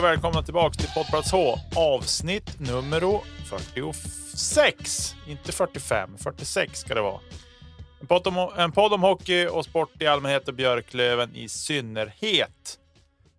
[0.00, 1.54] Och välkomna tillbaka till Poddplats H.
[1.76, 5.14] Avsnitt nummer 46.
[5.28, 7.20] Inte 45, 46 ska det vara.
[8.00, 12.78] En podd, om, en podd om hockey och sport i allmänhet och Björklöven i synnerhet.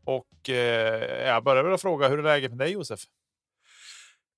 [0.05, 2.99] Och eh, jag börjar väl fråga, hur är läget med dig Josef?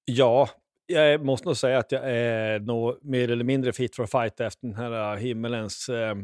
[0.05, 0.49] Ja,
[0.85, 4.67] jag måste nog säga att jag är nog mer eller mindre fit for fight efter
[4.67, 6.15] den här himmelens eh,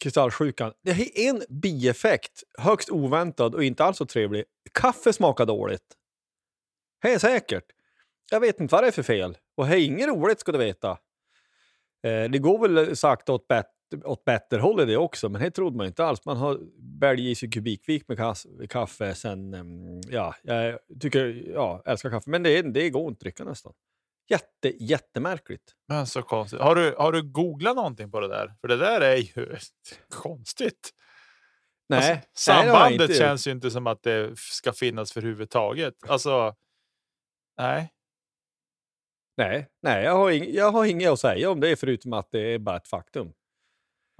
[0.00, 0.72] kristallsjukan.
[0.84, 4.44] Det är en bieffekt, högst oväntad och inte alls så trevlig.
[4.72, 5.96] Kaffe smakar dåligt.
[7.02, 7.64] Det är säkert.
[8.30, 9.38] Jag vet inte vad det är för fel.
[9.56, 10.90] Och det är inget roligt ska du veta.
[12.02, 13.66] Eh, det går väl sakta åt, bet
[14.04, 16.24] åt bättre håll i det också, men det trodde man inte alls.
[16.24, 22.10] Man har bälgat i sig kubikvik med kaffe sen, ehm, ja, jag tycker, ja, älskar
[22.10, 23.72] kaffe, men det, det går inte att dricka nästan.
[24.30, 25.74] Jätte, jättemärkligt.
[25.88, 26.60] Men så konstigt.
[26.60, 28.54] Har du, har du googlat någonting på det där?
[28.60, 29.56] För det där är ju
[30.08, 30.90] konstigt.
[31.88, 35.94] Nej, alltså, sambandet nej, känns ju inte som att det ska finnas för huvudtaget.
[36.08, 36.54] Alltså,
[37.58, 37.92] nej.
[39.36, 42.40] Nej, nej jag, har ing, jag har inget att säga om det förutom att det
[42.40, 43.32] är bara ett faktum.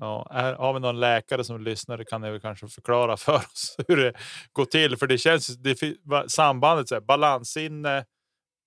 [0.01, 0.27] Ja,
[0.59, 4.13] har vi någon läkare som lyssnar kan ni väl kanske förklara för oss hur det
[4.53, 4.97] går till.
[4.97, 5.79] För det känns det,
[6.29, 7.97] sambandet, så här, balanssinne,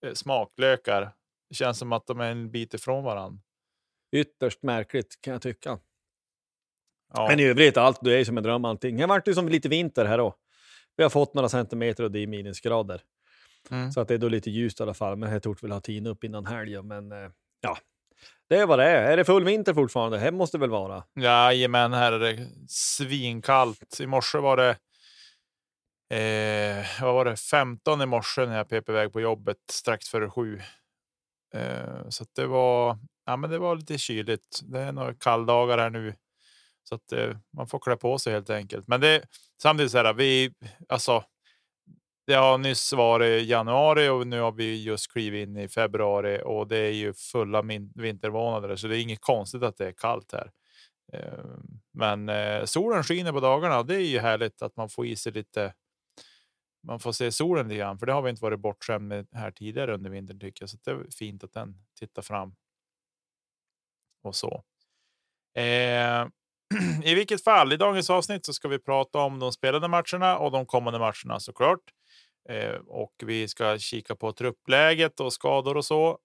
[0.06, 1.14] eh, smaklökar.
[1.50, 3.42] Det känns som att de är en bit ifrån varandra.
[4.16, 5.80] Ytterst märkligt kan jag tycka.
[7.14, 7.28] Ja.
[7.28, 8.98] Men i övrigt, allt det är som en dröm allting.
[8.98, 10.36] Det vart ju som lite vinter här då.
[10.98, 13.02] Vi har fått några centimeter och det är minusgrader.
[13.72, 13.92] Mm.
[13.92, 15.16] Så att det är då lite ljust i alla fall.
[15.16, 16.88] Men jag tror väl ha tin upp innan helgen.
[16.88, 17.30] Men eh,
[17.62, 17.78] ja,
[18.50, 19.12] det är vad det är.
[19.12, 20.18] Är det full vinter fortfarande?
[20.18, 21.04] Det måste väl vara?
[21.16, 24.00] Jajamän, här är det svinkallt.
[24.00, 24.70] I morse var det
[26.12, 27.36] eh, vad var det?
[27.36, 30.62] 15 i morse när jag pep iväg på jobbet strax före sju.
[31.54, 32.98] Eh, så det var.
[33.26, 34.60] Ja, men det var lite kyligt.
[34.64, 36.16] Det är några kalldagar här nu
[36.84, 38.88] så att eh, man får klä på sig helt enkelt.
[38.88, 39.24] Men det
[39.62, 40.54] samtidigt så här, vi
[40.90, 41.24] alltså.
[42.28, 46.68] Det har nyss varit januari och nu har vi just klivit in i februari och
[46.68, 47.62] det är ju fulla
[47.96, 50.52] vintermånader, så det är inget konstigt att det är kallt här.
[51.14, 51.46] Eh,
[51.94, 55.16] men eh, solen skiner på dagarna och det är ju härligt att man får i
[55.16, 55.74] sig lite.
[56.84, 59.52] Man får se solen lite grann, för det har vi inte varit bortskämd med här
[59.52, 62.56] tidigare under vintern tycker jag, så det är fint att den tittar fram.
[64.24, 64.64] Och så.
[65.62, 66.28] Eh,
[67.04, 70.52] I vilket fall, i dagens avsnitt så ska vi prata om de spelade matcherna och
[70.52, 71.80] de kommande matcherna såklart.
[72.50, 76.18] Eh, och vi ska kika på truppläget och skador och så.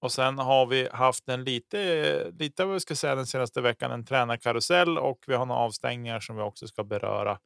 [0.00, 3.90] Och sen har vi haft en lite, lite vad vi ska säga den senaste veckan,
[3.90, 7.38] en tränarkarusell och vi har några avstängningar som vi också ska beröra.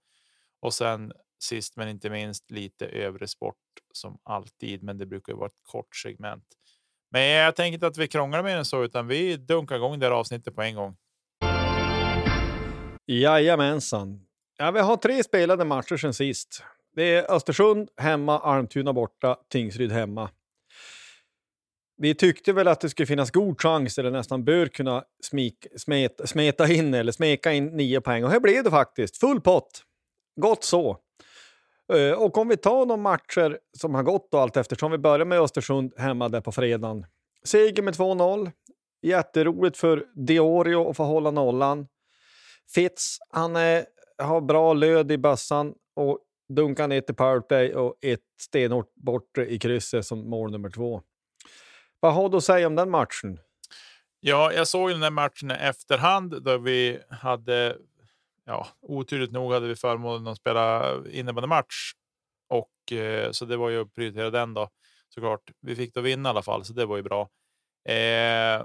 [0.60, 1.12] Och sen
[1.42, 3.56] sist men inte minst lite övrig sport
[3.92, 6.44] som alltid, men det brukar ju vara ett kort segment.
[7.10, 10.06] Men jag tänker inte att vi krånglar mer än så, utan vi dunkar igång det
[10.06, 10.96] här avsnittet på en gång.
[13.06, 14.20] Jajamensan.
[14.58, 16.62] Ja, vi har tre spelade matcher sen sist.
[16.96, 20.30] Det är Östersund hemma, Almtuna borta, Tingsryd hemma.
[21.96, 26.20] Vi tyckte väl att det skulle finnas god chans, eller nästan bör kunna smik, smet,
[26.24, 28.24] smeta in eller smeka in nio poäng.
[28.24, 29.16] Och här blev det faktiskt.
[29.16, 29.82] Full pott.
[30.40, 30.98] Gott så.
[31.92, 34.92] Eh, och om vi tar de matcher som har gått och allt eftersom.
[34.92, 37.06] Vi börjar med Östersund hemma där på fredagen.
[37.44, 38.50] Seger med 2-0.
[39.02, 41.86] Jätteroligt för Diorio att få hålla nollan.
[42.74, 43.86] Fitz, han är,
[44.18, 46.18] har bra löd i bössan och
[46.48, 51.02] dunkar ner till powerplay och ett stenhårt bort i krysset som mål nummer två.
[52.00, 53.38] Vad har du att säga om den matchen?
[54.20, 57.76] Ja, jag såg den där matchen i efterhand då vi hade,
[58.44, 61.92] ja, oturligt nog hade vi förmånen att spela innebandymatch
[62.48, 64.68] och eh, så det var ju att prioritera den då
[65.08, 65.50] såklart.
[65.60, 67.20] Vi fick då vinna i alla fall, så det var ju bra.
[67.88, 68.64] Eh,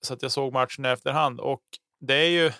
[0.00, 1.62] så att jag såg matchen i efterhand och
[2.00, 2.52] det är ju.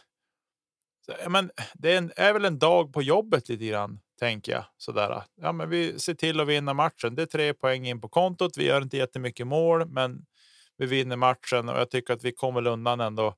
[1.29, 5.23] Men det är, en, är väl en dag på jobbet lite grann tänker jag sådär.
[5.35, 7.15] Ja, men vi ser till att vinna matchen.
[7.15, 8.59] Det är tre poäng in på kontot.
[8.59, 10.27] Vi gör inte jättemycket mål, men
[10.77, 13.35] vi vinner matchen och jag tycker att vi kommer undan ändå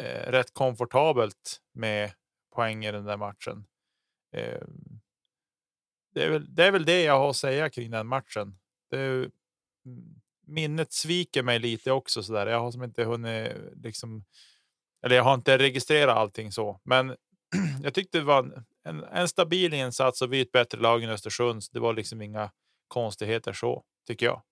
[0.00, 2.12] eh, rätt komfortabelt med
[2.54, 3.64] poäng i den där matchen.
[4.32, 4.62] Eh,
[6.14, 8.58] det, är väl, det är väl det jag har att säga kring den matchen.
[8.90, 9.30] Det är, mm,
[10.46, 12.46] minnet sviker mig lite också så där.
[12.46, 13.52] Jag har som inte hunnit
[13.82, 14.24] liksom.
[15.04, 17.16] Eller jag har inte registrerat allting så, men
[17.82, 21.10] jag tyckte det var en, en, stabil insats och vi är ett bättre lag än
[21.10, 21.62] Östersund.
[21.72, 22.50] Det var liksom inga
[22.88, 24.42] konstigheter så tycker jag.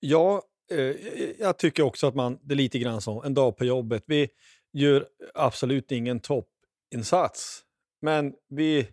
[0.00, 0.96] Ja, eh,
[1.38, 4.04] jag tycker också att man, det är lite grann som en dag på jobbet.
[4.06, 4.28] Vi
[4.72, 7.64] gör absolut ingen toppinsats,
[8.02, 8.88] men vi,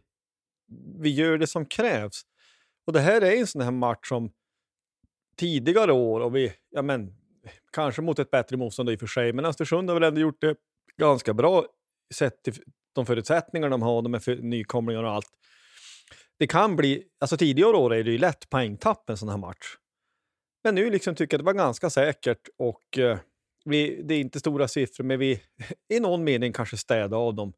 [0.99, 2.21] vi gör det som krävs.
[2.85, 4.31] Och det här är en sån här match som
[5.35, 7.13] tidigare år och vi, ja men,
[7.71, 10.41] kanske mot ett bättre motstånd i och för sig, men Östersund har väl ändå gjort
[10.41, 10.55] det
[10.97, 11.65] ganska bra
[12.13, 12.53] sett till
[12.95, 15.29] de förutsättningar de har, de är nykomlingar och allt.
[16.39, 19.75] Det kan bli, alltså tidigare år är det ju lätt poängtapp en sån här match.
[20.63, 23.17] Men nu liksom tycker jag det var ganska säkert och eh,
[23.65, 25.41] vi, det är inte stora siffror, men vi
[25.93, 27.53] i någon mening kanske städade av dem.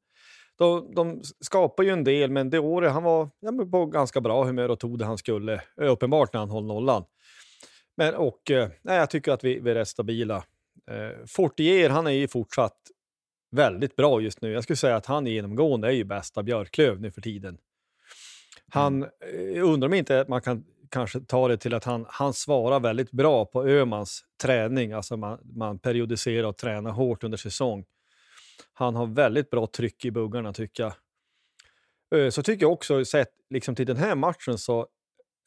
[0.57, 4.43] De, de skapar ju en del, men det året han var ja, på ganska bra
[4.43, 5.61] humör och tog det han skulle.
[5.75, 7.03] Uppenbart när han höll nollan.
[7.99, 10.43] Men och, eh, nej, jag tycker att vi, vi är stabila.
[10.91, 12.77] Eh, Fortier, han är ju fortsatt
[13.51, 14.51] väldigt bra just nu.
[14.51, 17.57] Jag skulle säga att han genomgående är ju bästa Björklöv nu för tiden.
[18.71, 19.55] Han mm.
[19.55, 22.79] Eh, undrar om inte att man kan kanske ta det till att han, han svarar
[22.79, 24.91] väldigt bra på Ömans träning.
[24.91, 27.85] Alltså man, man periodiserar och tränar hårt under säsong.
[28.73, 30.93] Han har väldigt bra tryck i buggarna tycker jag.
[32.25, 34.87] Eh, så tycker jag också, sett liksom till den här matchen, så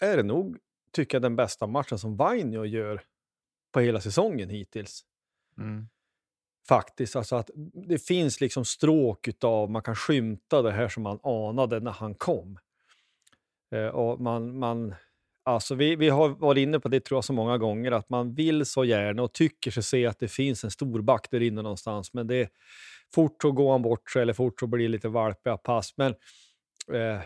[0.00, 0.58] är det nog
[0.92, 3.02] tycker jag den bästa matchen som Vainio gör
[3.72, 5.04] på hela säsongen hittills.
[5.58, 5.88] Mm.
[6.68, 7.50] Faktiskt, alltså att
[7.88, 12.14] det finns liksom stråk av man kan skymta det här som man anade när han
[12.14, 12.58] kom.
[13.72, 14.94] Eh, och man, man,
[15.42, 18.34] alltså vi, vi har varit inne på det tror jag så många gånger, att man
[18.34, 21.62] vill så gärna och tycker sig se att det finns en stor back där inne
[21.62, 22.48] någonstans, men det är
[23.14, 25.94] fort så går han bort sig eller fort så blir det lite valpiga pass.
[25.96, 26.14] Men,
[26.92, 27.20] eh,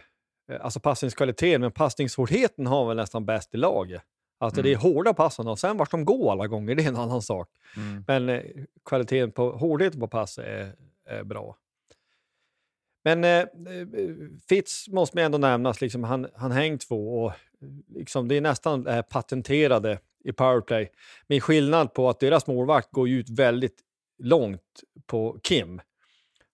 [0.61, 4.03] alltså passningskvaliteten, men passningshårdheten har väl nästan bäst i laget.
[4.39, 4.65] Alltså mm.
[4.65, 7.23] det är hårda pass och sen vart de går alla gånger, det är en annan
[7.23, 7.49] sak.
[7.77, 8.05] Mm.
[8.07, 8.43] Men eh,
[8.85, 10.73] kvaliteten på hårdheten på pass är,
[11.07, 11.57] är bra.
[13.05, 13.47] Men eh, eh,
[14.49, 17.33] Fitz måste man ändå nämnas, liksom, han, han häng två och
[17.95, 20.91] liksom, det är nästan eh, patenterade i powerplay.
[21.27, 23.81] Med skillnad på att deras målvakt går ut väldigt
[24.19, 25.81] långt på Kim.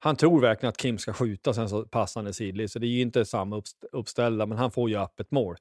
[0.04, 2.88] Han tror verkligen att Kim ska skjuta, sen så passar han sidled, så det är
[2.88, 5.56] ju inte samma uppställda, men han får ju öppet mål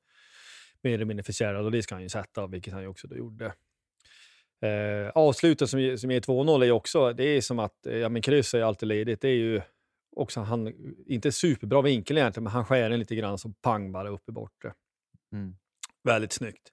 [0.84, 3.16] mer eller mindre förtjärad och det ska han ju sätta, vilket han ju också då
[3.16, 3.46] gjorde.
[4.62, 8.54] Eh, avslutet som, som ger 2-0 är också, det är som att, ja men kryss
[8.54, 9.62] är alltid ledigt, det är ju
[10.16, 10.74] också han,
[11.06, 14.32] inte superbra vinkel egentligen, men han skär den lite grann så pang bara upp i
[14.32, 14.74] bortre.
[15.34, 15.56] Mm.
[16.04, 16.72] Väldigt snyggt.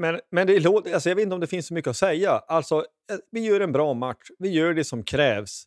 [0.00, 2.30] Men, men det alltså jag vet inte om det finns så mycket att säga.
[2.30, 2.78] Alltså,
[3.10, 5.64] eh, vi gör en bra match, vi gör det som krävs.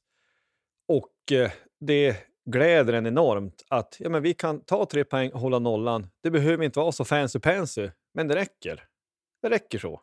[0.87, 5.39] Och eh, det gläder en enormt att ja, men vi kan ta tre poäng och
[5.39, 6.07] hålla nollan.
[6.23, 8.83] Det behöver inte vara så fancy-pansy, men det räcker.
[9.41, 10.01] Det räcker så.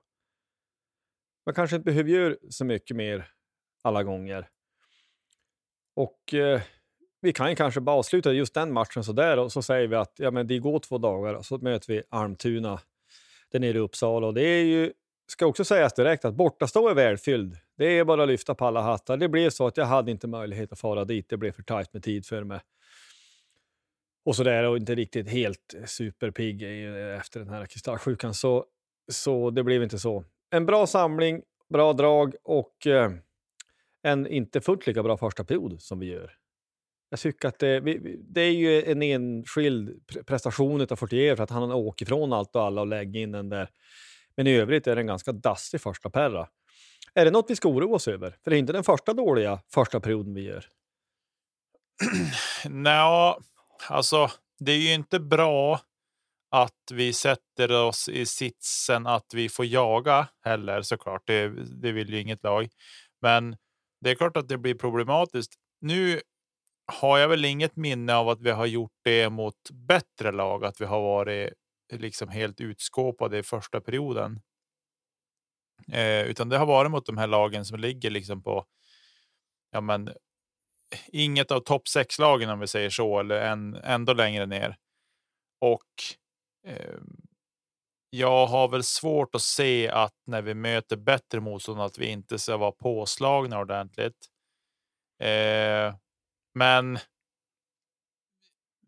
[1.47, 3.29] Man kanske inte behöver göra så mycket mer
[3.83, 4.49] alla gånger.
[5.97, 6.63] Och eh,
[7.21, 10.15] vi kan kanske bara avsluta just den matchen så där och så säger vi att
[10.17, 12.81] ja, men det går två dagar och så möter vi Almtuna
[13.51, 14.27] där nere i Uppsala.
[14.27, 14.93] Och det är ju,
[15.29, 17.57] ska också sägas direkt att bortastå är välfylld.
[17.79, 19.17] Det är bara att lyfta på alla hattar.
[19.17, 21.29] Det blev så att jag hade inte möjlighet att fara dit.
[21.29, 22.61] Det blev för tajt med tid för mig.
[24.25, 26.63] Och så där och inte riktigt helt superpigg
[27.19, 28.35] efter den här kristallsjukan.
[28.35, 28.65] Så,
[29.13, 30.25] så det blev inte så.
[30.51, 33.13] En bra samling, bra drag och eh,
[34.03, 36.40] en inte fullt lika bra första period som vi gör.
[37.11, 37.81] Jag tycker att det,
[38.19, 42.63] det är ju en enskild prestation av Fortier för att han åker ifrån allt och
[42.63, 43.71] alla och lägger in den där.
[44.37, 46.49] Men i övrigt är det en ganska dassig första perra.
[47.15, 48.31] Är det något vi ska oroa oss över?
[48.45, 50.65] För det är inte den första dåliga första perioden vi gör.
[52.69, 53.35] Nej,
[53.89, 55.81] alltså det är ju inte bra
[56.51, 61.23] att vi sätter oss i sitsen att vi får jaga heller såklart.
[61.27, 61.49] Det,
[61.83, 62.69] det vill ju inget lag.
[63.23, 63.57] Men
[64.01, 65.55] det är klart att det blir problematiskt.
[65.81, 66.21] Nu
[66.93, 70.81] har jag väl inget minne av att vi har gjort det mot bättre lag, att
[70.81, 71.53] vi har varit
[71.93, 74.41] liksom helt utskåpade i första perioden.
[75.93, 78.67] Eh, utan det har varit mot de här lagen som ligger liksom på.
[79.71, 80.11] Ja, men
[81.07, 84.77] inget av topp sex lagen om vi säger så, eller en, ändå längre ner.
[85.61, 85.87] Och
[86.67, 87.01] eh,
[88.11, 92.39] jag har väl svårt att se att när vi möter bättre motstånd att vi inte
[92.39, 94.27] ska vara påslagna ordentligt.
[95.23, 95.95] Eh,
[96.55, 96.99] men.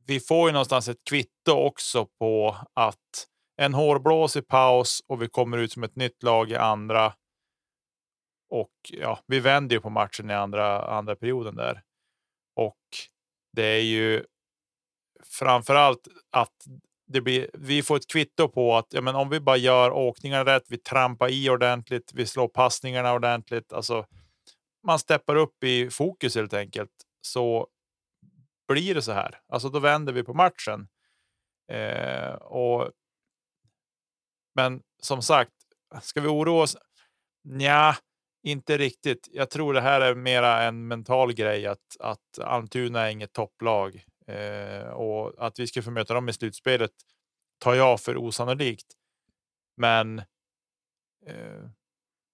[0.07, 5.28] Vi får ju någonstans ett kvitto också på att en hårblås i paus och vi
[5.28, 7.14] kommer ut som ett nytt lag i andra.
[8.50, 11.83] Och ja, vi vänder ju på matchen i andra andra perioden där.
[12.57, 12.78] Och
[13.52, 14.25] det är ju
[15.25, 16.66] framför allt att
[17.07, 20.54] det blir, vi får ett kvitto på att ja, men om vi bara gör åkningarna
[20.54, 23.73] rätt, vi trampar i ordentligt, vi slår passningarna ordentligt.
[23.73, 24.07] Alltså,
[24.87, 26.90] man steppar upp i fokus helt enkelt
[27.23, 27.69] så
[28.69, 29.41] blir det så här.
[29.49, 30.88] Alltså då vänder vi på matchen.
[31.73, 32.91] Eh, och.
[34.55, 35.52] Men som sagt,
[36.02, 36.76] ska vi oroa oss?
[37.45, 37.97] Nja,
[38.43, 39.29] inte riktigt.
[39.33, 44.05] Jag tror det här är mera en mental grej att att Almtuna är inget topplag
[44.26, 46.93] eh, och att vi ska få möta dem i slutspelet
[47.59, 48.87] tar jag för osannolikt.
[49.76, 50.19] Men.
[51.26, 51.69] Eh,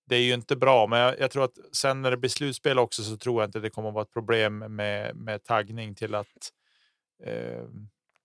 [0.08, 2.78] det är ju inte bra, men jag, jag, tror att sen när det blir slutspel
[2.78, 6.14] också så tror jag inte det kommer att vara ett problem med med taggning till
[6.14, 6.52] att.
[7.24, 7.64] Eh,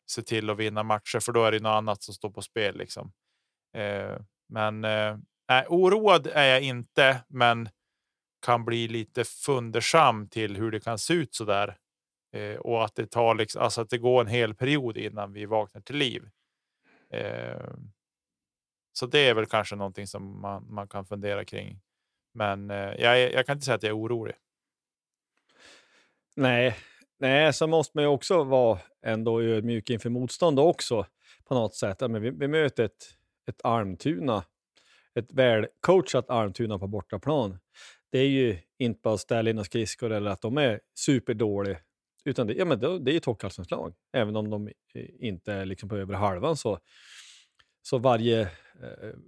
[0.05, 2.77] se till att vinna matcher, för då är det något annat som står på spel
[2.77, 3.11] liksom.
[3.73, 4.17] Eh,
[4.49, 5.17] men eh,
[5.67, 7.69] oroad är jag inte, men
[8.45, 11.77] kan bli lite fundersam till hur det kan se ut så där
[12.33, 15.45] eh, och att det tar liksom, alltså att det går en hel period innan vi
[15.45, 16.29] vaknar till liv.
[17.09, 17.73] Eh,
[18.93, 21.79] så det är väl kanske någonting som man, man kan fundera kring.
[22.33, 24.35] Men eh, jag, jag kan inte säga att jag är orolig.
[26.35, 26.75] Nej,
[27.19, 31.05] nej, så måste man ju också vara ändå ödmjuk inför motstånd också
[31.43, 31.99] på något sätt.
[31.99, 33.03] Men vi, vi möter ett,
[33.49, 34.43] ett Almtuna,
[35.15, 37.59] ett välcoachat Almtuna på bortaplan.
[38.11, 41.77] Det är ju inte bara att ställa in skridskor eller att de är superdåliga,
[42.25, 43.73] utan det, ja, men det, det är ett hockeyallsvenskt
[44.13, 46.79] Även om de eh, inte är liksom på övre halvan så,
[47.83, 48.47] så varje, eh,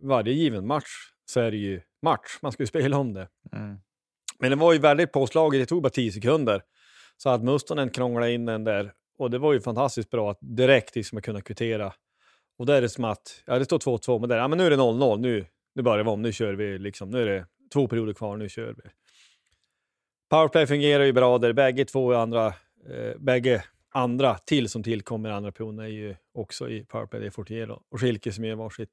[0.02, 2.38] varje given match så är det ju match.
[2.42, 3.28] Man ska ju spela om det.
[3.52, 3.78] Mm.
[4.40, 5.62] Men det var ju väldigt påslaget.
[5.62, 6.62] Det tog bara 10 sekunder.
[7.18, 10.96] Så att Mustonen krånglade in den där och det var ju fantastiskt bra att direkt
[10.96, 11.94] liksom kunna kvittera.
[12.58, 14.66] Och där är det som att, ja det står 2-2, men, där, ja, men nu
[14.66, 15.20] är det 0-0.
[15.20, 15.46] Nu,
[15.76, 17.10] nu börjar vi om, nu kör vi liksom.
[17.10, 18.90] Nu är det två perioder kvar, nu kör vi.
[20.30, 21.54] Powerplay fungerar ju bra där.
[21.54, 22.48] Bägge två andra,
[22.90, 23.64] eh, bägge
[23.96, 27.22] andra till som tillkommer andra perioden är ju också i powerplay.
[27.22, 28.90] Det är Fortier och Schilke som gör varsitt.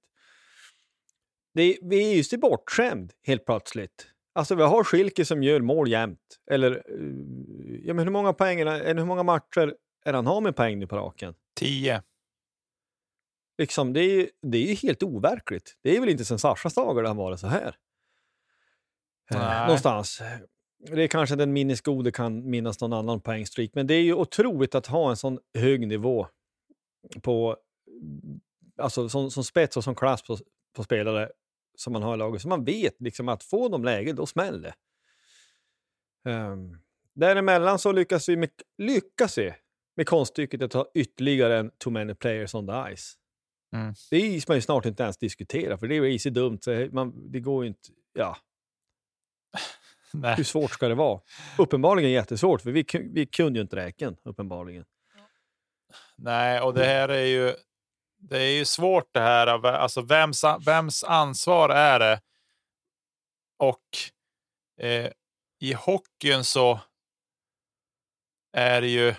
[1.54, 4.06] Det, vi är just bortskämd helt plötsligt.
[4.34, 6.38] Alltså vi har Schilke som gör mål jämt.
[6.50, 10.56] Eller eh, ja, men hur många poäng, eller hur många matcher är han har med
[10.56, 11.34] poäng nu på raken?
[11.56, 12.02] Tio.
[13.58, 15.78] Liksom, det, är, det är ju helt overkligt.
[15.82, 17.76] Det är väl inte sen Sashas dagar det har varit så här.
[19.30, 20.22] Eh, någonstans.
[20.86, 24.74] Det är kanske den minnesgode kan minnas någon annan poängstreak, men det är ju otroligt
[24.74, 26.26] att ha en sån hög nivå
[27.22, 27.56] på,
[28.76, 30.38] alltså som, som spets och som klass på,
[30.76, 31.30] på spelare
[31.76, 32.42] som man har i laget.
[32.42, 34.74] Så man vet liksom att få de lägen, då smäller det.
[36.30, 36.78] Um,
[37.14, 39.54] däremellan så lyckas vi med, lyckas vi
[39.96, 43.18] med konststycket att ha ytterligare en too many players on the ice.
[43.74, 43.94] Mm.
[44.10, 46.58] Det är man ju snart inte ens diskutera, för det är ju dumt.
[46.62, 47.88] Så man, det går ju inte...
[48.12, 48.36] Ja.
[50.12, 50.34] Nej.
[50.36, 51.20] Hur svårt ska det vara?
[51.58, 54.84] Uppenbarligen jättesvårt, för vi, vi kunde ju inte räken, uppenbarligen.
[56.16, 57.54] Nej, och det här är ju
[58.22, 59.66] det är ju svårt det här.
[59.66, 62.20] Alltså vems, vems ansvar är det?
[63.58, 63.86] Och
[64.80, 65.10] eh,
[65.60, 66.80] i hockeyn så
[68.52, 69.14] är det ju,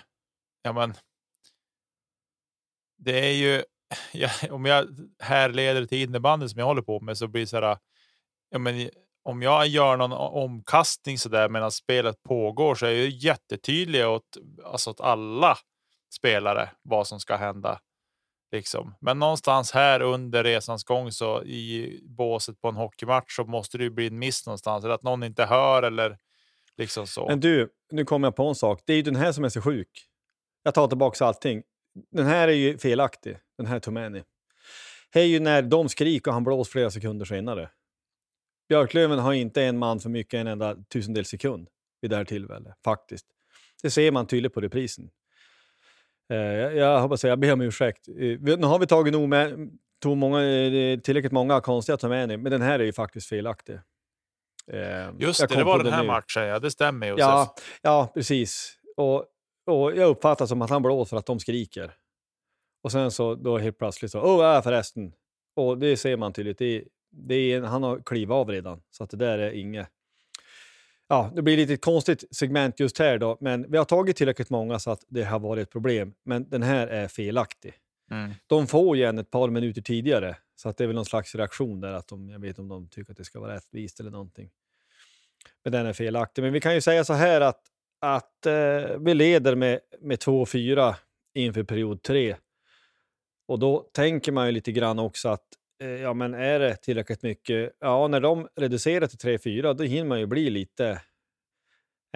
[0.62, 0.94] ja men.
[2.96, 3.64] Det är ju,
[4.12, 7.60] ja, om jag härleder till innebandyn som jag håller på med så blir det så
[7.60, 7.78] här.
[8.48, 8.90] Ja, men
[9.24, 14.36] om jag gör någon omkastning så där medan spelet pågår så är jag jättetydlig åt,
[14.64, 15.58] alltså åt alla
[16.14, 17.80] spelare vad som ska hända.
[18.52, 18.94] Liksom.
[19.00, 23.84] Men någonstans här under resans gång så i båset på en hockeymatch så måste det
[23.84, 26.18] ju bli en miss någonstans eller att någon inte hör eller
[26.76, 27.28] Liksom så.
[27.28, 28.82] Men du, nu kommer jag på en sak.
[28.84, 29.88] Det är ju den här som är så sjuk.
[30.62, 31.62] Jag tar tillbaka allting.
[32.10, 34.22] Den här är ju felaktig, den här Tomani.
[35.12, 37.70] Det är ju när de skriker och han blåser flera sekunder senare.
[38.68, 41.68] Björklöven har inte en man för mycket en enda tusendels sekund
[42.00, 43.26] vid det här tillfället, faktiskt.
[43.82, 45.10] Det ser man tydligt på reprisen.
[46.30, 48.08] Eh, jag, jag hoppas jag ber om ursäkt.
[48.08, 49.70] Eh, nu har vi tagit nog med,
[50.02, 53.74] tog många, eh, tillräckligt många konstiga Tomani, men den här är ju faktiskt felaktig.
[54.72, 56.06] Eh, Just det, det var den här nu.
[56.06, 56.58] matchen, ja.
[56.58, 57.20] Det stämmer Josef.
[57.20, 58.78] Ja, ja precis.
[58.96, 59.24] Och,
[59.66, 61.94] och jag uppfattar som att han blåser för att de skriker.
[62.82, 65.12] Och sen så då helt plötsligt så, åh, ja förresten.
[65.56, 66.58] Och det ser man tydligt.
[66.58, 66.84] Det
[67.28, 69.88] är, han har klivit av redan, så att det där är inget.
[71.08, 74.78] Ja, det blir lite konstigt segment just här då, men vi har tagit tillräckligt många
[74.78, 76.14] så att det har varit ett problem.
[76.24, 77.74] Men den här är felaktig.
[78.10, 78.30] Mm.
[78.46, 81.34] De får ju en ett par minuter tidigare, så att det är väl någon slags
[81.34, 81.92] reaktion där.
[81.92, 84.50] Att de, jag vet inte om de tycker att det ska vara rättvist eller någonting.
[85.64, 86.42] Men den är felaktig.
[86.42, 87.60] Men vi kan ju säga så här att,
[88.00, 90.94] att eh, vi leder med, med 2-4
[91.34, 92.36] inför period 3.
[93.46, 95.46] Och då tänker man ju lite grann också att
[95.78, 97.76] ja, men är det tillräckligt mycket?
[97.80, 101.02] Ja, när de reducerar till 3-4 då hinner man ju bli lite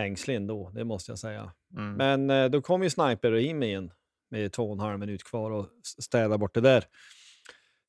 [0.01, 1.53] ängslig ändå, det måste jag säga.
[1.77, 1.93] Mm.
[1.95, 3.93] Men eh, då kom ju Sniper in igen
[4.31, 6.85] med två och en halv minut kvar och s- städa bort det där.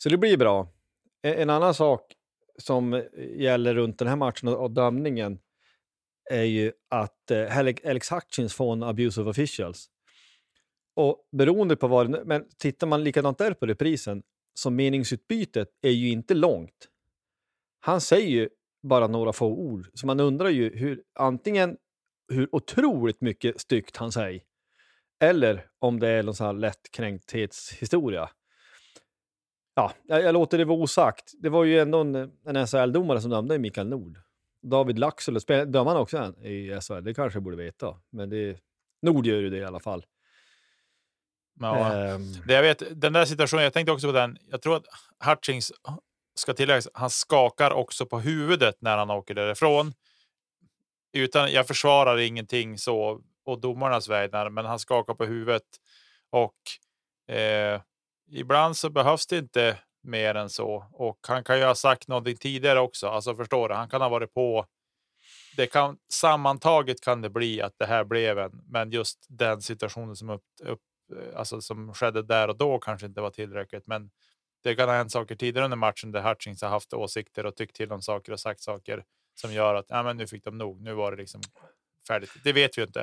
[0.03, 0.67] Så det blir bra.
[1.21, 2.13] En, en annan sak
[2.57, 3.01] som eh,
[3.35, 5.39] gäller runt den här matchen och, och dömningen
[6.31, 9.89] är ju att eh, Alex- Hutchins får en abuse of officials.
[10.95, 16.09] Och beroende på vad men tittar man likadant där på reprisen, så meningsutbytet är ju
[16.09, 16.87] inte långt.
[17.79, 18.49] Han säger ju
[18.87, 21.77] bara några få ord, så man undrar ju hur antingen
[22.31, 24.41] hur otroligt mycket styggt han säger,
[25.23, 28.29] eller om det är någon sån här lättkränkthetshistoria.
[29.75, 31.31] Ja, jag, jag låter det vara osagt.
[31.41, 32.15] Det var ju ändå en,
[32.45, 34.17] en SHL-domare som dömde Mikael Nord.
[34.61, 37.03] David Laxell, Dömer dömde han också en i SHL?
[37.03, 38.01] Det kanske jag borde veta.
[38.09, 38.59] Men det,
[39.01, 40.05] Nord gör ju det i alla fall.
[41.59, 41.93] Ja.
[41.93, 44.37] Ehm, Det jag vet, den där situationen, jag tänkte också på den.
[44.51, 44.85] Jag tror att
[45.25, 45.71] Hutchings
[46.35, 49.93] ska tilläggas, han skakar också på huvudet när han åker därifrån.
[51.13, 55.63] Utan, jag försvarar ingenting så och domarnas vägnar, men han skakar på huvudet.
[56.29, 56.55] Och
[57.35, 57.81] eh,
[58.31, 60.85] ibland så behövs det inte mer än så.
[60.93, 63.07] Och han kan ju ha sagt någonting tidigare också.
[63.07, 63.75] Alltså förstår du?
[63.75, 64.65] Han kan ha varit på.
[65.57, 70.15] Det kan sammantaget kan det bli att det här blev en, men just den situationen
[70.15, 70.79] som upp, upp
[71.35, 73.87] alltså som skedde där och då kanske inte var tillräckligt.
[73.87, 74.09] Men
[74.63, 77.75] det kan ha hänt saker tidigare under matchen där Hutchings har haft åsikter och tyckt
[77.75, 79.03] till om saker och sagt saker
[79.35, 80.81] som gör att ja, men nu fick de nog.
[80.81, 81.41] Nu var det liksom
[82.07, 82.31] färdigt.
[82.43, 83.01] Det vet vi ju inte.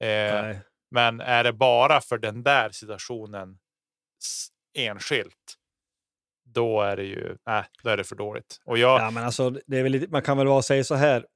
[0.00, 0.56] Eh,
[0.90, 3.58] men är det bara för den där situationen
[4.74, 5.54] enskilt,
[6.44, 8.60] då är det ju äh, då är det för dåligt.
[8.64, 10.94] Och jag, Ja, men alltså, det är väl lite, man kan väl bara säga så
[10.94, 11.26] här.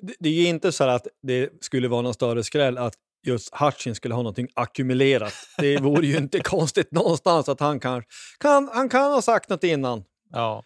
[0.00, 3.54] Det, det är ju inte så att det skulle vara någon större skräll att just
[3.54, 5.34] Hutchins skulle ha någonting ackumulerat.
[5.58, 8.02] Det vore ju inte konstigt någonstans att han kan,
[8.40, 10.04] kan, han kan ha sagt något innan.
[10.30, 10.64] Ja,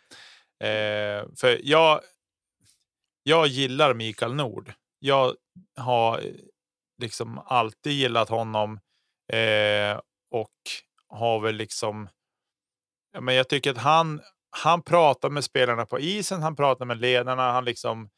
[0.61, 2.01] eh, för jag.
[3.23, 4.73] Jag gillar Mikael Nord.
[4.99, 5.35] Jag
[5.77, 6.23] har
[7.03, 8.81] liksom alltid gillat honom
[9.33, 10.55] eh, och
[11.09, 12.09] har väl liksom.
[13.19, 14.21] Men jag tycker att han.
[14.51, 16.43] Han pratar med spelarna på isen.
[16.43, 17.53] Han pratar med ledarna.
[17.53, 18.11] Han liksom.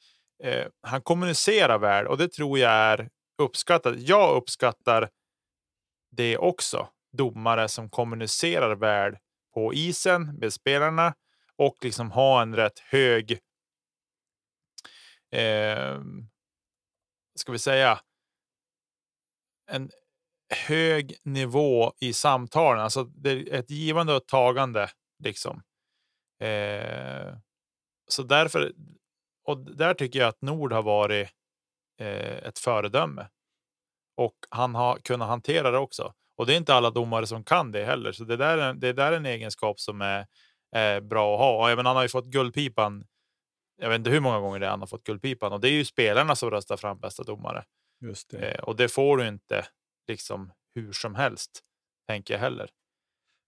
[0.44, 3.08] Eh, han kommunicerar väl och det tror jag är
[3.40, 3.94] uppskattat.
[3.98, 5.10] Jag uppskattar
[6.10, 6.88] det också.
[7.12, 9.16] Domare som kommunicerar väl
[9.54, 11.14] på isen med spelarna
[11.56, 13.32] och liksom ha en rätt hög.
[15.32, 16.00] Eh,
[17.34, 18.00] ska vi säga.
[19.70, 19.90] En
[20.66, 24.90] hög nivå i samtalen, alltså det är ett givande och ett tagande
[25.24, 25.62] liksom.
[26.40, 27.36] Eh,
[28.08, 28.72] så därför
[29.44, 31.28] och där tycker jag att Nord har varit
[32.00, 33.28] ett föredöme
[34.16, 36.12] och han har kunnat hantera det också.
[36.36, 38.92] Och det är inte alla domare som kan det heller, så det där är, det
[38.92, 40.26] där är en egenskap som är,
[40.76, 41.56] är bra att ha.
[41.56, 43.04] Och även han har ju fått guldpipan.
[43.82, 45.72] Jag vet inte hur många gånger det är han har fått guldpipan och det är
[45.72, 47.64] ju spelarna som röstar fram bästa domare
[48.00, 49.66] Just eh, och det får du inte
[50.08, 51.60] liksom hur som helst,
[52.08, 52.70] tänker jag heller.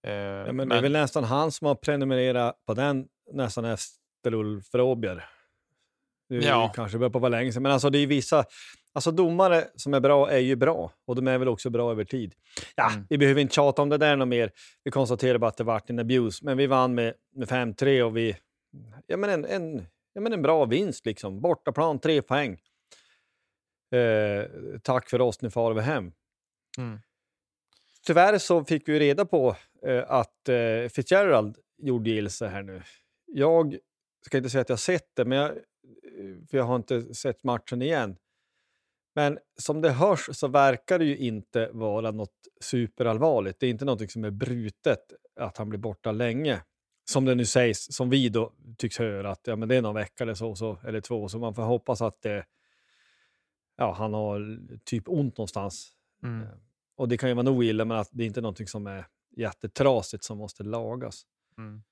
[0.07, 4.33] Eh, Ja, men det är väl nästan han som har prenumererat på den nästan efter
[4.33, 5.29] Ulf Råbjer.
[6.39, 6.71] Det ju Ja.
[6.75, 8.45] kanske börjar på vara länge sedan, men alltså det är vissa
[8.93, 12.03] alltså domare som är bra är ju bra och de är väl också bra över
[12.03, 12.33] tid.
[12.75, 13.05] Ja, Mm.
[13.09, 14.51] vi behöver inte tjata om det där något mer.
[14.83, 18.17] Vi konstaterar bara att det vart en abuse, men vi vann med, med 5-3 och
[18.17, 18.37] vi,
[19.07, 21.41] ja men en, en, ja men en bra vinst liksom.
[21.41, 22.59] Bortaplan, tre poäng.
[23.91, 24.45] Eh,
[24.83, 26.11] tack för oss, nu far vi hem.
[26.77, 26.99] Mm.
[28.05, 29.55] Tyvärr så fick vi reda på
[29.87, 32.81] eh, att eh, Fitzgerald gjorde ilse här nu.
[33.25, 33.77] Jag
[34.25, 35.51] ska inte säga att jag sett det, men jag,
[36.49, 38.17] för jag har inte sett matchen igen.
[39.15, 43.59] Men som det hörs så verkar det ju inte vara något superallvarligt.
[43.59, 44.99] Det är inte något som är brutet
[45.39, 46.61] att han blir borta länge.
[47.05, 49.95] Som det nu sägs, som vi då tycks höra, att ja, men det är någon
[49.95, 51.27] vecka eller så, så eller två.
[51.29, 52.45] Så man får hoppas att det,
[53.77, 55.91] ja, han har typ ont någonstans.
[56.23, 56.41] Mm.
[56.41, 56.49] Eh,
[56.95, 59.07] Och det kan ju vara nog illa, men att det är inte något som är
[59.35, 61.23] jättetrasigt som måste lagas.
[61.57, 61.83] Mm.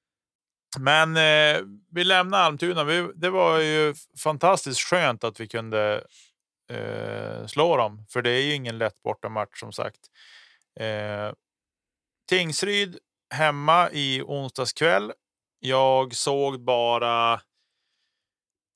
[0.79, 2.83] Men eh, vi lämnar Almtuna.
[2.83, 6.03] Vi, det var ju fantastiskt skönt att vi kunde
[6.71, 9.99] eh, slå dem, för det är ju ingen lätt bortamatch som sagt.
[10.79, 11.33] Eh,
[12.29, 12.97] Tingsryd
[13.33, 15.11] hemma i onsdags kväll.
[15.59, 17.41] Jag såg bara.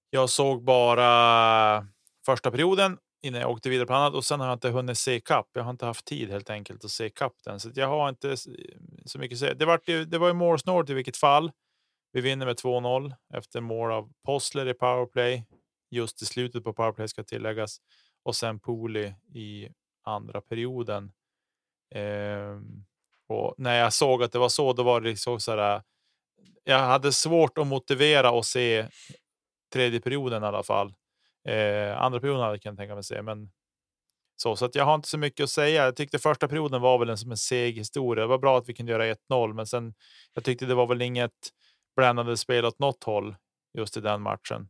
[0.10, 1.88] Jag såg bara
[2.26, 5.20] första perioden innan jag åkte vidare på annat och sen har jag inte hunnit se
[5.20, 5.50] kapp.
[5.54, 8.38] Jag har inte haft tid helt enkelt att se kapp den, så jag har inte
[9.06, 9.54] så mycket att säga.
[9.54, 10.06] Det var ju.
[10.06, 11.52] Det var ju målsnålt i vilket fall.
[12.16, 15.46] Vi vinner med 2-0 efter mål av Possler i powerplay.
[15.92, 17.78] Just i slutet på powerplay ska tilläggas
[18.24, 19.70] och sen poli i
[20.04, 21.12] andra perioden.
[21.96, 22.60] Eh,
[23.28, 25.82] och när jag såg att det var så, då var det liksom så här.
[26.64, 28.88] Jag hade svårt att motivera och se
[29.74, 30.94] tredje perioden i alla fall.
[31.48, 33.52] Eh, andra perioden hade jag kunnat tänka mig att se, men
[34.36, 35.86] så, så att jag har inte så mycket att säga.
[35.86, 38.24] Jag tyckte första perioden var väl en som en seg historia.
[38.24, 39.94] Det var bra att vi kunde göra 1-0, men sen
[40.34, 41.32] jag tyckte det var väl inget
[41.96, 43.36] bländande spel åt något håll
[43.78, 44.70] just i den matchen.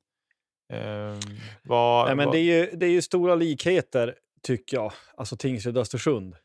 [0.74, 1.16] Eh,
[1.64, 4.92] vad, Nej, men vad- det, är ju, det är ju stora likheter, tycker jag.
[5.16, 6.36] Alltså Tingsryd och Östersund.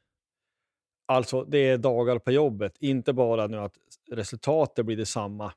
[1.09, 3.75] Alltså, det är dagar på jobbet, inte bara nu att
[4.11, 5.53] resultatet blir detsamma.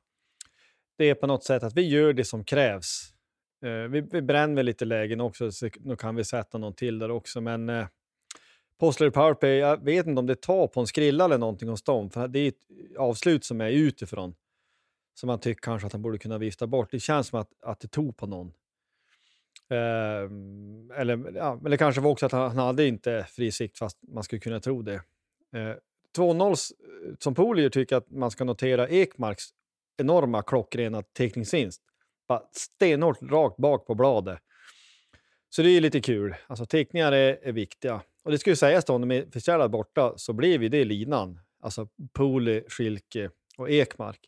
[0.98, 3.10] Det är på något sätt att vi gör det som krävs.
[3.64, 7.10] Eh, vi, vi bränner lite lägen också, så nu kan vi sätta någon till där
[7.10, 7.40] också.
[7.40, 7.86] Men eh,
[8.80, 12.10] Postler Powerplay, jag vet inte om det tar på en skrilla eller någonting hos dem.
[12.10, 14.34] För det är ett avslut som är utifrån.
[15.14, 16.90] Som man tycker kanske att han borde kunna vifta bort.
[16.90, 18.52] Det känns som att, att det tog på någon.
[19.70, 20.30] Eh,
[21.00, 23.98] eller, ja, men det kanske var också att han, han hade inte fri sikt, fast
[24.02, 24.94] man skulle kunna tro det.
[25.56, 25.74] Eh,
[26.16, 26.56] 2-0 eh,
[27.18, 29.44] som Polier tycker att man ska notera Ekmarks
[29.96, 31.82] enorma klockrena teckningsvinst.
[32.28, 34.38] Bara stenhårt rakt bak på bladet.
[35.50, 36.34] Så det är lite kul.
[36.46, 38.02] Alltså teckningar är, är viktiga.
[38.24, 41.40] Och det ska sägas då, när med Fitzgerald borta så blev ju det linan.
[41.60, 44.20] Alltså Poli, Schilke och Ekmark.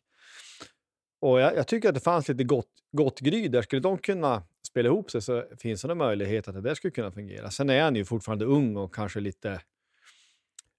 [1.27, 3.63] Och jag, jag tycker att det fanns lite gott, gott gry där.
[3.63, 6.91] Skulle de kunna spela ihop sig så finns det en möjlighet att det där skulle
[6.91, 7.51] kunna fungera.
[7.51, 9.61] Sen är han ju fortfarande ung och kanske lite...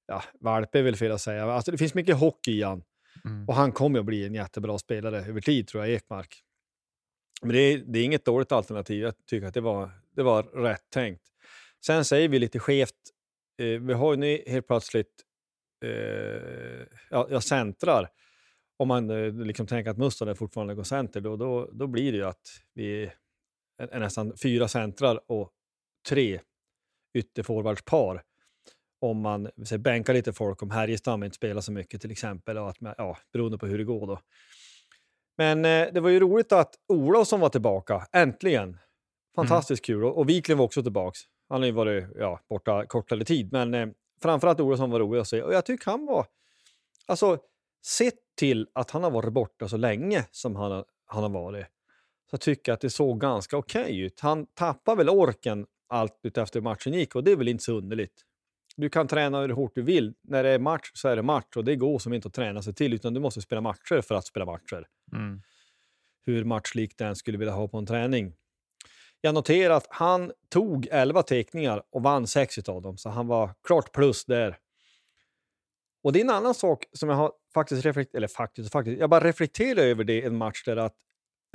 [0.07, 1.45] Ja, valpe är väl fel att säga.
[1.45, 2.83] Alltså det finns mycket hockey i han.
[3.25, 3.47] Mm.
[3.47, 6.43] Och han kommer att bli en jättebra spelare över tid, tror jag, Ekmark.
[7.41, 9.01] Men det är, det är inget dåligt alternativ.
[9.01, 11.23] Jag tycker att det var, det var rätt tänkt.
[11.85, 12.93] Sen säger vi lite skevt.
[13.61, 15.23] Eh, vi har ju nu helt plötsligt
[15.85, 15.91] eh,
[17.09, 18.09] ja, ja, centrar.
[18.79, 22.17] Om man eh, liksom tänker att Mustonen fortfarande går center, då, då, då blir det
[22.17, 23.11] ju att vi
[23.77, 25.51] är, nästan fyra centrar och
[26.09, 26.39] tre
[27.13, 28.23] ytterforwardspar.
[29.01, 32.69] Om man säg, bänkar lite folk, om Härjestam inte spelar så mycket till exempel, och
[32.69, 34.19] att, ja, beroende på hur det går då.
[35.37, 38.77] Men eh, det var ju roligt att Olofsson var tillbaka, äntligen.
[39.35, 40.03] Fantastiskt kul.
[40.03, 41.17] Och, och Wiklund var också tillbaka.
[41.49, 43.87] Han har ju varit ja, borta kortare tid, men eh,
[44.21, 45.41] framförallt Olofsson var rolig att se.
[45.41, 46.25] Och jag tycker han var...
[47.05, 47.39] Alltså,
[47.87, 51.65] sett till att han har varit borta så länge som han har, han har varit,
[52.31, 54.19] så tycker jag att det såg ganska okej ut.
[54.19, 58.23] Han tappar väl orken allt efter matchen gick och det är väl inte så underligt.
[58.75, 60.13] Du kan träna hur hårt du vill.
[60.21, 62.61] När det är match så är det match och det går som inte att träna
[62.61, 65.41] sig till utan du måste spela matcher för att spela matcher Mm.
[66.25, 68.33] hur matchlikt den skulle vilja ha på en träning.
[69.21, 73.53] Jag noterar att han tog 11 teckningar och vann 6 av dem, så han var
[73.63, 74.57] klart plus där.
[76.03, 79.09] Och det är en annan sak som jag har faktiskt reflekterat, eller faktiskt, faktiskt, jag
[79.09, 80.95] bara reflekterar över det en match där att,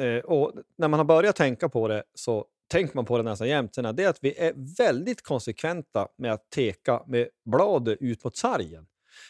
[0.02, 3.48] eh, och när man har börjat tänka på det så tänker man på det nästan
[3.48, 8.24] jämt, sen det är att vi är väldigt konsekventa med att teka med bladet ut
[8.24, 8.86] mot sargen.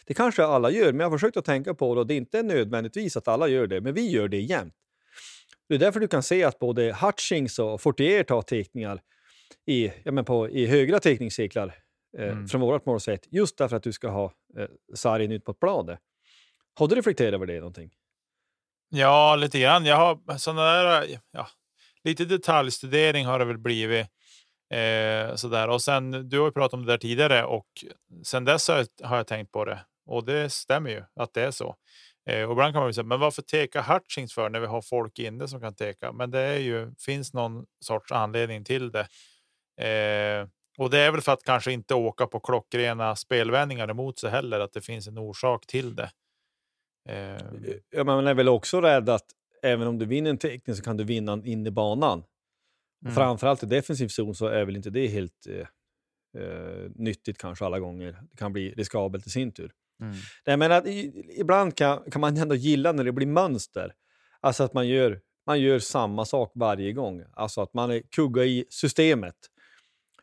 [0.06, 2.18] Det kanske alla gör, men jag har försökt att tänka på det och det är
[2.18, 4.74] inte nödvändigtvis att alla gör det, men vi gör det jämt.
[5.68, 9.00] Det är därför du kan se att både Hutchings och Fortier tar teckningar
[9.66, 11.74] i, ja, men på, i högra teckningscirklar
[12.18, 12.48] eh, Mm.
[12.48, 15.98] från vårt mål sett, just därför att du ska ha eh, sargen ut mot bladet.
[16.74, 17.90] Har du reflekterat över det någonting?
[18.88, 19.86] Ja, lite grann.
[19.86, 21.48] Jag har sådana där, ja,
[22.04, 24.06] lite detaljstudering har det väl blivit.
[24.72, 25.68] Eh, sådär.
[25.68, 27.66] Och sen, du har ju pratat om det där tidigare och
[28.24, 29.80] sen dess har jag, har jag tänkt på det.
[30.06, 31.76] Och det stämmer ju att det är så.
[32.30, 34.82] Eh, och ibland kan man ju säga, men varför teka Hutchings för när vi har
[34.82, 36.12] folk inne som kan teka?
[36.12, 39.06] Men det är ju, finns någon sorts anledning till det.
[39.86, 44.30] Eh, och det är väl för att kanske inte åka på klockrena spelvändningar emot sig
[44.30, 46.10] heller, att det finns en orsak till det.
[47.08, 47.36] Eh,
[47.90, 49.26] Ja, men man är väl också rädd att
[49.62, 52.24] även om du vinner en teckning så kan du vinna in i banan.
[53.04, 53.14] Mm.
[53.14, 57.80] Framförallt i defensiv zon så är väl inte det helt eh, eh, nyttigt kanske alla
[57.80, 58.12] gånger.
[58.30, 59.72] Det kan bli riskabelt i sin tur.
[60.00, 60.14] Mm.
[60.44, 60.82] Jag menar,
[61.38, 63.94] ibland kan, kan man ändå gilla när det blir mönster.
[64.40, 67.24] Alltså att man gör, man gör samma sak varje gång.
[67.32, 69.36] Alltså att man är kugga i systemet.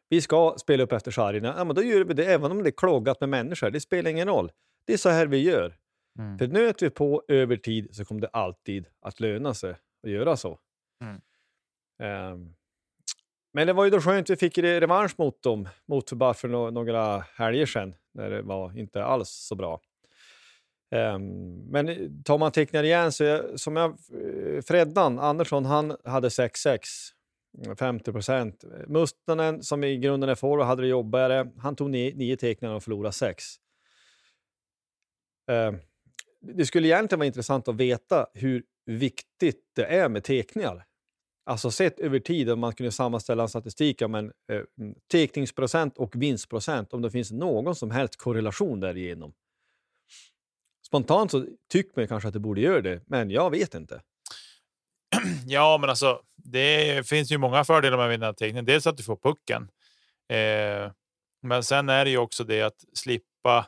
[0.09, 1.53] Vi ska spela upp efter sargerna.
[1.57, 3.69] Ja, men då gör vi det även om det är kloggat med människor.
[3.69, 4.51] Det spelar ingen roll.
[4.85, 5.77] Det är så här vi gör.
[6.19, 6.37] Mm.
[6.37, 10.37] För nöter vi på över tid så kommer det alltid att löna sig att göra
[10.37, 10.59] så.
[11.03, 11.21] Mm.
[12.33, 12.55] Um,
[13.53, 17.19] men det var ju då skönt vi fick revansch mot dem, mot bara för några
[17.19, 19.81] helger sedan, när det var inte alls så bra.
[20.95, 21.87] Um, men
[22.23, 26.79] tar man teckningar igen, så jag, som jag, eh, Freddan Andersson, han hade 6-6,
[27.79, 28.63] 50 procent.
[28.87, 31.51] Mustonen, som i grunden är forward, hade det jobbigare.
[31.57, 33.45] Han tog nio, nio teckningar och förlorade sex.
[35.51, 35.79] Um,
[36.41, 40.85] det skulle egentligen vara intressant att veta hur viktigt det är med teckningar.
[41.45, 45.97] Alltså sett över tid, om man kunde sammanställa en statistik om en eh, mm, teckningsprocent
[45.97, 49.33] och vinstprocent, om det finns någon som helst korrelation därigenom.
[50.85, 54.01] Spontant så tycker man kanske att det borde göra det, men jag vet inte.
[55.47, 58.65] Ja, men alltså det finns ju många fördelar med att vinna teckning.
[58.65, 59.61] Dels att du får pucken,
[60.29, 60.91] eh,
[61.41, 63.67] men sen är det ju också det att slippa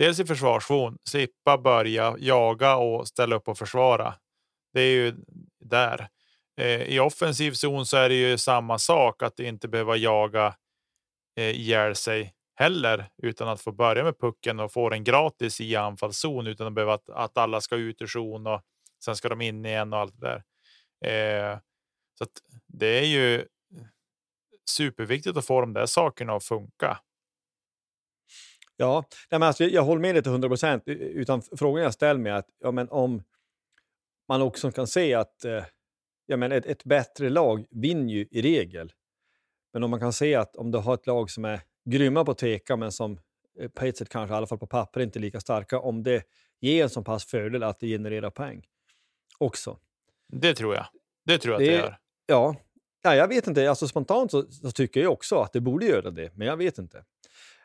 [0.00, 4.14] dels i försvarszon, slippa börja jaga och ställa upp och försvara.
[4.72, 5.14] Det är ju
[5.58, 6.08] där.
[6.60, 10.54] Eh, I offensiv zon så är det ju samma sak, att inte behöva jaga
[11.36, 15.76] eh, ihjäl sig heller, utan att få börja med pucken och få den gratis i
[15.76, 18.62] anfallszon utan att behöva att, att alla ska ut ur zon och
[19.04, 20.42] sen ska de in igen och allt det där.
[21.52, 21.58] Eh,
[22.18, 22.26] så
[22.66, 23.46] det är ju
[24.70, 26.98] superviktigt att få de där sakerna att funka.
[28.80, 30.82] Ja, men alltså, jag håller med dig till 100 procent.
[30.86, 33.22] Utan frågan jag ställer mig är att ja, men om
[34.28, 35.64] man också kan se att eh,
[36.26, 38.92] ja, men ett, ett bättre lag vinner ju i regel.
[39.72, 42.30] Men om man kan se att om du har ett lag som är grymma på
[42.30, 43.18] att teka men som
[43.60, 46.02] eh, på ett sätt kanske i alla fall på papper inte är lika starka, om
[46.02, 46.22] det
[46.60, 48.66] ger en så pass fördel att det genererar poäng
[49.38, 49.78] också.
[50.28, 50.86] Det tror jag.
[51.24, 51.98] Det tror jag det, att det gör.
[52.26, 52.56] Ja,
[53.02, 53.68] ja, jag vet inte.
[53.68, 56.78] Alltså, spontant så, så, tycker jag också att det borde göra det, men jag vet
[56.78, 57.04] inte.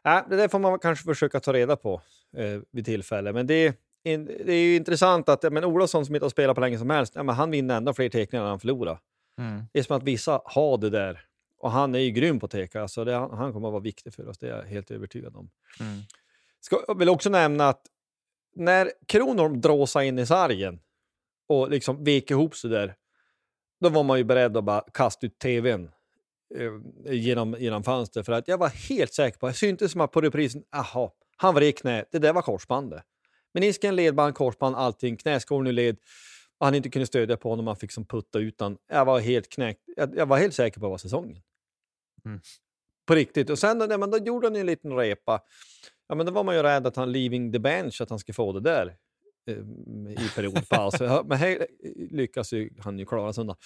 [0.06, 2.02] Äh, det där får man kanske försöka ta reda på
[2.38, 3.34] eh, vid tillfälle.
[3.34, 6.78] Men det, det är ju intressant att men Olofsson som inte har spelat på länge
[6.78, 9.00] som helst, ja, men han vinner ändå fler teckningar än han förlorar.
[9.39, 9.63] Mm.
[9.74, 11.22] Det är som att vissa har det där.
[11.58, 14.28] Och han är ju grym på teka, så det, han kommer att vara viktig för
[14.28, 14.38] oss.
[14.38, 15.50] Det är jag helt övertygad om.
[15.80, 16.02] Mm.
[16.62, 17.82] Ska, jag vill också nämna att
[18.56, 20.80] när Kronholm dråsade in i sargen
[21.48, 22.96] och liksom vek ihop sig där,
[23.80, 25.91] då var man ju beredd att bara kasta ut tvn
[27.05, 28.25] genom, genom fönstret.
[28.25, 31.55] För att jag var helt säker på, det syntes som att på reprisen, aha, han
[31.55, 33.03] vred knä, det där var korsbandet.
[33.55, 35.17] Menisken, ledband, korsband, allting.
[35.17, 35.97] Knäskålen ur led.
[36.58, 37.67] Och han inte kunde stödja på honom.
[37.67, 38.77] Han fick som putta utan.
[38.88, 39.81] Jag var helt knäckt.
[39.95, 41.41] Jag, jag var helt säker på att det var säsongen.
[42.25, 42.39] Mm.
[43.05, 43.49] På riktigt.
[43.49, 45.41] Och sen men då gjorde han en liten repa.
[46.08, 48.34] Ja, men då var man ju rädd att han leaving the bench, att han skulle
[48.34, 48.95] få det där
[49.47, 49.58] eh,
[50.23, 50.99] i periodpaus.
[51.25, 51.67] men här
[52.12, 53.58] lyckas ju han ju klara sig undan.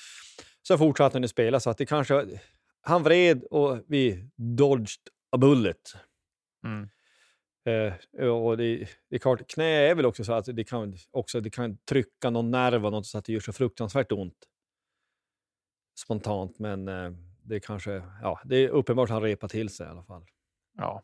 [0.61, 2.25] Så fortsatte han att spela, så att det kanske...
[2.81, 5.95] Han vred och vi dodged a bullet.
[6.65, 6.89] Mm.
[7.65, 11.41] Eh, och det, det, är klart, knä är väl också så att det kan, också,
[11.41, 14.37] det kan trycka någon nerv och något så att det gör så fruktansvärt ont.
[15.99, 17.11] Spontant, men eh,
[17.43, 20.25] det kanske, ja, det är uppenbart att han repar till sig i alla fall.
[20.77, 21.03] Ja.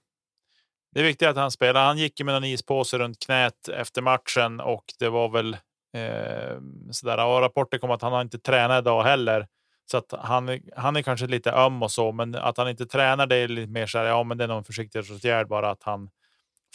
[0.92, 1.86] Det är viktigt att han spelar.
[1.86, 5.54] Han gick med en ispåse runt knät efter matchen och det var väl
[5.94, 6.60] eh,
[6.92, 7.26] sådär.
[7.26, 9.48] Och rapporter kom att han har inte tränat idag heller.
[9.92, 13.28] Så att han, han är kanske lite öm och så, men att han inte tränar
[13.28, 16.10] det är lite mer så här, ja, men det är någon försiktighetsåtgärd bara att han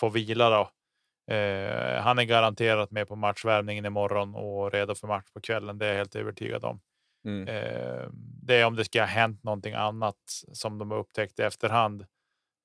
[0.00, 0.70] får vila då.
[1.34, 5.78] Eh, han är garanterat med på matchvärmningen imorgon och redo för match på kvällen.
[5.78, 6.80] Det är jag helt övertygad om.
[7.24, 7.48] Mm.
[7.48, 8.08] Eh,
[8.42, 10.16] det är om det ska ha hänt någonting annat
[10.52, 12.06] som de har upptäckt i efterhand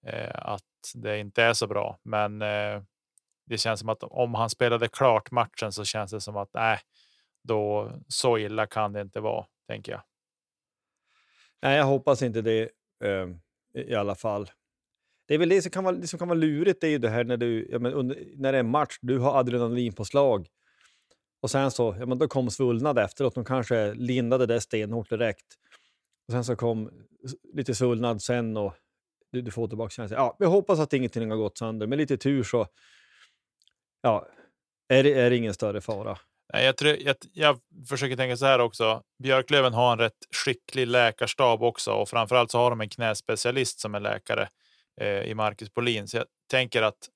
[0.07, 0.63] eh, att
[0.95, 1.99] det inte är så bra.
[2.03, 2.81] Men eh,
[3.45, 6.79] det känns som att om han spelade klart matchen så känns det som att nej,
[7.43, 10.01] då så illa kan det inte vara, tänker jag.
[11.61, 12.69] Nej, jag hoppas inte det
[13.03, 13.29] eh,
[13.83, 14.51] i alla fall.
[15.27, 16.97] Det är väl det som kan vara, det som kan vara lurigt, det är ju
[16.97, 20.05] det här när, du, ja, men under, när det är match, du har adrenalin på
[20.05, 20.47] slag.
[21.41, 23.35] Och sen så, ja, men då kom svullnad efteråt.
[23.35, 25.45] De kanske lindade det stenhårt direkt.
[26.27, 26.91] Och sen så kom
[27.53, 28.73] lite svullnad sen och
[29.31, 30.19] du, du får tillbaka känslan.
[30.19, 31.87] Ja, vi hoppas att ingenting har gått sönder.
[31.87, 32.67] Med lite tur så
[34.01, 34.27] ja,
[34.87, 36.17] är, det, är det ingen större fara.
[36.53, 39.03] Jag, tror, jag, jag försöker tänka så här också.
[39.23, 43.95] Björklöven har en rätt skicklig läkarstab också och framförallt så har de en knäspecialist som
[43.95, 44.49] är läkare
[45.01, 46.07] eh, i Marcus Bolin.
[46.07, 47.09] Så jag tänker att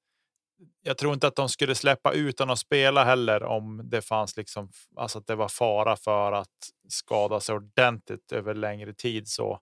[0.82, 4.72] jag tror inte att de skulle släppa utan att spela heller om det fanns liksom
[4.96, 9.28] alltså att det var fara för att skada sig ordentligt över längre tid.
[9.28, 9.60] Så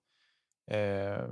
[0.72, 1.24] eh,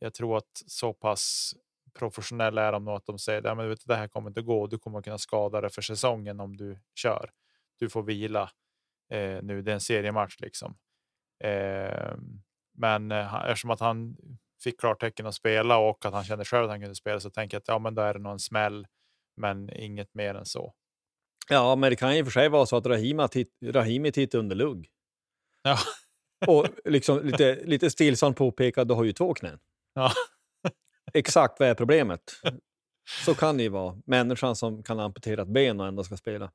[0.00, 1.54] jag tror att så pass
[1.98, 4.66] professionella är de nog att de säger att ja, det här kommer inte gå.
[4.66, 7.30] Du kommer kunna skada dig för säsongen om du kör.
[7.82, 8.50] Du får vila
[9.12, 9.62] eh, nu.
[9.62, 10.76] Det är en seriematch liksom.
[11.44, 12.14] Eh,
[12.78, 14.16] men eh, eftersom att han
[14.64, 17.54] fick klartecken att spela och att han kände själv att han kunde spela så tänker
[17.54, 18.86] jag att ja, men då är det nog en smäll,
[19.36, 20.74] men inget mer än så.
[21.48, 24.56] Ja, men det kan ju för sig vara så att Rahima titt, Rahimi tittar under
[24.56, 24.88] lugg.
[25.64, 25.78] Ja.
[26.46, 29.58] och liksom lite, lite stillsamt påpekad, du har ju två knän.
[29.94, 30.12] Ja.
[31.14, 32.22] Exakt vad är problemet?
[33.24, 33.96] Så kan det ju vara.
[34.04, 36.50] Människan som kan amputera ett ben och ändå ska spela.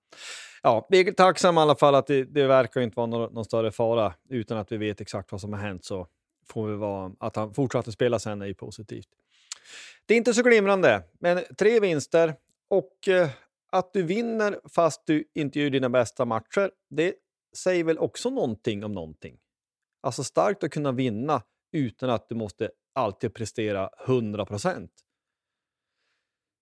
[0.63, 3.45] Ja, vi är tacksamma i alla fall att det, det verkar inte vara någon, någon,
[3.45, 4.13] större fara.
[4.29, 6.07] Utan att vi vet exakt vad som har hänt så
[6.49, 7.12] får vi vara...
[7.19, 9.07] Att han fortsatte spela sen är ju positivt.
[10.05, 12.36] Det är inte så glimrande, men tre vinster
[12.69, 13.29] och eh,
[13.71, 17.13] att du vinner fast du inte gör dina bästa matcher, det
[17.57, 19.38] säger väl också någonting om någonting.
[20.01, 24.91] Alltså starkt att kunna vinna utan att du måste alltid prestera 100 procent.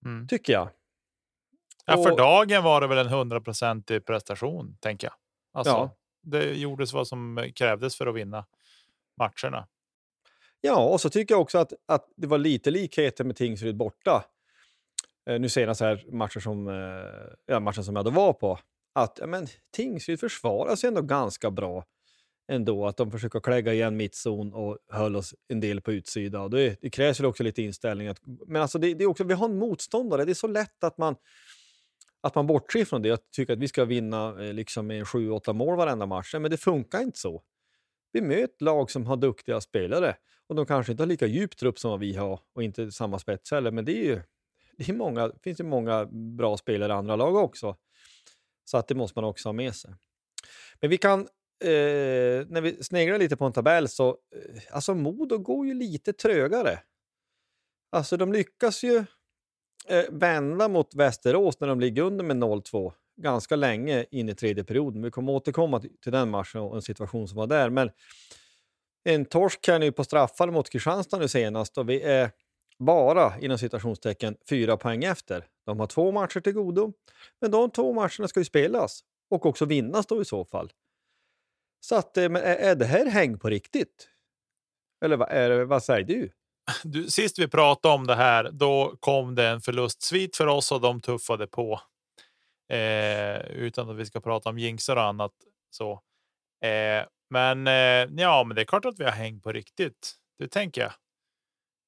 [0.05, 0.27] Mm.
[0.27, 0.69] Tycker jag.
[1.85, 5.13] Ja, för dagen var det väl en hundraprocentig prestation, tänker jag.
[5.53, 5.95] Alltså, ja.
[6.23, 8.45] Det gjordes vad som krävdes för att vinna
[9.17, 9.67] matcherna.
[10.61, 14.25] Ja, och så tycker jag också att, att det var lite likheter med Tingsryd borta.
[15.29, 18.59] Eh, nu senast här matcher som, eh, ja, matchen som jag då var på.
[18.93, 21.85] Att ja, men, Tingsryd försvarar sig ändå ganska bra
[22.47, 22.88] ändå.
[22.88, 26.41] Att de försöker klägga igen mittzon och höll oss en del på utsida.
[26.41, 28.08] Och det, det krävs väl också lite inställning.
[28.08, 30.25] Att, men alltså det, det, är också, vi har en motståndare.
[30.25, 31.15] Det är så lätt att man,
[32.21, 33.10] att man bortser från det.
[33.10, 36.34] Jag tycker att vi ska vinna eh, liksom med 7-8 mål varenda match.
[36.34, 37.43] Men det funkar inte så.
[38.12, 40.15] Vi möter lag som har duktiga spelare
[40.47, 43.51] och de kanske inte har lika djup trupp som vi har och inte samma spets
[43.51, 43.71] heller.
[43.71, 44.21] Men det, är ju,
[44.77, 47.75] det är många, finns ju många bra spelare i andra lag också.
[48.65, 49.93] Så att det måste man också ha med sig.
[50.81, 51.27] Men vi kan
[51.63, 56.13] eh, när vi sneglar lite på en tabell så, eh, alltså Modo går ju lite
[56.13, 56.79] trögare.
[57.91, 59.05] Alltså de lyckas ju
[59.87, 64.63] eh, vända mot Västerås när de ligger under med 0-2 ganska länge in i tredje
[64.63, 65.01] perioden.
[65.01, 67.69] Vi kommer återkomma till den matchen och en situation som var där.
[67.69, 67.91] Men
[69.03, 72.31] en torsk här nu på straffar mot Kristianstad nu senast och vi är
[72.79, 75.45] bara inom citationstecken fyra poäng efter.
[75.65, 76.93] De har två matcher till godo,
[77.41, 80.71] men de två matcherna ska ju spelas och också vinnas då i så fall.
[81.79, 84.09] Så att, eh, men är, är det här häng på riktigt?
[85.05, 86.31] Eller vad, är, vad säger du?
[86.83, 87.09] du?
[87.09, 91.01] Sist vi pratade om det här, då kom det en förlustsvit för oss och de
[91.01, 91.81] tuffade på.
[92.69, 95.31] Eh, utan att vi ska prata om jinxar och annat.
[95.69, 96.01] Så.
[96.63, 100.15] Eh, men eh, ja, men det är klart att vi har häng på riktigt.
[100.39, 100.91] Det tänker jag.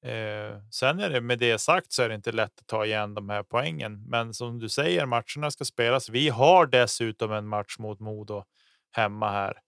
[0.04, 3.14] Eh, sen är det med det sagt så är det inte lätt att ta igen
[3.14, 4.04] de här poängen.
[4.08, 6.08] Men som du säger, matcherna ska spelas.
[6.08, 8.44] Vi har dessutom en match mot Modo
[8.90, 9.60] hemma här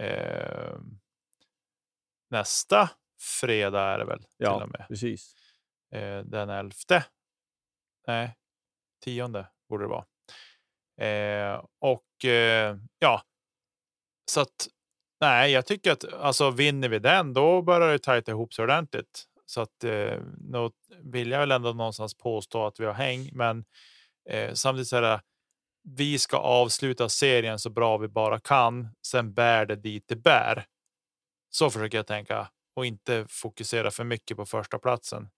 [0.00, 0.78] eh,
[2.30, 2.90] nästa
[3.40, 4.26] fredag är det väl?
[4.36, 4.86] Ja, till och med.
[4.88, 5.34] precis.
[5.94, 7.04] Eh, den elfte.
[8.06, 8.36] Nej,
[9.04, 10.04] tionde borde det vara.
[11.00, 13.22] Eh, och eh, ja,
[14.30, 14.68] så att
[15.20, 19.24] nej, jag tycker att alltså vinner vi den, då börjar det tajta ihop sig ordentligt.
[19.46, 20.18] Så att eh,
[21.02, 23.64] vill jag väl ändå någonstans påstå att vi har häng, men
[24.30, 25.20] eh, samtidigt så är det
[25.82, 28.88] vi ska avsluta serien så bra vi bara kan.
[29.06, 30.66] Sen bär det dit det bär.
[31.50, 35.30] Så försöker jag tänka och inte fokusera för mycket på första platsen.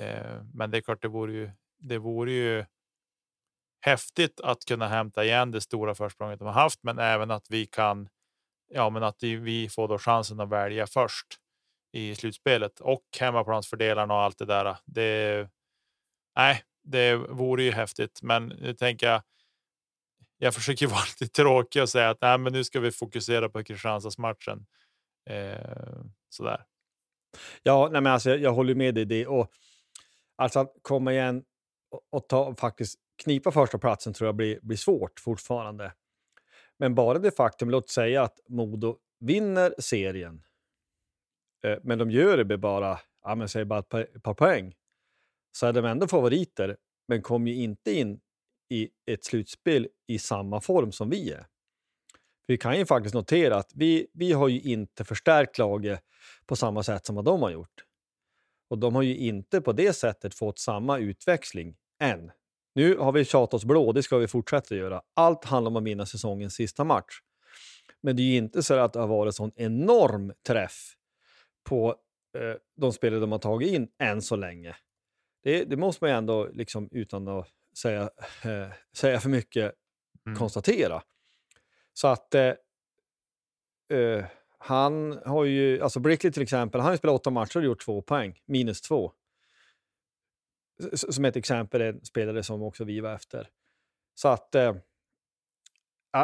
[0.00, 1.50] Eh, men det är klart, det vore ju.
[1.78, 2.64] Det vore ju.
[3.82, 7.66] Häftigt att kunna hämta igen det stora försprånget de har haft, men även att vi
[7.66, 8.08] kan.
[8.68, 11.26] Ja, men att vi får då chansen att välja först
[11.92, 14.76] i slutspelet och hemmaplansfördelarna och allt det där.
[14.84, 15.48] Det.
[16.36, 19.22] Nej, det vore ju häftigt, men nu tänker jag
[20.42, 23.64] jag försöker vara lite tråkig och säga att nej, men nu ska vi fokusera på
[23.64, 24.66] Kristianstadsmatchen.
[25.30, 26.64] Eh, sådär.
[27.62, 29.26] Ja, nej, men alltså, jag, jag håller med dig i det.
[29.26, 29.50] Och,
[30.36, 31.44] alltså att komma igen
[31.90, 35.92] och, och ta, faktiskt knipa första platsen tror jag blir, blir svårt fortfarande.
[36.78, 40.42] Men bara det faktum, låt säga att Modo vinner serien,
[41.64, 44.34] eh, men de gör det med bara, ja, men säg bara ett par, ett par
[44.34, 44.74] poäng,
[45.52, 46.76] så är de ändå favoriter,
[47.08, 48.20] men kommer ju inte in
[48.70, 51.46] i ett slutspel i samma form som vi är.
[52.46, 56.00] Vi kan ju faktiskt notera att vi, vi har ju inte förstärkt laget
[56.46, 57.84] på samma sätt som vad de har gjort.
[58.70, 62.30] Och de har ju inte på det sättet fått samma utväxling än.
[62.74, 65.02] Nu har vi tjatat oss blå, det ska vi fortsätta göra.
[65.14, 67.20] Allt handlar om att vinna säsongens sista match.
[68.02, 70.94] Men det är ju inte så att det har varit en sån enorm träff
[71.68, 71.88] på
[72.38, 74.76] eh, de spelare de har tagit in än så länge.
[75.42, 77.48] Det, det måste man ju ändå, liksom, utan att
[77.78, 78.10] säga,
[78.44, 79.74] eh, säga för mycket,
[80.26, 80.38] Mm.
[80.38, 81.02] konstatera.
[81.92, 82.52] Så att eh,
[83.98, 84.24] eh,
[84.58, 87.84] han har ju, alltså Brickley till exempel, han har ju spelat åtta matcher och gjort
[87.84, 89.12] två poäng, minus två.
[90.92, 93.48] S- Som ett exempel, en spelare som också vi var efter.
[94.14, 94.74] Så att, eh,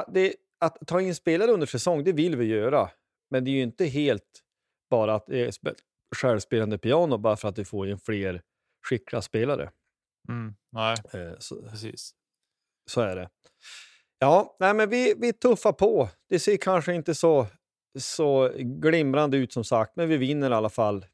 [0.09, 2.91] det, att ta in spelare under säsong, det vill vi göra.
[3.31, 4.43] Men det är ju inte helt
[4.91, 5.79] bara att det är spe-
[6.17, 8.43] självspelande piano bara för att vi får in fler
[8.83, 9.71] skickliga spelare.
[10.29, 10.55] Mm.
[10.73, 12.11] Nej, Eh, så, precis.
[12.91, 13.29] så är det.
[14.19, 16.09] Ja, nej, men vi, vi tuffar på.
[16.29, 17.47] Det ser kanske inte så,
[17.99, 21.07] så glimrande ut som sagt, men vi vinner i alla fall.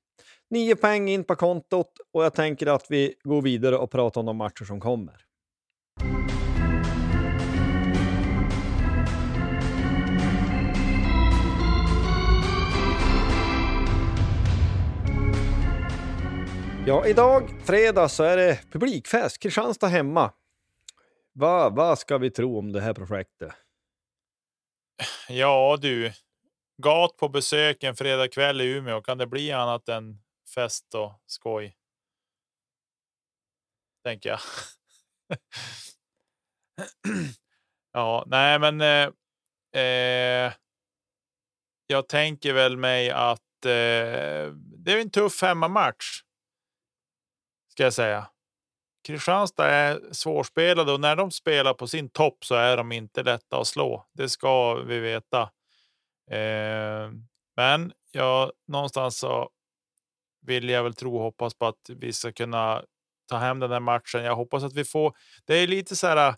[0.50, 4.26] Nio poäng in på kontot och jag tänker att vi går vidare och pratar om
[4.26, 5.24] de matcher som kommer.
[16.82, 16.94] Mm.
[16.94, 19.38] Ja, idag, fredag, så är det publikfest.
[19.38, 20.32] Kristianstad hemma.
[21.32, 23.52] Vad va ska vi tro om det här projektet?
[25.28, 26.12] Ja du,
[26.82, 29.00] gat på besök en fredag kväll i Umeå.
[29.00, 30.18] Kan det bli annat än
[30.54, 31.76] fest och skoj?
[34.04, 34.40] Tänker jag.
[37.92, 38.80] ja, nej, men.
[38.80, 40.52] Eh, eh,
[41.86, 46.22] jag tänker väl mig att eh, det är en tuff hemmamatch.
[47.72, 48.26] Ska jag säga.
[49.06, 53.60] Kristianstad är svårspelade och när de spelar på sin topp så är de inte lätta
[53.60, 54.06] att slå.
[54.12, 55.42] Det ska vi veta.
[56.30, 57.10] Eh,
[57.56, 59.50] men ja, någonstans så
[60.46, 62.82] vill jag väl tro och hoppas på att vi ska kunna
[63.28, 64.24] ta hem den här matchen.
[64.24, 65.16] Jag hoppas att vi får.
[65.44, 66.34] Det är lite så här.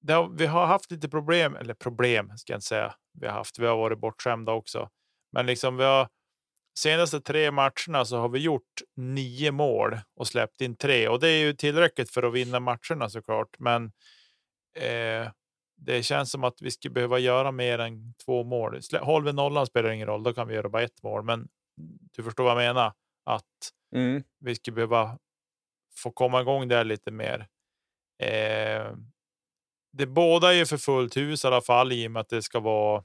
[0.00, 2.94] Det har, vi har haft lite problem, eller problem ska jag inte säga.
[3.20, 3.58] Vi har haft.
[3.58, 4.88] Vi har varit bortskämda också,
[5.32, 6.08] men liksom vi har
[6.78, 11.28] senaste tre matcherna så har vi gjort nio mål och släppt in tre och det
[11.28, 13.56] är ju tillräckligt för att vinna matcherna såklart.
[13.58, 13.84] Men
[14.76, 15.30] eh,
[15.76, 18.80] det känns som att vi skulle behöva göra mer än två mål.
[19.00, 21.24] Håller vi nollan spelar ingen roll, då kan vi göra bara ett mål.
[21.24, 21.48] Men
[22.16, 22.92] du förstår vad jag menar?
[23.24, 23.70] Att
[24.40, 25.18] vi skulle behöva
[25.96, 27.46] få komma igång där lite mer.
[28.22, 28.96] Eh,
[29.92, 32.42] det båda är ju för fullt hus i alla fall i och med att det
[32.42, 33.04] ska vara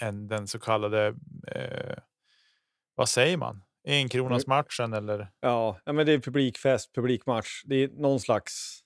[0.00, 1.14] en, den så kallade
[1.46, 1.96] eh,
[2.94, 3.62] vad säger man?
[3.84, 5.28] En kronas matchen eller?
[5.40, 7.62] Ja, ja, men det är publikfest, publikmatch.
[7.64, 8.80] Det är någon slags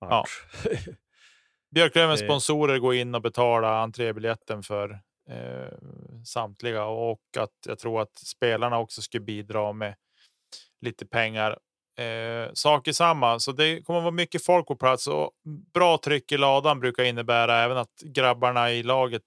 [0.00, 0.30] match.
[1.74, 4.90] Björklövens Det- sponsorer går in och betalar entrébiljetten för
[5.30, 5.78] eh,
[6.26, 9.94] samtliga och att jag tror att spelarna också ska bidra med
[10.80, 11.58] lite pengar.
[11.98, 15.30] Eh, sak i samma, så det kommer vara mycket folk på plats och
[15.74, 19.22] bra tryck i ladan brukar innebära även att grabbarna i laget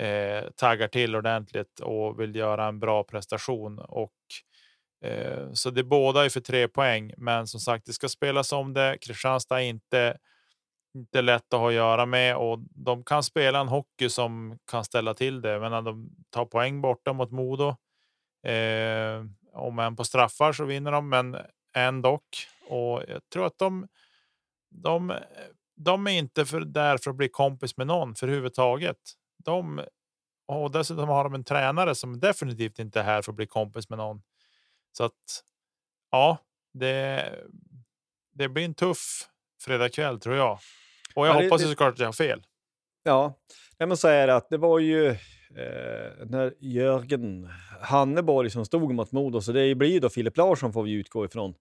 [0.00, 3.78] eh, taggar till ordentligt och vill göra en bra prestation.
[3.78, 4.12] Och,
[5.04, 8.72] eh, så det båda är för tre poäng, men som sagt, det ska spelas om
[8.74, 8.98] det.
[9.00, 10.18] Kristianstad är inte
[10.94, 14.84] inte lätt att ha att göra med och de kan spela en hockey som kan
[14.84, 15.60] ställa till det.
[15.60, 17.76] Men när de tar poäng borta mot Modo.
[18.46, 21.36] Eh, om än på straffar så vinner de, men
[21.76, 22.20] ändå.
[22.68, 23.88] Och jag tror att de.
[24.70, 25.18] De,
[25.76, 28.96] de är inte för, där för att bli kompis med någon för huvudtaget
[29.44, 29.84] de
[30.46, 33.88] och dessutom har de en tränare som definitivt inte är här för att bli kompis
[33.88, 34.22] med någon.
[34.96, 35.44] Så att
[36.10, 36.38] ja,
[36.74, 37.30] det.
[38.36, 39.28] Det blir en tuff
[39.60, 40.58] fredagkväll tror jag.
[41.14, 42.42] Och jag ja, hoppas det, det, såklart att jag har fel.
[43.02, 43.34] Ja,
[43.78, 47.48] jag måste säga det att det var ju eh, när Jörgen
[47.80, 51.24] Hanneborg som stod mot Modo, så det blir ju då Filip Larsson får vi utgå
[51.24, 51.54] ifrån,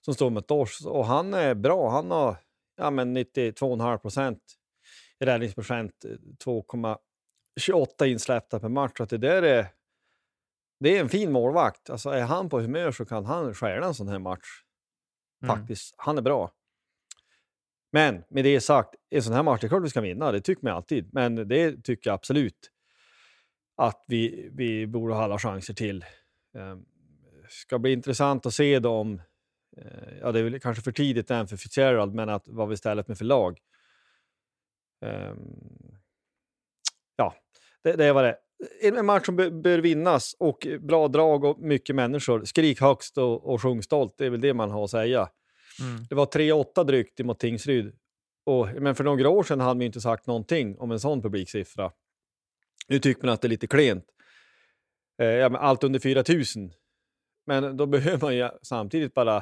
[0.00, 0.86] som står mot oss.
[0.86, 1.90] Och han är bra.
[1.90, 2.36] Han har
[2.76, 4.38] ja, men 92,5 procent
[5.20, 5.92] i räddningsprocent,
[6.44, 6.62] 2,
[7.60, 9.00] 28 insläppta per match.
[9.00, 9.66] Att det, där är,
[10.80, 11.90] det är en fin målvakt.
[11.90, 14.62] Alltså, är han på humör så kan han stjäla en sån här match.
[15.42, 15.56] Mm.
[15.56, 15.94] Faktiskt.
[15.94, 16.04] Mm.
[16.06, 16.52] Han är bra.
[17.92, 20.32] Men med det sagt, en sån här match, det är klart vi ska vinna.
[20.32, 21.14] Det tycker man alltid.
[21.14, 22.70] Men det tycker jag absolut
[23.76, 26.04] att vi, vi borde ha alla chanser till.
[26.52, 26.82] Det
[27.48, 29.22] ska bli intressant att se dem.
[29.76, 32.76] Eh, ja, det är väl kanske för tidigt än för Fitzgerald, men att vad vi
[32.76, 33.58] ställer med för lag.
[35.00, 35.95] Ehm,
[37.86, 38.36] det, det var det.
[38.82, 42.44] En match som bör, vinnas och bra drag och mycket människor.
[42.44, 44.14] Skrik högst och, och sjung stolt.
[44.18, 45.28] Det är väl det man har att säga.
[45.80, 46.04] Mm.
[46.08, 47.92] Det var 3-8 drygt mot Tingsryd.
[48.46, 51.92] Och, men för några år sedan hade vi inte sagt någonting om en sån publiksiffra.
[52.88, 54.04] Nu tycker man att det är lite klent.
[55.22, 56.70] Eh, ja, allt under 4 000.
[57.46, 59.36] Men då behöver man ju samtidigt bara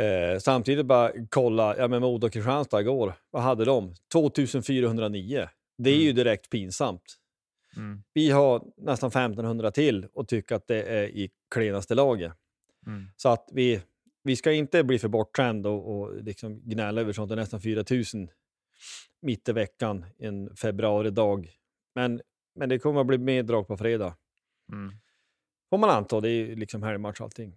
[0.00, 1.76] eh, samtidigt bara kolla.
[1.76, 3.94] Ja, men Modo och Kristianstad igår, vad hade de?
[4.12, 5.48] 2409.
[5.78, 7.18] Det är ju direkt pinsamt.
[7.76, 8.02] Mm.
[8.12, 12.32] Vi har nästan 1500 till och tycker att det är i klenaste laget.
[12.86, 13.06] Mm.
[13.16, 13.80] Så att vi,
[14.22, 17.28] vi ska inte bli för bortskämd och, och liksom gnälla över sånt.
[17.28, 18.28] Det är nästan 4 000
[19.22, 21.50] mitt i veckan en februaridag.
[21.94, 22.20] Men,
[22.54, 24.16] men det kommer att bli mer drag på fredag.
[24.72, 24.94] Mm.
[25.70, 26.20] Får man anta.
[26.20, 27.56] Det är liksom helgmatch allting.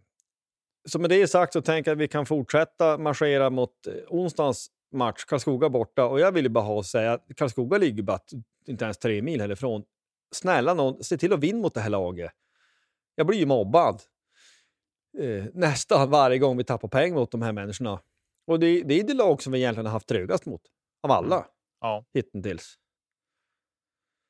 [0.85, 4.71] Så med det sagt så tänker jag att vi kan fortsätta marschera mot eh, onsdagens
[4.91, 6.05] match, Karlskoga borta.
[6.05, 8.19] Och jag vill bara ha att säga att Karlskoga ligger bara
[8.65, 9.83] inte ens tre mil härifrån.
[10.31, 12.31] Snälla någon, se till att vinna mot det här laget.
[13.15, 14.01] Jag blir ju mobbad
[15.19, 17.99] eh, nästan varje gång vi tappar poäng mot de här människorna.
[18.47, 20.61] Och det, det är det lag som vi egentligen har haft trögast mot,
[21.03, 21.45] av alla
[21.81, 22.05] Ja.
[22.13, 22.75] hittills.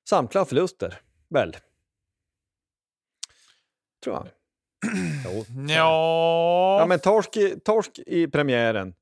[0.09, 0.99] Samtliga förluster,
[1.29, 1.57] väl?
[4.03, 4.27] Tror jag.
[5.25, 5.45] Jo.
[5.69, 6.79] Ja.
[6.79, 8.93] Ja, men torsk, torsk i premiären.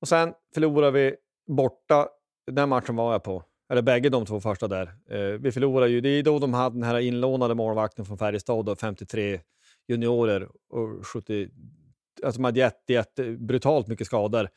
[0.00, 2.08] Och sen förlorar vi borta.
[2.50, 3.44] Den matchen var jag på.
[3.70, 4.94] Eller bägge de två första där.
[5.10, 6.00] Eh, vi förlorar ju.
[6.00, 9.40] Det är då de hade den här inlånade målvakten från Färjestad och 53
[9.88, 11.48] juniorer och 70.
[12.24, 14.48] Alltså de hade jätte, jätte brutalt mycket skador.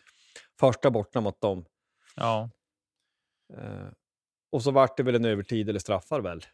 [0.60, 1.66] Första borta mot dem.
[2.16, 2.50] ja.
[3.58, 3.88] Eh,
[4.52, 6.46] och så vart det väl en övertid eller straffar väl.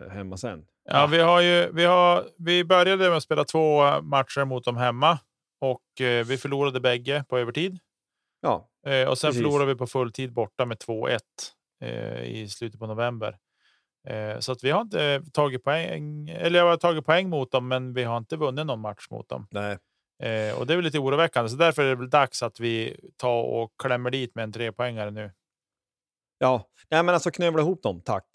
[0.00, 0.66] Eh, hemma sen.
[0.84, 4.76] Ja, vi, har ju, vi, har, vi började med att spela två matcher mot dem
[4.76, 5.18] hemma
[5.60, 7.78] och eh, vi förlorade bägge på övertid.
[8.40, 9.42] Ja, Eh, och sen Precis.
[9.42, 11.18] förlorade vi på fulltid borta med 2-1
[11.84, 13.38] eh, i slutet på november.
[14.08, 17.68] Eh, så att vi har inte tagit poäng, eller jag har tagit poäng mot dem,
[17.68, 19.46] men vi har inte vunnit någon match mot dem.
[19.50, 19.78] nej.
[20.22, 23.00] Eh, och det är väl lite oroväckande, så därför är det väl dags att vi
[23.16, 25.32] tar och klämmer dit med en trepoängare nu.
[26.38, 28.26] Ja, nej, men alltså knövla ihop dem, tack.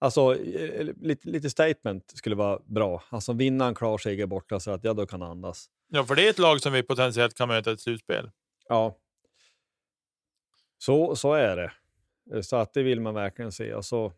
[0.00, 3.02] Alltså eh, lite, lite statement skulle vara bra.
[3.08, 5.66] Alltså vinna en klar seger borta så att jag då kan andas.
[5.92, 8.30] Ja, för det är ett lag som vi potentiellt kan möta i ett slutspel.
[8.68, 8.96] Ja.
[10.78, 11.72] Så, så är det.
[12.42, 13.72] Så att det vill man verkligen se.
[13.72, 14.12] Alltså,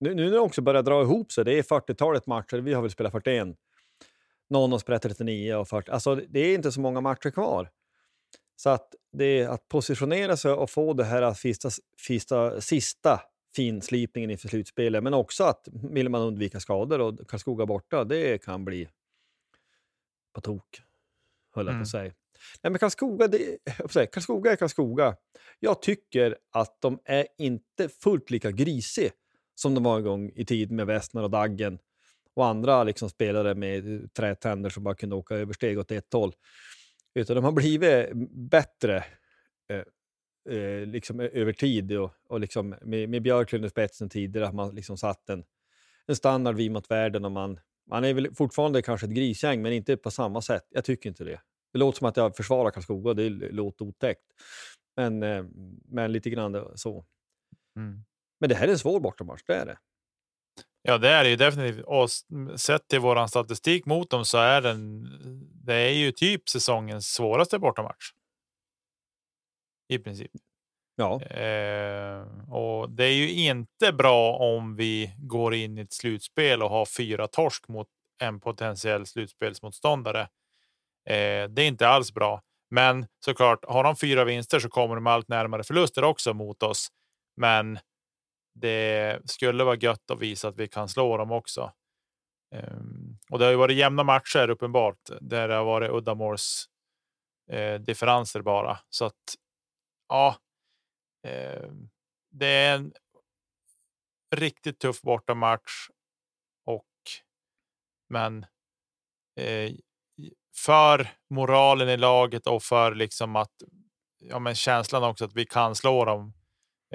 [0.00, 2.82] nu, nu när det också börjar dra ihop sig, det är 40-talet matcher, vi har
[2.82, 3.48] väl spelat 41.
[4.50, 5.90] Någon har spelat 39 och 40.
[5.90, 7.70] Alltså det är inte så många matcher kvar.
[8.56, 11.70] Så att det är att positionera sig och få det här sista,
[12.06, 13.20] fista, sista
[13.56, 18.64] finslipningen inför slutspelet, men också att vill man undvika skador och Karlskoga borta, det kan
[18.64, 18.88] bli
[20.32, 20.82] på tok,
[21.54, 21.82] höll jag på Mm.
[21.82, 22.12] att säga.
[22.62, 23.58] Nej, men Karlskoga, det,
[23.90, 25.16] säga, Karlskoga är Karlskoga.
[25.58, 29.10] Jag tycker att de är inte fullt lika grisig
[29.54, 31.78] som de var en gång i tiden med Westner och Daggen
[32.34, 36.32] och andra liksom spelare med trätänder som bara kunde åka översteg åt ett håll.
[37.14, 38.10] Utan de har blivit
[38.50, 39.04] bättre
[39.68, 39.82] eh,
[40.56, 44.74] eh, liksom över tid och, och liksom med, med Björklund i spetsen tidigare har man
[44.74, 45.44] liksom satt en,
[46.06, 49.72] en standard vid mot världen och man, man är väl fortfarande kanske ett grisgäng men
[49.72, 50.66] inte på samma sätt.
[50.70, 51.40] Jag tycker inte det.
[51.72, 54.22] Det låter som att jag försvarar Karlskoga det låter otäckt.
[54.96, 55.44] Men, eh,
[55.84, 57.04] men lite grann så.
[58.40, 59.78] Men det här är en svår bortamatch, det är det.
[60.82, 61.84] Ja, det är det ju definitivt.
[61.84, 62.10] Och
[62.60, 65.08] sett till våran statistik mot dem så är den.
[65.64, 68.12] Det är ju typ säsongens svåraste bortamatch.
[69.88, 70.30] I princip.
[70.98, 76.62] Ja, Eh, och det är ju inte bra om vi går in i ett slutspel
[76.62, 77.86] och har fyra torsk mot
[78.22, 80.20] en potentiell slutspelsmotståndare.
[81.10, 82.42] Eh, det är inte alls bra.
[82.70, 86.88] Men såklart, har de fyra vinster så kommer de allt närmare förluster också mot oss.
[87.36, 87.78] Men
[88.54, 91.72] det skulle vara gött att visa att vi kan slå dem också.
[92.54, 96.68] Ehm, och det har ju varit jämna matcher uppenbart där det har varit uddamåls
[97.52, 98.78] eh, differenser bara.
[98.90, 99.34] Så att
[100.08, 100.36] ja,
[101.22, 101.70] Eh,
[102.30, 102.92] det är en
[104.36, 105.88] riktigt tuff bortamatch.
[106.64, 106.84] Och
[108.08, 108.46] men
[109.36, 109.72] eh,
[110.56, 113.62] för moralen i laget och för liksom att
[114.18, 116.32] ja, men känslan också att vi kan slå dem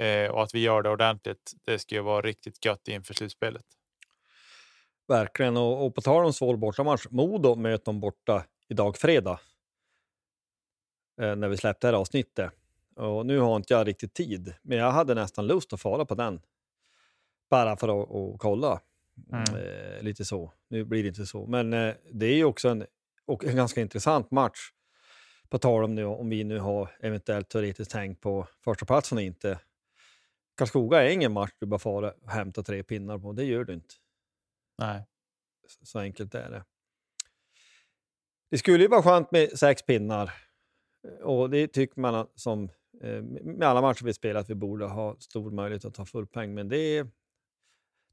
[0.00, 1.52] eh, och att vi gör det ordentligt.
[1.64, 3.66] Det ska ju vara riktigt gött inför slutspelet.
[5.08, 5.56] verkligen.
[5.56, 9.40] Och, och på tal om svår bortamatch, Modo möter de borta idag fredag.
[11.20, 12.52] Eh, när vi släppte det här avsnittet.
[12.96, 16.14] Och nu har inte jag riktigt tid, men jag hade nästan lust att fara på
[16.14, 16.40] den.
[17.50, 18.80] Bara för att, att kolla.
[19.32, 19.54] Mm.
[19.56, 20.52] Eh, lite så.
[20.68, 21.46] Nu blir det inte så.
[21.46, 22.86] Men eh, det är ju också en,
[23.26, 24.70] och en ganska intressant match.
[25.48, 29.24] På tal om nu, om vi nu har eventuellt teoretiskt tänkt på första platsen och
[29.24, 29.58] inte.
[30.56, 33.32] Karlskoga är ingen match du bara fara och hämta tre pinnar på.
[33.32, 33.94] Det gör du inte.
[34.78, 35.02] Nej.
[35.82, 36.64] Så- enkelt är det.
[38.50, 40.32] Det skulle ju vara skönt med sex pinnar.
[41.22, 42.68] Och det tycker man som
[43.42, 46.54] med alla matcher vi spelar att vi borde ha stor möjlighet att ta full poäng.
[46.54, 47.06] Men det,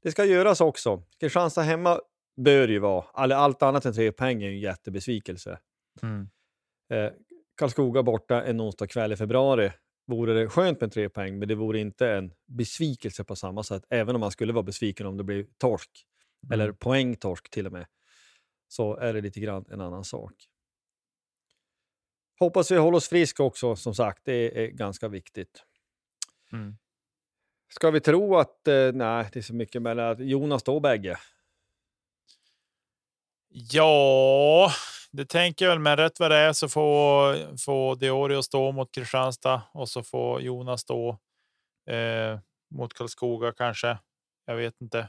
[0.02, 1.02] det ska göras också.
[1.20, 2.00] Kristianstad hemma
[2.36, 5.58] bör ju vara, allt annat än tre poäng är ju en jättebesvikelse.
[6.02, 6.28] Mm.
[6.92, 7.12] Eh,
[7.56, 9.72] Karlskoga borta en onsdag kväll i februari
[10.06, 13.84] vore det skönt med tre poäng, men det vore inte en besvikelse på samma sätt.
[13.90, 15.90] Även om man skulle vara besviken om det blir torsk,
[16.52, 17.86] eller poängtorsk till och med,
[18.68, 20.32] så är det lite grann en annan sak.
[22.38, 24.22] Hoppas vi håller oss friska också, som sagt.
[24.24, 25.64] Det är ganska viktigt.
[26.52, 26.76] Mm.
[27.74, 31.18] Ska vi tro att, eh, nej, det är så mycket mellan Jonas då bägge?
[33.48, 34.72] Ja,
[35.12, 38.94] det tänker jag väl, men rätt vad det är så får, får Diorio stå mot
[38.94, 41.18] Kristianstad och så får Jonas stå
[41.86, 42.38] eh,
[42.70, 43.98] mot Karlskoga kanske.
[44.46, 45.08] Jag vet inte.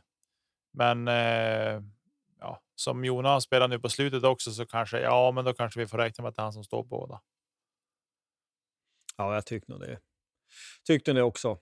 [0.73, 1.81] Men eh,
[2.75, 5.97] som Jonas spelar nu på slutet också så kanske, ja, men då kanske vi får
[5.97, 7.21] räkna med att det är han som står på båda.
[9.17, 9.99] Ja, jag tyckte nog det.
[10.87, 11.57] Tyckte det också.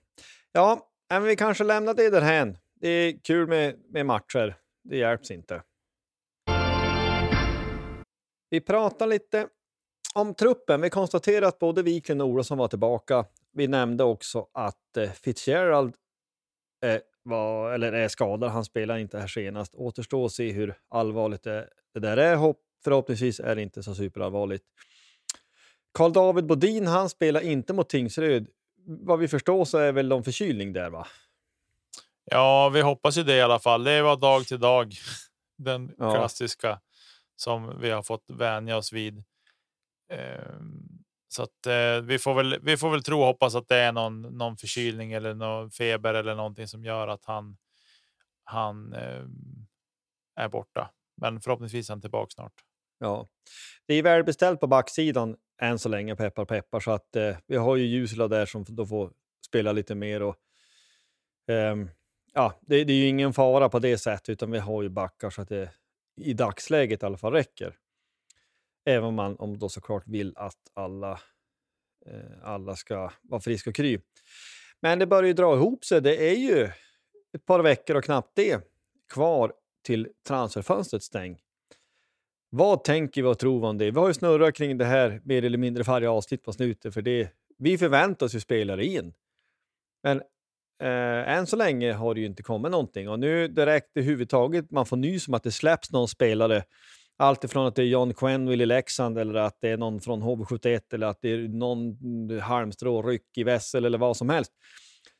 [0.52, 2.58] Ja, men vi kanske lämnar det därhän.
[2.74, 4.56] Det är kul med, med matcher.
[4.84, 5.62] Det hjälps inte.
[8.50, 9.48] Vi pratar lite
[10.14, 10.80] om truppen.
[10.80, 13.24] Vi konstaterar att både Wiklund och Olofsson var tillbaka.
[13.52, 15.94] Vi nämnde också att eh, Fitzgerald
[16.84, 18.50] eh, var, eller är skadad.
[18.50, 19.74] Han spelar inte här senast.
[19.74, 22.36] Återstår att se hur allvarligt det, det där är.
[22.36, 24.64] Hopp, förhoppningsvis är det inte så superallvarligt.
[25.94, 28.46] Karl David Bodin, han spelar inte mot Tingsryd.
[28.86, 31.06] Vad vi förstår så är väl någon förkylning där, va?
[32.24, 33.84] Ja, vi hoppas ju det i alla fall.
[33.84, 34.94] Det var dag till dag.
[35.58, 36.14] Den Ja.
[36.14, 36.80] klassiska
[37.36, 39.24] som vi har fått vänja oss vid.
[40.12, 41.01] Ehm,
[41.32, 42.58] så att eh, vi får väl.
[42.62, 46.14] Vi får väl tro och hoppas att det är någon, någon förkylning eller någon feber
[46.14, 47.56] eller någonting som gör att han.
[48.44, 49.24] Han eh,
[50.36, 52.52] är borta, men förhoppningsvis är han tillbaka snart.
[52.98, 53.28] Ja.
[53.86, 57.76] Det är välbeställt på backsidan än så länge, peppar peppar, så att eh, vi har
[57.76, 59.12] ju Jusula där som då får
[59.46, 60.22] spela lite mer.
[60.22, 60.36] Och,
[61.48, 61.90] ehm,
[62.32, 65.30] ja, det, det är ju ingen fara på det sättet, utan vi har ju backar
[65.30, 65.70] så att det
[66.20, 67.76] i dagsläget i alla fall räcker.
[68.84, 71.20] Även om man om då såklart vill att alla,
[72.06, 73.98] eh, alla ska vara friska och kry.
[74.80, 76.00] Men det börjar ju dra ihop sig.
[76.00, 76.70] Det är ju
[77.32, 78.60] ett par veckor och knappt det
[79.12, 79.52] kvar
[79.82, 81.38] till transferfönstret stäng.
[82.50, 83.90] Vad tänker vi och tror vi om det?
[83.90, 86.94] Vi har ju snurrat kring det här mer eller mindre varje avsnitt på slutet.
[86.94, 87.28] För det,
[87.58, 89.14] vi förväntar oss ju spelare in.
[90.02, 90.22] Men
[90.80, 93.08] eh, än så länge har det ju inte kommit någonting.
[93.08, 96.64] Och nu direkt överhuvudtaget man får nys om att det släpps någon spelare.
[97.22, 100.22] Allt ifrån att det är John Quenneville i Leksand eller att det är någon från
[100.22, 104.52] HV71 eller att det är någon Halmstrå, Ryck i Vessel eller vad som helst.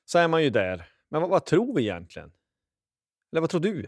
[0.04, 0.88] Så är man ju där.
[1.10, 2.32] Men vad, vad tror vi egentligen?
[3.32, 3.86] Eller vad tror du?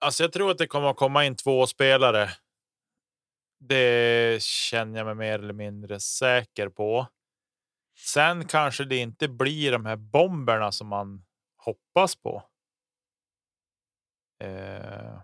[0.00, 2.28] Alltså, jag tror att det kommer att komma in två spelare.
[3.60, 7.06] Det känner jag mig mer eller mindre säker på.
[7.98, 11.24] Sen kanske det inte blir de här bomberna som man
[11.56, 12.42] hoppas på.
[14.44, 15.20] Eh,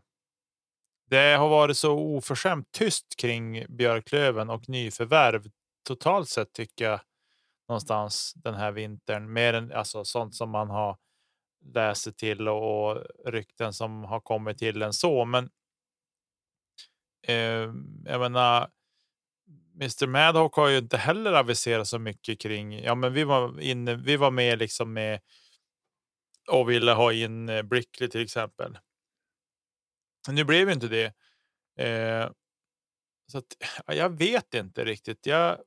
[1.09, 5.51] det har varit så oförskämt tyst kring Björklöven och nyförvärv
[5.85, 7.01] totalt sett tycker jag
[7.69, 9.33] någonstans den här vintern.
[9.33, 10.97] Mer än alltså sånt som man har
[11.75, 15.25] läst sig till och, och rykten som har kommit till en så.
[15.25, 15.51] Men.
[17.27, 17.73] Eh,
[18.05, 18.71] jag menar.
[19.75, 22.83] Mr Madhawk har ju inte heller aviserat så mycket kring.
[22.83, 23.95] Ja, men vi var inne.
[23.95, 25.21] Vi var med liksom med.
[26.51, 28.79] Och ville ha in eh, Brickley till exempel.
[30.29, 31.13] Nu blev ju inte det.
[31.85, 32.31] Eh,
[33.33, 33.57] så att,
[33.87, 35.27] jag vet inte riktigt.
[35.27, 35.59] Jag,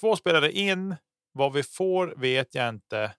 [0.00, 0.96] två spelare in.
[1.32, 3.14] Vad vi får vet jag inte.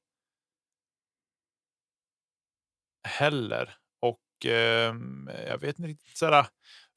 [3.07, 4.95] Heller och eh,
[5.47, 6.47] jag vet inte riktigt såhär.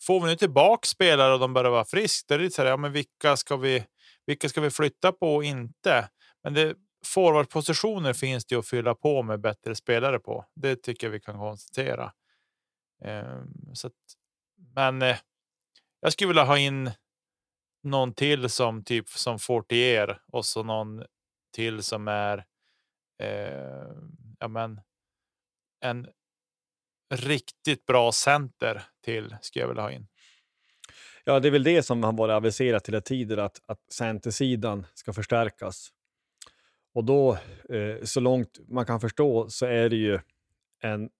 [0.02, 2.68] Får vi nu tillbaka spelare och de börjar vara friska, då är det lite såhär,
[2.68, 3.84] ja, men vilka ska vi?
[4.26, 6.08] Vilka ska vi flytta på och inte?
[6.42, 6.76] Men det
[7.06, 10.44] forwardpositioner finns det att fylla på med bättre spelare på.
[10.54, 12.12] Det tycker jag vi kan konstatera.
[13.04, 13.42] Eh,
[13.72, 13.92] så att,
[14.74, 15.16] men eh,
[16.00, 16.90] jag skulle vilja ha in
[17.82, 21.04] någon till som typ som Fortier och så någon
[21.54, 22.44] till som är.
[23.22, 23.92] Eh,
[24.38, 24.80] ja, men.
[25.80, 26.08] En
[27.14, 30.08] riktigt bra center till skulle jag vilja ha in.
[31.24, 35.12] Ja, det är väl det som har varit aviserat hela tiden, att, att centersidan ska
[35.12, 35.92] förstärkas.
[36.94, 37.38] Och då,
[37.68, 40.20] eh, så långt man kan förstå, så är det ju
[40.80, 41.10] en...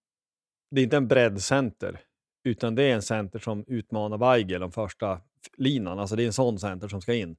[0.73, 1.99] Det är inte en breddcenter,
[2.43, 5.21] utan det är en center som utmanar Weigel om första
[5.57, 5.99] linan.
[5.99, 7.35] Alltså det är en sån center som ska in.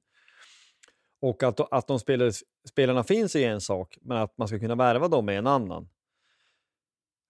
[1.21, 2.31] Och att, att de spelare,
[2.69, 5.89] spelarna finns är en sak, men att man ska kunna värva dem är en annan.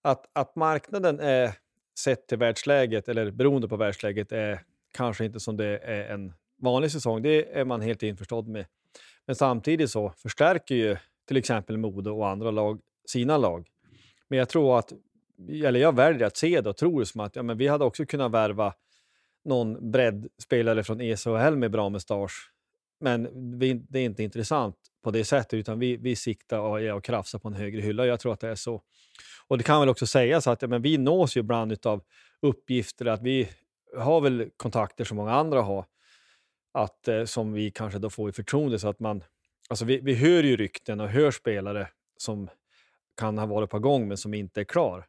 [0.02, 1.52] Att, att marknaden är
[2.00, 4.62] sett till världsläget, eller beroende på världsläget, är
[4.94, 7.22] kanske inte som det är en vanlig säsong.
[7.22, 8.66] Det är man helt införstådd med.
[9.26, 10.98] Men samtidigt så förstärker ju
[11.28, 13.68] till exempel Modo och andra lag sina lag.
[14.28, 14.94] Men jag tror att,
[15.50, 18.06] eller jag väljer att se det och tror som att ja, men vi hade också
[18.06, 18.74] kunnat värva
[19.46, 22.52] någon breddspelare från ESHL med bra mustasch.
[23.00, 23.30] Men
[23.60, 27.40] vi, det är inte intressant på det sättet, utan vi, vi siktar och, och krafsar
[27.40, 28.06] på en högre hylla.
[28.06, 28.82] Jag tror att det är så.
[29.48, 32.04] Och det kan väl också sägas att ja, men vi nås ju ibland av
[32.42, 33.50] uppgifter att vi
[33.98, 35.86] har väl kontakter som många andra har.
[36.74, 38.80] att, eh, som vi kanske då får i förtroende.
[38.80, 39.24] Så att man,
[39.70, 42.50] alltså vi, vi hör ju rykten och hör spelare som
[43.18, 45.06] kan ha varit på gång men som inte är klar.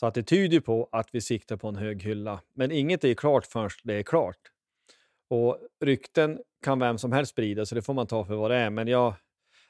[0.00, 2.40] Så att det tyder på att vi siktar på en hög hylla.
[2.54, 4.36] Men inget är klart förrän det är klart.
[5.28, 8.56] Och rykten kan vem som helst sprida, så det får man ta för vad det
[8.56, 8.70] är.
[8.70, 9.14] Men jag,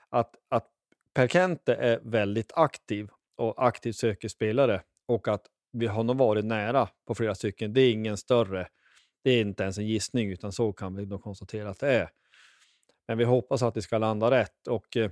[0.09, 0.67] att, att
[1.15, 6.89] Perkente är väldigt aktiv och aktivt söker spelare och att vi har nog varit nära
[7.07, 8.69] på flera stycken, det är ingen större,
[9.25, 12.11] det är inte ens en gissning, utan så kan vi nog konstatera att det är.
[13.09, 14.67] Men vi hoppas att det ska landa rätt.
[14.67, 15.11] Och eh,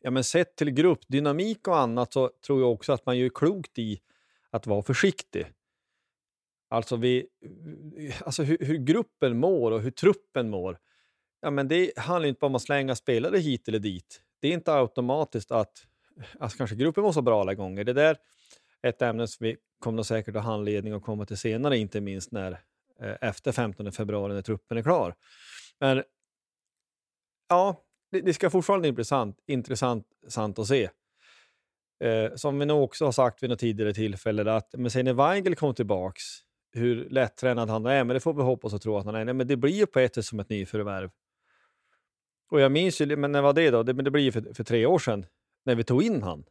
[0.00, 3.78] ja, men sett till gruppdynamik och annat så tror jag också att man gör klokt
[3.78, 4.00] i
[4.50, 5.46] att vara försiktig.
[6.68, 7.26] Alltså, vi,
[8.24, 10.78] alltså hur, hur, gruppen mår och hur truppen mår.
[11.40, 14.22] Ja, men det handlar inte bara om att slänga spelare hit eller dit.
[14.40, 15.86] Det är inte automatiskt att
[16.38, 17.84] alltså kanske gruppen mår så bra alla gånger.
[17.84, 18.16] Det där
[18.82, 22.00] är ett ämne som vi kommer säkert att ha handledning att komma till senare, inte
[22.00, 22.52] minst när,
[23.00, 25.14] eh, efter 15 februari när truppen är klar.
[25.80, 26.02] Men
[27.48, 30.88] ja, det, det ska fortfarande bli intressant, intressant sant att se.
[32.04, 35.12] Eh, som vi nog också har sagt vid något tidigare tillfälle, att men sen när
[35.12, 36.22] Weigel kom tillbaks,
[36.72, 39.24] hur lättränad han är, men det får vi hoppas och tro att han är.
[39.24, 41.10] Nej, men det blir ju på ett sätt som ett nyförvärv.
[42.50, 43.82] Och jag minns ju, men när var det då?
[43.82, 45.26] Det, men det blir ju för, för tre år sedan,
[45.64, 46.44] när vi tog in han.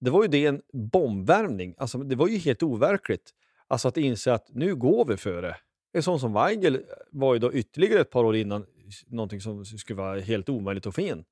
[0.00, 1.74] Det var ju det en bombvärmning.
[1.78, 3.30] Alltså, det var ju helt overkligt.
[3.66, 5.56] Alltså att inse att nu går vi före.
[5.92, 8.66] En sån som Weigel var ju då ytterligare ett par år innan
[9.06, 11.24] någonting som skulle vara helt omöjligt att få in.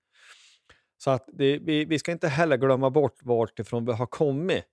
[0.98, 4.64] Så att det, vi, vi, ska inte heller glömma bort vartifrån vi har kommit.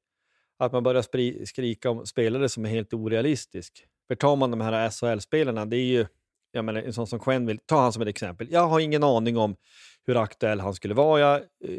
[0.58, 3.86] Att man börjar spri, skrika om spelare som är helt orealistisk.
[4.08, 6.06] För tar man de här SHL-spelarna, det är ju
[6.56, 8.48] jag menar, en sån som Quenneville, ta han som ett exempel.
[8.52, 9.56] Jag har ingen aning om
[10.06, 11.20] hur aktuell han skulle vara.
[11.20, 11.70] Jag, eh,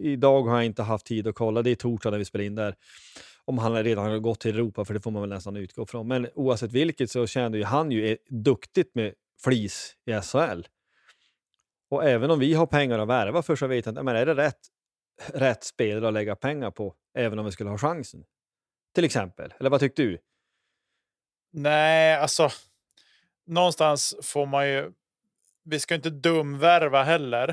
[0.00, 2.54] idag har jag inte haft tid att kolla, det är torsdag när vi spelar in
[2.54, 2.74] där.
[3.44, 6.08] Om han redan har gått till Europa, för det får man väl nästan utgå från.
[6.08, 9.14] Men oavsett vilket så kände ju han ju duktigt med
[9.44, 10.62] flis i SHL.
[11.90, 14.26] Och även om vi har pengar att värva för så vet jag inte, men är
[14.26, 14.60] det rätt,
[15.26, 18.24] rätt spelare att lägga pengar på, även om vi skulle ha chansen?
[18.94, 20.18] Till exempel, eller vad tyckte du?
[21.52, 22.50] Nej, alltså
[23.46, 24.92] någonstans får man ju.
[25.64, 27.48] Vi ska inte dumvärva heller.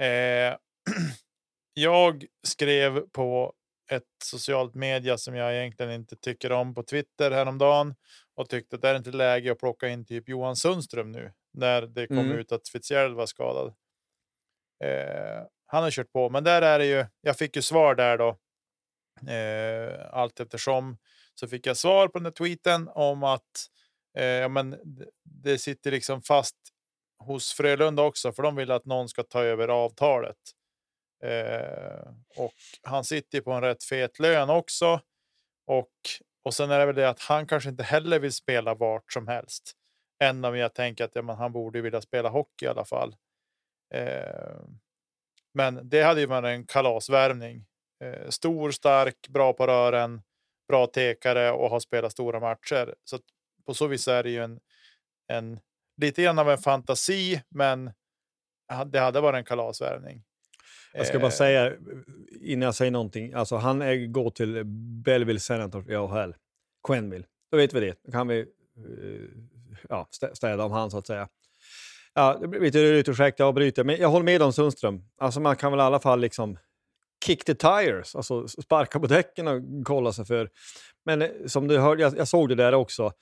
[0.00, 0.08] Eh,
[1.74, 3.52] jag skrev på
[3.90, 7.94] ett socialt media som jag egentligen inte tycker om på Twitter häromdagen
[8.34, 11.82] och tyckte att det är inte läge att plocka in typ Johan Sundström nu när
[11.82, 12.38] det kom mm.
[12.38, 13.74] ut att Fitzgerald var skadad.
[14.84, 17.06] Eh, han har kört på, men där är det ju.
[17.20, 18.38] Jag fick ju svar där då.
[19.32, 20.98] Eh, allt eftersom
[21.34, 23.68] så fick jag svar på den där tweeten om att
[24.18, 24.76] eh, ja, men
[25.42, 26.56] det sitter liksom fast
[27.18, 30.36] hos Frölunda också, för de vill att någon ska ta över avtalet.
[31.24, 35.00] Eh, och han sitter på en rätt fet lön också.
[35.66, 35.92] Och,
[36.44, 39.28] och sen är det väl det att han kanske inte heller vill spela vart som
[39.28, 39.72] helst.
[40.22, 43.16] Än om jag tänker att ja, men han borde vilja spela hockey i alla fall.
[43.94, 44.60] Eh,
[45.54, 47.66] men det hade ju varit en kalasvärvning.
[48.04, 50.22] Eh, stor, stark, bra på rören,
[50.68, 52.94] bra tekare och har spelat stora matcher.
[53.04, 53.18] Så
[53.66, 54.60] på så vis är det ju en,
[55.32, 55.60] en
[56.00, 57.92] lite grann av en fantasi, men
[58.86, 60.24] det hade varit en kalasvärvning.
[60.94, 61.32] Jag ska bara eh.
[61.32, 61.72] säga
[62.40, 63.32] innan jag säger någonting.
[63.32, 64.62] Alltså han är, går till
[65.04, 66.34] Belleville Senator i AHL.
[66.88, 67.24] Quenville.
[67.50, 67.94] Då vet vi det.
[68.04, 68.40] Då kan vi
[68.78, 69.28] uh,
[69.88, 71.28] ja, städa om han så att säga.
[72.14, 75.02] Ja, det blir lite rörigt, ursäkta jag avbryter, men jag håller med om Sundström.
[75.18, 76.58] Alltså man kan väl i alla fall liksom
[77.26, 80.50] kick the tires, alltså sparka på däcken och kolla sig för.
[81.04, 83.12] Men eh, som du hörde, jag, jag såg det där också,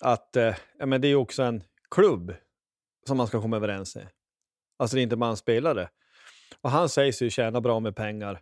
[0.00, 2.34] att eh, ja, men det är också en klubb
[3.06, 4.08] som man ska komma överens med.
[4.78, 5.88] Alltså det är inte bara en spelare.
[6.60, 8.40] Och han sägs ju tjäna bra med pengar.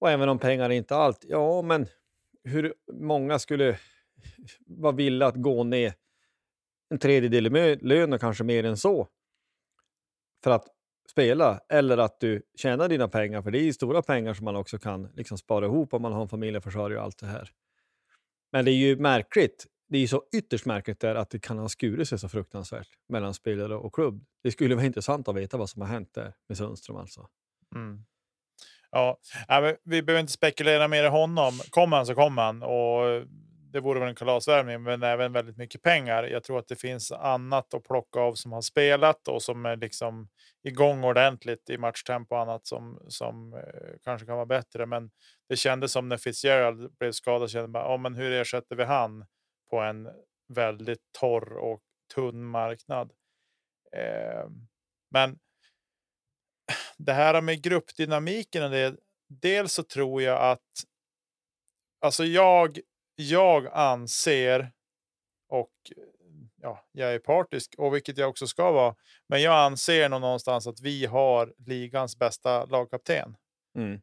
[0.00, 1.86] Och även om pengar är inte allt, ja men
[2.44, 3.78] hur många skulle
[4.66, 5.94] vara villiga att gå ner
[6.90, 9.08] en tredjedel i lön och kanske mer än så
[10.44, 10.66] för att
[11.10, 14.56] spela eller att du tjänar dina pengar, för det är ju stora pengar som man
[14.56, 17.50] också kan liksom spara ihop om man har en familjeförsörjare och allt det här.
[18.52, 21.68] Men det är ju märkligt det är så ytterst märkligt där att det kan ha
[21.68, 24.24] skurit sig så fruktansvärt mellan spelare och klubb.
[24.42, 27.28] Det skulle vara intressant att veta vad som har hänt där med Sundström alltså.
[27.74, 28.04] Mm.
[28.90, 29.18] Ja,
[29.84, 31.52] vi behöver inte spekulera mer i honom.
[31.70, 33.26] Kommer han så kommer han och
[33.72, 36.24] det vore väl en kalasvärmning, men även väldigt mycket pengar.
[36.24, 39.76] Jag tror att det finns annat att plocka av som har spelat och som är
[39.76, 40.28] liksom
[40.62, 43.60] igång ordentligt i matchtempo och annat som som eh,
[44.04, 44.86] kanske kan vara bättre.
[44.86, 45.10] Men
[45.48, 47.50] det kändes som när Fitzgerald blev skadad.
[47.50, 49.24] Kände bara, oh, men hur ersätter vi han?
[49.70, 50.08] På en
[50.48, 51.80] väldigt torr och
[52.14, 53.12] tunn marknad.
[53.92, 54.48] Eh,
[55.10, 55.38] men
[56.96, 58.96] det här med gruppdynamiken, det,
[59.28, 60.84] dels så tror jag att
[62.00, 62.78] alltså jag,
[63.14, 64.72] jag anser
[65.48, 65.72] och
[66.62, 68.96] ja, jag är partisk och vilket jag också ska vara.
[69.28, 73.36] Men jag anser nog någonstans att vi har ligans bästa lagkapten.
[73.76, 74.00] Mm.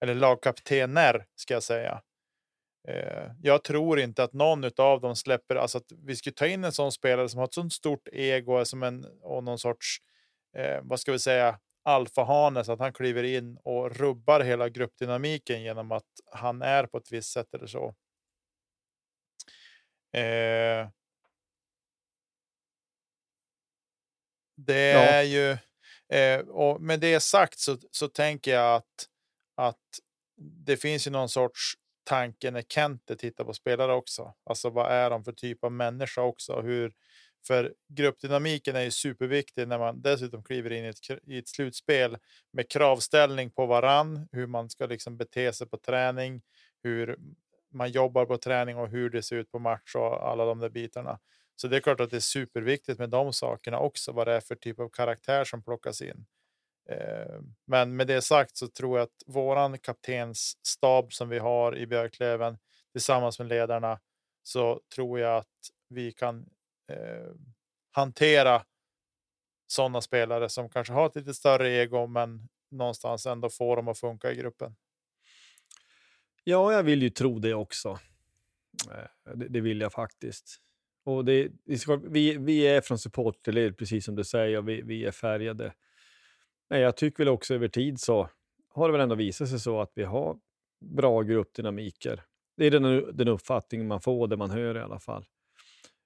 [0.00, 2.02] Eller lagkaptener ska jag säga.
[2.88, 6.64] Eh, jag tror inte att någon av dem släpper, alltså att vi skulle ta in
[6.64, 9.96] en sån spelare som har ett sånt stort ego som en, och någon sorts,
[10.56, 15.62] eh, vad ska vi säga, alfahane så att han kliver in och rubbar hela gruppdynamiken
[15.62, 17.94] genom att han är på ett visst sätt eller så.
[20.12, 20.88] Eh,
[24.56, 25.14] det Ja.
[25.14, 25.50] är ju,
[26.18, 29.08] eh, och med det sagt så, så tänker jag att,
[29.56, 29.80] att
[30.66, 31.74] det finns ju någon sorts
[32.04, 34.34] tanke när Kente tittar på spelare också.
[34.44, 36.60] Alltså vad är de för typ av människa också?
[36.60, 36.92] Hur,
[37.46, 42.18] för gruppdynamiken är ju superviktig när man dessutom kliver in i ett, i ett slutspel
[42.52, 46.42] med kravställning på varann, hur man ska liksom bete sig på träning,
[46.82, 47.18] hur
[47.72, 50.70] man jobbar på träning och hur det ser ut på match och alla de där
[50.70, 51.18] bitarna.
[51.56, 54.40] Så det är klart att det är superviktigt med de sakerna också, vad det är
[54.40, 56.26] för typ av karaktär som plockas in.
[56.88, 61.86] Eh, men med det sagt så tror jag att våran kaptensstab som vi har i
[61.86, 62.58] Björklöven
[62.92, 64.00] tillsammans med ledarna
[64.42, 66.46] så tror jag att vi kan
[66.92, 67.32] eh,
[67.90, 68.64] hantera
[69.66, 73.98] sådana spelare som kanske har ett lite större ego men någonstans ändå får dem att
[73.98, 74.76] funka i gruppen.
[76.44, 77.98] Ja, jag vill ju tro det också.
[78.90, 80.60] Eh, det, det vill jag faktiskt.
[81.04, 81.48] Och det,
[82.02, 85.74] vi, vi är från supporterled, precis som du säger, och vi, vi är färgade.
[86.70, 88.28] Nej, jag tycker väl också över tid så
[88.74, 90.36] har det väl ändå visat sig så att vi har
[90.80, 92.22] bra gruppdynamiker.
[92.56, 95.24] Det är den, den uppfattning man får, det man hör i alla fall.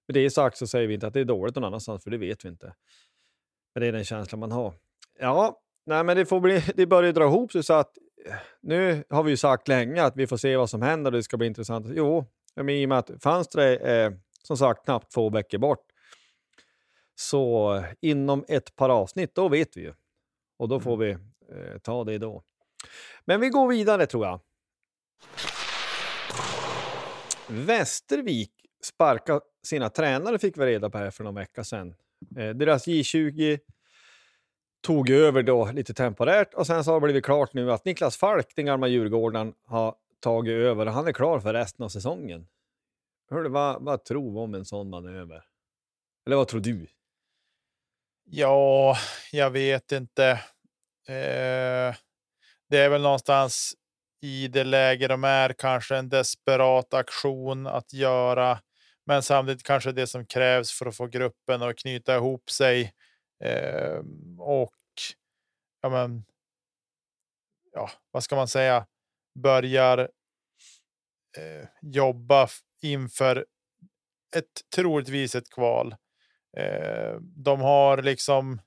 [0.09, 2.19] Med det sagt så säger vi inte att det är dåligt någon annanstans, för det
[2.19, 2.75] vet vi inte.
[3.75, 4.75] Men det är den känslan man har.
[5.19, 7.99] Ja, nej, men det, får bli, det börjar dra ihop sig så att
[8.61, 11.23] nu har vi ju sagt länge att vi får se vad som händer och det
[11.23, 11.87] ska bli intressant.
[11.91, 15.85] Jo, men i och med att fönstret är som sagt knappt två veckor bort.
[17.15, 19.95] Så inom ett par avsnitt, då vet vi ju.
[20.59, 22.43] Och då får vi eh, ta det då.
[23.25, 24.41] Men vi går vidare tror jag.
[27.49, 28.53] Västervik
[28.83, 31.95] sparkar sina tränare fick vi reda på här för någon vecka sedan.
[32.37, 33.59] Eh, deras J20
[34.81, 38.17] tog över då lite temporärt och sen så har det blivit klart nu att Niklas
[38.17, 42.47] Falk, den gamla Djurgården, har tagit över och han är klar för resten av säsongen.
[43.31, 45.45] Hörru, vad, vad tror vi om en sån manöver?
[46.27, 46.87] Eller vad tror du?
[48.31, 48.97] Ja,
[49.33, 50.31] jag vet inte.
[51.09, 51.95] Eh,
[52.71, 53.75] det är väl någonstans
[54.23, 58.59] i det läge de är kanske en desperat aktion att göra.
[59.07, 62.93] Men samtidigt kanske det som krävs för att få gruppen att knyta ihop sig.
[63.45, 63.99] Eh,
[64.39, 64.75] och
[65.83, 66.25] ja, men.
[67.73, 68.87] Ja, vad ska man säga?
[69.43, 69.99] Börjar
[71.37, 72.49] eh, jobba
[72.83, 73.47] inför
[74.37, 75.95] ett troligtvis ett kval.
[76.59, 78.61] Eh, de har liksom.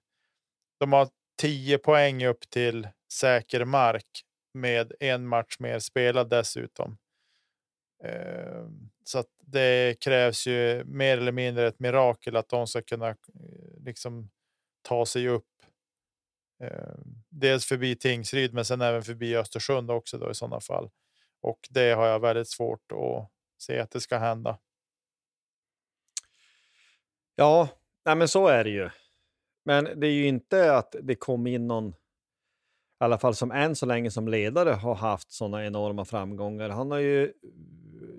[0.79, 1.09] De har
[1.41, 4.23] 10 poäng upp till säker mark
[4.53, 6.97] med en match mer spelad dessutom.
[8.03, 8.65] Eh,
[9.03, 13.15] så att det krävs ju mer eller mindre ett mirakel att de ska kunna eh,
[13.79, 14.29] liksom
[14.81, 15.47] ta sig upp.
[16.63, 16.95] Eh,
[17.29, 20.89] dels förbi Tingsryd, men sen även förbi Östersund också då i sådana fall.
[21.41, 24.59] Och det har jag väldigt svårt att se att det ska hända.
[27.35, 27.69] Ja,
[28.05, 28.89] nej men så är det ju.
[29.65, 31.93] Men det är ju inte att det kom in någon, i
[33.03, 36.69] alla fall som än så länge som ledare har haft sådana enorma framgångar.
[36.69, 37.31] Han har ju eh,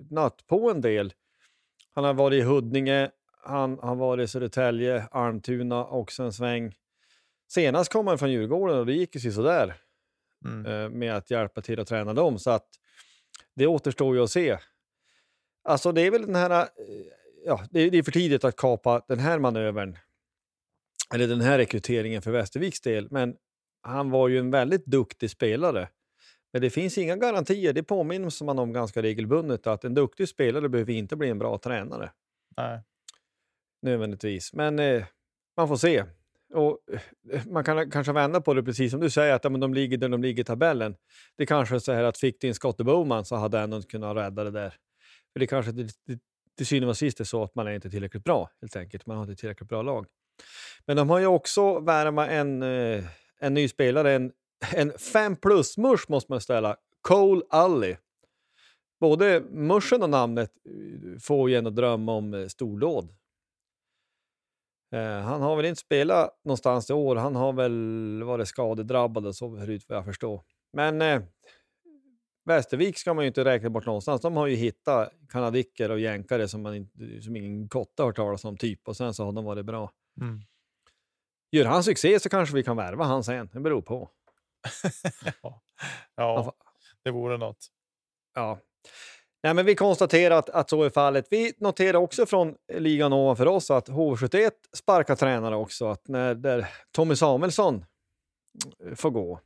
[0.09, 1.13] nött på en del.
[1.95, 3.11] Han har varit i Huddinge,
[3.43, 6.75] han har varit i Södertälje, Almtuna också en sväng.
[7.47, 9.75] Senast kom han från Djurgården och det gick ju sådär
[10.45, 10.65] Mm.
[10.65, 12.39] eh, med att hjälpa till att träna dem.
[12.39, 12.67] Så att
[13.55, 14.57] det återstår ju att se.
[15.63, 16.67] Alltså det är väl den här, eh,
[17.45, 19.97] ja det är, det är för tidigt att kapa den här manövern.
[21.13, 23.07] Eller den här rekryteringen för Västerviks del.
[23.11, 23.35] Men
[23.81, 25.89] han var ju en väldigt duktig spelare.
[26.53, 30.69] Men det finns inga garantier, det påminns man om ganska regelbundet, att en duktig spelare
[30.69, 32.11] behöver inte bli en bra tränare
[32.57, 32.81] Nej.
[33.81, 34.53] nödvändigtvis.
[34.53, 35.03] Men eh,
[35.57, 36.03] man får se.
[36.53, 36.79] Och
[37.31, 39.73] eh, Man kan kanske vända på det precis som du säger, att ja, men de
[39.73, 40.95] ligger där de ligger i tabellen.
[41.37, 44.43] Det kanske är så här att fick din Scottie Bowman så hade ändå kunnat rädda
[44.43, 44.69] det där.
[45.33, 45.89] För det kanske till,
[46.57, 49.05] till, syvende och sist är så att man är inte tillräckligt bra, helt enkelt.
[49.05, 50.05] Man har inte tillräckligt bra lag.
[50.85, 53.03] Men de har ju också värma en, eh,
[53.39, 54.31] en ny spelare, en,
[54.73, 56.77] en fem plus-musch måste man ställa.
[57.01, 57.95] Cole Ully.
[58.99, 63.15] Både muschen och namnet eh, får ju en att drömma om eh, stordåd.
[65.23, 67.15] Han har väl inte spelat någonstans i år.
[67.15, 70.41] Han har väl varit skadedrabbad och så förut vad jag förstår.
[70.73, 71.21] Men eh,
[72.45, 74.21] Västervik ska man ju inte räkna bort någonstans.
[74.21, 78.15] De har ju hittat kanadicker och jänkare som, man inte, som ingen kotte har hört
[78.15, 79.91] talas om typ och sen så har de varit bra.
[80.21, 80.41] Mm.
[81.51, 83.49] Gör han succé så kanske vi kan värva han sen.
[83.53, 84.09] Det beror på.
[85.41, 85.61] ja,
[86.15, 86.53] ja
[87.03, 87.67] det vore något.
[88.33, 88.59] Ja.
[89.43, 91.27] Nej, men vi konstaterar att, att så är fallet.
[91.29, 95.87] Vi noterar också från ligan ovanför oss att HV71 sparkar tränare också.
[95.87, 97.85] Att när där Tommy Samuelsson
[98.95, 99.39] får gå.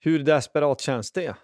[0.00, 1.36] Hur desperat känns det?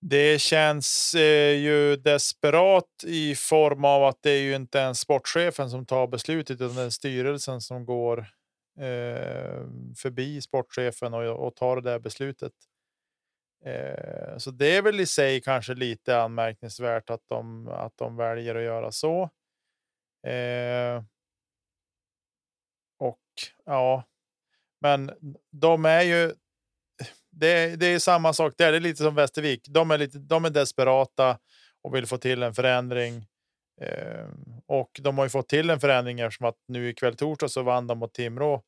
[0.00, 5.70] Det känns eh, ju desperat i form av att det är ju inte ens sportchefen
[5.70, 8.18] som tar beslutet utan det är styrelsen som går
[8.78, 9.66] eh,
[9.96, 12.52] förbi sportchefen och, och tar det där beslutet.
[13.64, 18.54] Eh, så det är väl i sig kanske lite anmärkningsvärt att de att de väljer
[18.54, 19.30] att göra så.
[20.26, 21.02] Eh,
[22.98, 23.20] och
[23.64, 24.04] ja,
[24.80, 25.10] men
[25.50, 26.34] de är ju
[27.40, 28.72] det, det är samma sak där.
[28.72, 29.68] Det är lite som Västervik.
[29.68, 30.18] De är lite.
[30.18, 31.38] De är desperata
[31.82, 33.26] och vill få till en förändring.
[33.80, 34.26] Eh,
[34.66, 37.86] och de har ju fått till en förändring eftersom att nu ikväll torsdag så vann
[37.86, 38.62] de mot Timrå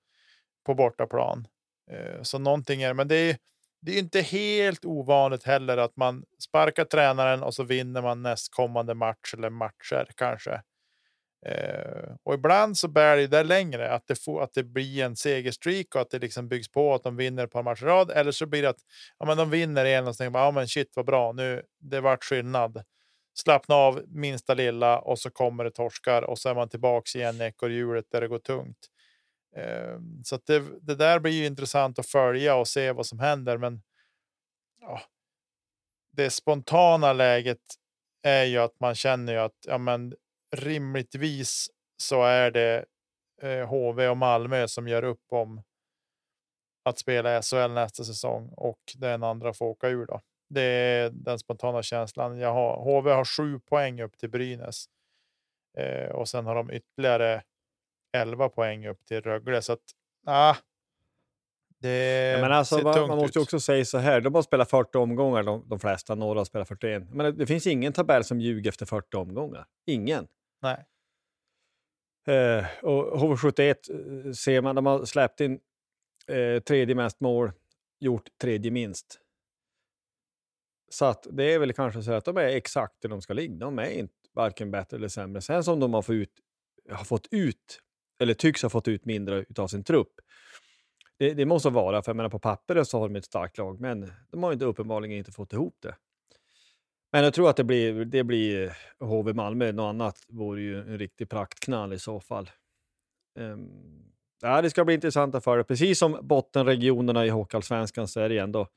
[0.66, 1.49] på bortaplan.
[1.91, 3.37] Eh, så någonting är, men det är.
[3.81, 8.95] Det är inte helt ovanligt heller att man sparkar tränaren och så vinner man nästkommande
[8.95, 10.62] match eller matcher kanske.
[11.47, 15.16] Eh, och ibland så bär det där längre att det får att det blir en
[15.16, 18.11] segerstreak och att det liksom byggs på att de vinner på par matcher rad.
[18.11, 18.80] Eller så blir det att
[19.18, 21.62] ja, men de vinner igen och så tänker man ja, men shit vad bra nu.
[21.80, 22.82] Det vart skillnad.
[23.34, 27.41] Slappna av minsta lilla och så kommer det torskar och så är man tillbaks igen
[27.41, 28.89] i ekorrhjulet där det går tungt.
[29.57, 33.18] Eh, så att det, det där blir ju intressant att följa och se vad som
[33.18, 33.59] händer.
[33.59, 33.82] Men
[34.80, 35.01] ja,
[36.12, 37.59] det spontana läget
[38.22, 40.14] är ju att man känner ju att ja, men
[40.57, 41.71] rimligtvis
[42.03, 42.85] så är det
[43.43, 45.63] eh, HV och Malmö som gör upp om
[46.85, 50.07] att spela SHL nästa säsong och den andra får åka ur.
[50.07, 50.21] Då.
[50.49, 52.77] Det är den spontana känslan jag har.
[52.77, 54.85] HV har sju poäng upp till Brynäs
[55.79, 57.43] eh, och sen har de ytterligare
[58.17, 59.83] 11 poäng upp till Rögle så att
[60.27, 60.57] ah,
[61.81, 63.43] det ja, men alltså, man, man måste ut.
[63.43, 66.69] också säga så här, de har spelat 40 omgångar, de, de flesta, några har spelat
[66.69, 67.03] 41.
[67.11, 69.67] Men det finns ingen tabell som ljuger efter 40 omgångar.
[69.87, 70.27] Ingen.
[70.63, 70.85] Nej.
[72.27, 73.75] Eh, och HV71
[74.27, 75.61] eh, ser man, de har släppt in
[76.27, 77.53] eh, tredje mest mål,
[78.01, 79.21] gjort tredje minst.
[80.91, 83.57] Så att det är väl kanske så att de är exakt där de ska ligga.
[83.57, 85.41] De är inte varken bättre eller sämre.
[85.43, 86.33] Sen som de har fått ut,
[86.91, 87.81] har fått ut
[88.19, 90.13] eller tycks ha fått ut mindre av sin trupp.
[91.19, 93.81] Det, det måste vara, för jag menar på pappret så har de ett starkt lag,
[93.81, 95.97] men de har inte uppenbarligen inte fått ihop det.
[97.13, 99.73] Men jag tror att det blir, det blir HV Malmö.
[99.73, 102.51] Något annat vore ju en riktig praktknall i så fall.
[103.39, 103.71] Um,
[104.43, 105.65] ja, det ska bli intressant att följa.
[105.65, 108.69] Precis som bottenregionerna i Hockeyallsvenskan så är det ändå...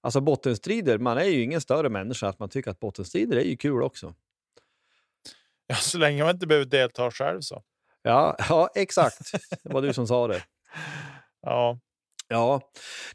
[0.00, 3.56] Alltså bottenstrider, man är ju ingen större människa att man tycker att bottenstrider är ju
[3.56, 4.14] kul också.
[5.66, 7.62] Ja, så länge man inte behöver delta själv så.
[8.02, 9.32] Ja, ja exakt.
[9.62, 10.42] Det var du som sa det.
[11.42, 11.78] Ja.
[12.28, 12.60] Ja,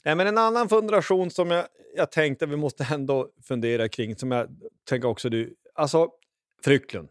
[0.04, 4.32] Nej, men en annan fundation som jag, jag tänkte vi måste ändå fundera kring, som
[4.32, 4.48] jag
[4.90, 6.10] tänker också du, alltså
[6.64, 7.10] Frycklund.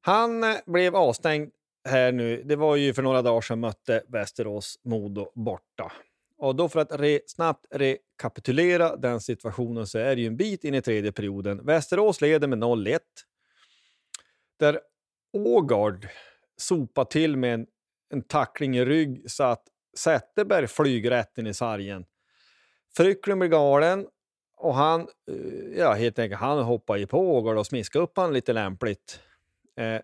[0.00, 1.50] Han eh, blev avstängd
[1.88, 5.92] här nu, det var ju för några dagar sedan mötte Västerås Modo borta.
[6.38, 10.64] Och då för att re, snabbt rekapitulera den situationen så är det ju en bit
[10.64, 11.66] in i tredje perioden.
[11.66, 12.98] Västerås leder med 0-1.
[14.58, 14.80] Där
[15.32, 16.08] Ågard
[16.56, 17.66] sopar till med en,
[18.10, 19.64] en tackling i rygg så att
[19.96, 22.04] Zetterberg flyger rätt in i sargen.
[22.96, 24.06] Frycklund blir galen
[24.56, 28.32] och han, eh, ja, helt enkelt, han hoppar ju på Ågård och smiskar upp han
[28.32, 29.20] lite lämpligt.
[29.76, 29.94] Eh,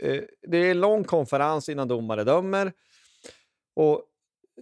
[0.00, 2.72] eh, det är en lång konferens innan domare dömer.
[3.76, 4.04] Och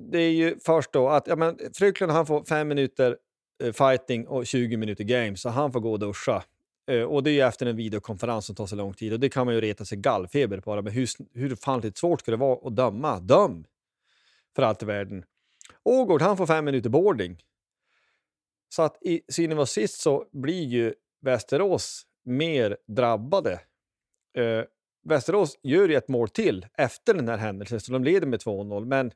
[0.01, 3.17] det är ju först då att ja, men Frycklund han får fem minuter
[3.64, 6.43] eh, fighting och 20 minuter game, så han får gå och duscha.
[6.91, 9.29] Eh, och det är ju efter en videokonferens som tar så lång tid och det
[9.29, 10.83] kan man ju reta sig gallfeber på.
[10.83, 13.21] Men hur, hur fan svårt ska det vara att döma?
[13.21, 13.64] Döm!
[14.57, 15.24] För allt i världen.
[15.82, 17.42] Ågård, han får fem minuter boarding.
[18.68, 23.61] Så att i synen var sist så blir ju Västerås mer drabbade.
[24.38, 24.64] Eh,
[25.09, 28.84] Västerås gör ju ett mål till efter den här händelsen, så de leder med 2-0.
[28.84, 29.12] Men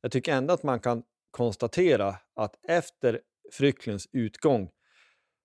[0.00, 3.20] jag tycker ändå att man kan konstatera att efter
[3.52, 4.70] Frycklunds utgång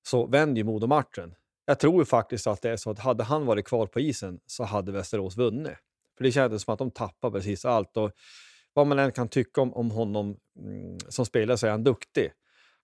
[0.08, 1.36] så vänder ju Modo matchen.
[1.66, 4.64] Jag tror faktiskt att det är så att hade han varit kvar på isen så
[4.64, 5.78] hade Västerås vunnit.
[6.18, 7.98] För det kändes som att de tappade precis allt.
[7.98, 8.12] Och
[8.78, 12.32] vad man än kan tycka om, om honom mm, som spelare så är han duktig.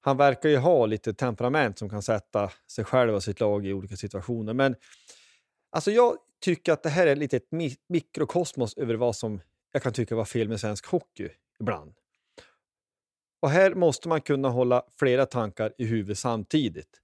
[0.02, 3.74] Han verkar ju ha lite temperament som kan sätta sig själv och sitt lag i
[3.74, 4.54] olika situationer.
[4.54, 4.76] Men
[5.72, 7.50] alltså jag tycker att det här är lite ett
[7.89, 9.41] mikrokosmos över vad som
[9.72, 11.30] jag kan tycka var fel med svensk hockey
[11.60, 11.94] ibland.
[13.41, 17.02] Och här måste man kunna hålla flera tankar i huvudet samtidigt.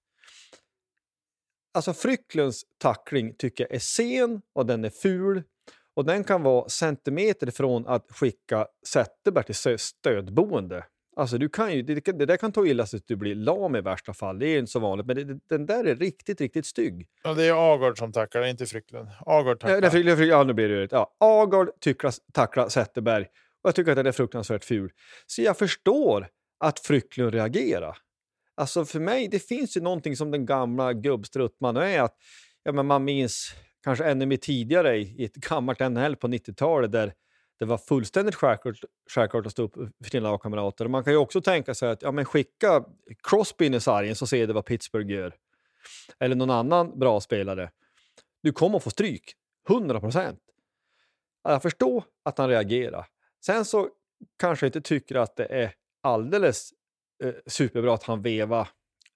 [1.74, 5.44] Alltså Frycklunds tackling tycker jag är sen och den är ful.
[6.00, 10.86] Och den kan vara centimeter ifrån att skicka Zetterberg till stödboende.
[11.16, 13.76] Alltså du kan ju, det, det där kan ta illa så att du blir lam
[13.76, 14.40] i värsta fall.
[14.40, 17.08] Det är inte så vanligt, men det, den där är riktigt, riktigt stygg.
[17.24, 19.10] Ja, det är Agard som tacklar, inte Frycklund.
[19.26, 20.00] Agard tacklar.
[20.00, 21.70] Ja, det, ja, nu blir det ja, Agard
[22.34, 23.26] tacklar Zetterberg
[23.64, 24.92] och jag tycker att den är fruktansvärt ful.
[25.28, 26.28] Så jag förstår
[26.60, 27.98] att Frycklund reagerar.
[28.56, 32.02] Alltså för mig, det finns ju någonting som den gamla gubbstrutt man är.
[32.02, 32.16] Att,
[32.64, 37.14] ja, men man minns kanske ännu mer tidigare i, ett gammalt NHL på 90-talet där
[37.60, 38.76] det var fullständigt självklart,
[39.10, 40.88] självklart att stå upp för sina lagkamrater.
[40.88, 42.84] Man kan ju också tänka sig att ja, men skicka
[43.24, 45.36] Crosby in i sargen så ser det vad Pittsburgh gör.
[46.20, 47.72] Eller någon annan bra spelare.
[48.44, 49.34] Du kommer att få stryk,
[49.70, 50.40] 100 procent.
[51.44, 53.06] Jag förstår att han reagerar.
[53.46, 53.90] Sen så
[54.40, 56.70] kanske jag inte tycker att det är alldeles
[57.24, 58.68] eh, superbra att han vevar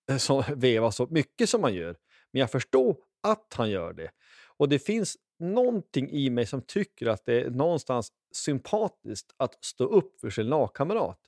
[0.09, 1.95] eh, så, veva så mycket som han gör.
[2.31, 4.11] Men jag förstår att han gör det.
[4.57, 9.85] Och det finns någonting i mig som tycker att det är någonstans sympatiskt att stå
[9.85, 11.19] upp för sin lagkamrat.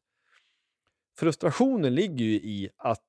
[1.19, 3.05] Frustrationen ligger ju i att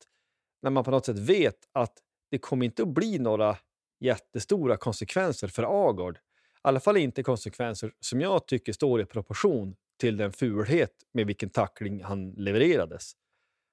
[0.62, 1.98] när man på något sätt vet att
[2.30, 3.56] det kommer inte att bli några
[4.00, 6.16] jättestora konsekvenser för Agard.
[6.16, 6.20] I
[6.62, 11.50] alla fall inte konsekvenser som jag tycker står i proportion till den fulhet med vilken
[11.50, 13.12] tackling han levererades.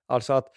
[0.08, 0.48] Alltså att,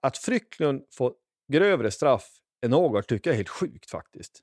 [0.00, 1.14] att Frycklund får
[1.52, 4.42] grövre straff än Agard tycker jag är helt sjukt faktiskt.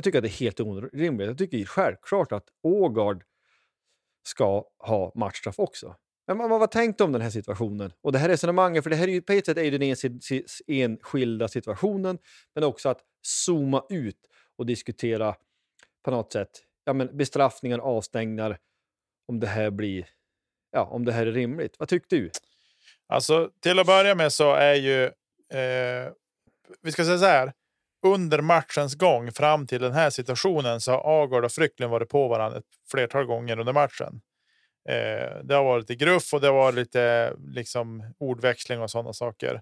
[0.00, 1.28] Jag tycker att det är helt orimligt.
[1.28, 3.24] Jag tycker självklart att Ågard
[4.26, 5.96] ska ha matchstraff också.
[6.26, 7.92] Men vad var tänkt om den här situationen?
[8.00, 9.96] Och det här resonemanget, för det här är ju på ett sätt är den
[10.66, 12.18] enskilda situationen,
[12.54, 14.16] men också att zooma ut
[14.58, 15.34] och diskutera
[16.04, 16.50] på något sätt
[16.84, 18.58] ja, men bestraffningar, avstängningar,
[19.28, 20.08] om det här blir,
[20.70, 21.74] ja, om det här är rimligt.
[21.78, 22.30] Vad tyckte du?
[23.06, 25.04] Alltså, till att börja med så är ju,
[25.58, 26.12] eh,
[26.82, 27.52] vi ska säga så här,
[28.02, 32.28] under matchens gång fram till den här situationen så har Agard och Frycklund varit på
[32.28, 34.20] varandra ett flertal gånger under matchen.
[34.88, 39.60] Eh, det har varit lite gruff och det var lite liksom ordväxling och sådana saker.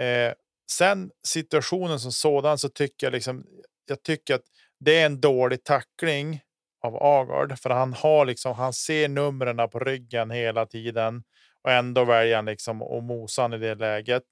[0.00, 0.32] Eh,
[0.70, 3.44] sen situationen som sådan så tycker jag liksom.
[3.86, 4.44] Jag tycker att
[4.80, 6.40] det är en dålig tackling
[6.82, 8.54] av Agard för han har liksom.
[8.54, 11.22] Han ser numren på ryggen hela tiden
[11.62, 14.22] och ändå väljer han liksom och mosan i det läget.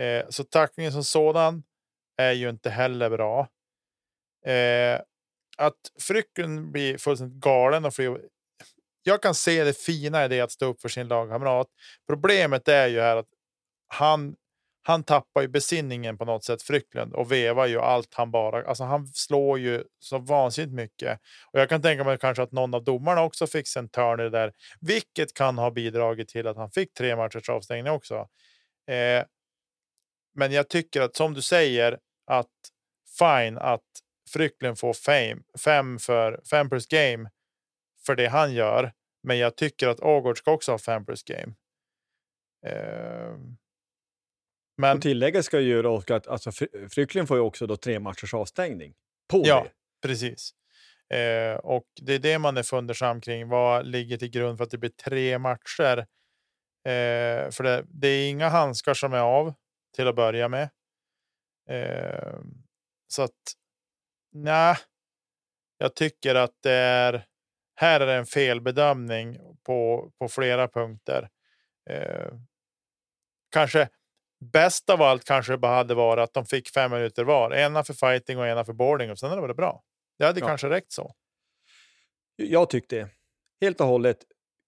[0.00, 1.62] Eh, så tacklingen som sådan
[2.18, 3.48] är ju inte heller bra.
[4.46, 5.00] Eh,
[5.58, 8.20] att Frycken blir fullständigt galen och flyger.
[9.02, 11.66] Jag kan se det fina i det att stå upp för sin lagkamrat.
[12.06, 13.28] Problemet är ju här att
[13.88, 14.36] han
[14.88, 18.68] han tappar ju besinningen på något sätt, Frycklund, och vevar ju allt han bara...
[18.68, 21.20] Alltså han slår ju så vansinnigt mycket.
[21.52, 24.22] Och jag kan tänka mig kanske att någon av domarna också fick en törn i
[24.22, 28.14] det där, vilket kan ha bidragit till att han fick tre matchers avstängning också.
[28.90, 29.24] Eh,
[30.34, 31.98] men jag tycker att som du säger
[32.28, 32.50] att
[33.18, 33.84] fine att
[34.32, 37.30] Frycklund får fame, fem för fem plus game
[38.06, 38.92] för det han gör.
[39.22, 41.54] Men jag tycker att Ågård ska också ha fem plus game.
[42.66, 43.36] Eh,
[44.78, 46.52] men och tillägget ska ju göra att alltså,
[46.90, 48.94] Frycklund får ju också då tre matchers avstängning.
[49.30, 50.08] På ja, det.
[50.08, 50.50] precis.
[51.14, 53.48] Eh, och det är det man är fundersam kring.
[53.48, 55.98] Vad ligger till grund för att det blir tre matcher?
[56.84, 59.54] Eh, för det, det, är inga handskar som är av
[59.96, 60.68] till att börja med.
[61.68, 62.38] Eh,
[63.08, 63.54] så att
[64.32, 64.76] nej,
[65.78, 67.24] jag tycker att det är.
[67.74, 71.28] Här är det en felbedömning på på flera punkter.
[71.90, 72.32] Eh,
[73.50, 73.88] kanske
[74.52, 77.54] bäst av allt kanske bara hade varit att de fick fem minuter var.
[77.54, 79.82] Ena för fighting och ena för boarding och sen hade det varit bra.
[80.18, 80.46] Det hade ja.
[80.46, 81.14] kanske räckt så.
[82.36, 83.08] Jag tyckte
[83.60, 84.18] helt och hållet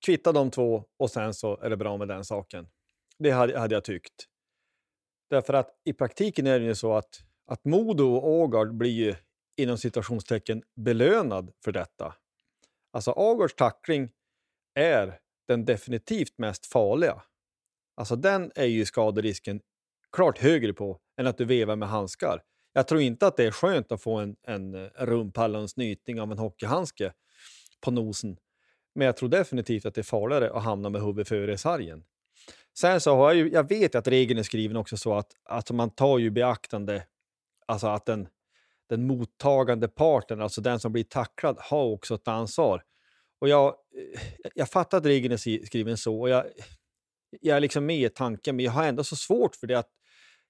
[0.06, 2.68] kvitta de två och sen så är det bra med den saken.
[3.18, 4.26] Det hade, hade jag tyckt.
[5.30, 9.14] Därför att i praktiken är det ju så att, att Modo och Ågard blir ju
[9.56, 12.14] inom situationstecken belönad för detta.
[12.92, 14.10] Alltså Ågards tackling
[14.74, 17.22] är den definitivt mest farliga.
[17.96, 19.60] Alltså den är ju skaderisken
[20.12, 22.42] klart högre på än att du vevar med handskar.
[22.72, 25.68] Jag tror inte att det är skönt att få en, en eh, rumpall och en
[25.68, 27.12] snyting av en hockeyhandske
[27.80, 28.36] på nosen.
[28.94, 32.04] Men jag tror definitivt att det är farligare att hamna med huvudet före i sargen.
[32.78, 35.74] Sen så har jag ju, jag vet att regeln är skriven också så att alltså
[35.74, 37.04] man tar ju beaktande,
[37.66, 38.28] alltså att den,
[38.88, 42.82] den mottagande parten, alltså den som blir tacklad, har också ett ansvar.
[43.40, 44.20] Och jag, eh,
[44.54, 46.44] jag fattar att regeln är skriven så och jag,
[47.40, 49.90] jag är liksom med i tanken, men jag har ändå så svårt för det att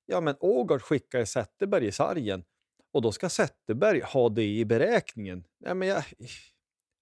[0.07, 2.45] ja, men Ågard skickar Zetterberg i sargen
[2.93, 5.45] och då ska Zetterberg ha det i beräkningen.
[5.59, 6.05] Ja, men jag,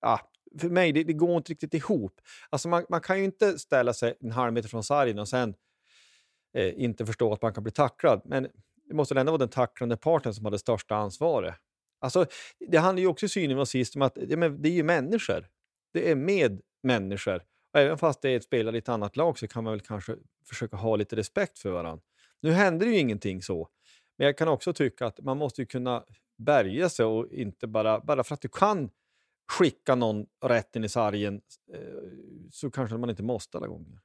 [0.01, 0.21] ja,
[0.61, 2.21] för mig, det, det, går inte riktigt ihop.
[2.51, 5.55] Alltså man, man kan ju inte ställa sig en halv meter från sargen och sen
[6.55, 8.23] eh, inte förstå att man kan bli tacklad.
[8.25, 8.49] Men
[8.89, 11.55] det måste väl ändå vara den tacklande parten som har det största ansvaret.
[12.01, 12.27] Alltså,
[12.69, 15.47] det handlar ju också synen och sist om att ja, men det är ju människor.
[15.93, 17.43] Det är med människor.
[17.73, 19.81] Och även fast det är ett spelare i ett annat lag så kan man väl
[19.81, 20.17] kanske
[20.49, 22.05] försöka ha lite respekt för varandra.
[22.41, 23.69] Nu händer det ju ingenting så.
[24.19, 26.05] Men jag kan också tycka att man måste kunna
[26.39, 28.91] bärga sig och inte bara, bara för att du kan
[29.49, 31.41] skicka någon rätt in i sargen
[31.75, 31.81] eh,
[32.53, 33.99] så kanske man inte måste alla gånger.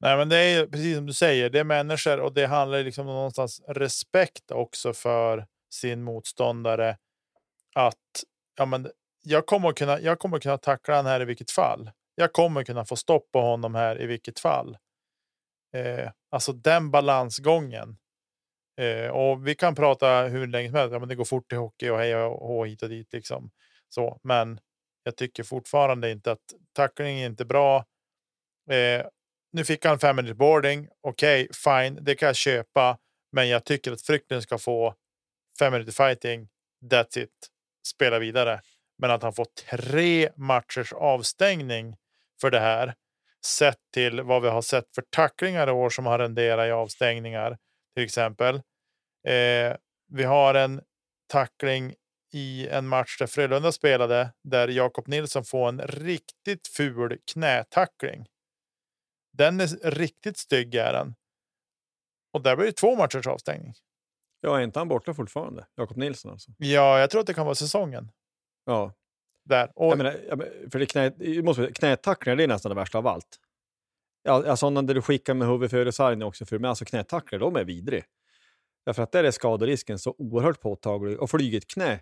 [0.00, 1.50] Nej, men det är precis som du säger.
[1.50, 6.96] Det är människor och det handlar liksom någonstans respekt också för sin motståndare.
[7.74, 8.24] Att
[8.56, 8.90] ja, men
[9.22, 10.00] jag kommer kunna.
[10.00, 11.90] Jag kommer kunna tackla den här i vilket fall.
[12.14, 14.78] Jag kommer kunna få stopp på honom här i vilket fall.
[15.74, 17.96] Eh, alltså den balansgången.
[18.80, 20.92] Eh, och vi kan prata hur länge som helst.
[20.92, 23.50] Ja, men det går fort i hockey och hej och hå hit och dit liksom.
[23.88, 24.60] Så, men
[25.08, 27.84] jag tycker fortfarande inte att tackling är inte bra.
[28.70, 29.06] Eh,
[29.52, 30.88] nu fick han fem minutes boarding.
[31.00, 32.98] Okej, okay, fine, det kan jag köpa,
[33.32, 34.94] men jag tycker att Frykten ska få
[35.58, 36.48] fem minuter fighting.
[36.90, 37.48] That's it.
[37.86, 38.60] Spela vidare,
[38.98, 41.96] men att han får tre matchers avstängning
[42.40, 42.94] för det här
[43.46, 47.58] sett till vad vi har sett för tacklingar i år som har renderat i avstängningar
[47.94, 48.54] till exempel.
[49.26, 49.76] Eh,
[50.08, 50.80] vi har en
[51.26, 51.94] tackling
[52.32, 58.26] i en match där Frölunda spelade där Jakob Nilsson får en riktigt ful knätackling.
[59.32, 61.14] Den är riktigt stygg är den.
[62.32, 63.74] Och där blir det två matchers avstängning.
[64.40, 65.66] Ja, är inte han borta fortfarande?
[65.74, 66.50] Jakob Nilsson alltså?
[66.58, 68.10] Ja, jag tror att det kan vara säsongen.
[68.64, 68.94] Ja.
[69.44, 69.72] Där.
[69.74, 69.90] Och...
[69.90, 70.12] Jag menar,
[70.70, 73.38] för det knä, måste, knätacklingar det är nästan det värsta av allt.
[74.22, 77.56] Ja, sådana där du skickar med huvudet före sargen också, för, men alltså knätacklingar, de
[77.56, 78.04] är vidriga.
[78.86, 81.20] Därför att där är skaderisken så oerhört påtaglig.
[81.20, 82.00] Och flyget knä,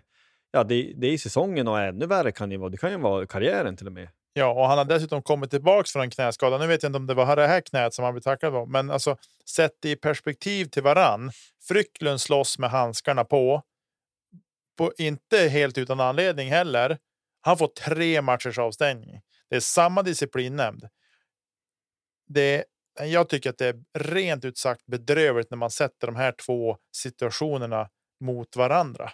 [0.51, 2.69] ja, det, det är i säsongen och ännu värre kan det vara.
[2.69, 4.09] Det kan ju vara karriären till och med.
[4.33, 6.57] Ja, och han har dessutom kommit tillbaka från en knäskada.
[6.57, 8.65] Nu vet jag inte om det var det här knät som han blev tacklad på,
[8.65, 9.17] men alltså
[9.49, 11.31] sett i perspektiv till varann.
[11.67, 13.63] Frycklund slåss med handskarna på.
[14.77, 14.93] på.
[14.97, 16.97] Inte helt utan anledning heller.
[17.41, 19.21] Han får tre matchers avstängning.
[19.49, 20.87] Det är samma disciplinnämnd.
[22.27, 22.65] Det,
[22.99, 26.77] jag tycker att det är rent ut sagt bedrövligt när man sätter de här två
[26.91, 29.11] situationerna mot varandra.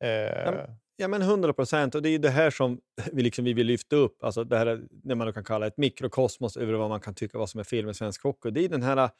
[0.00, 0.66] Eh,
[0.98, 1.94] Ja, men 100 procent.
[1.94, 2.80] Och det är det här som
[3.12, 4.24] vi, liksom, vi vill lyfta upp.
[4.24, 7.50] Alltså det här när man kan kalla ett mikrokosmos över vad man kan tycka vad
[7.50, 8.50] som är fel med svensk hockey.
[8.50, 9.10] Det är den här,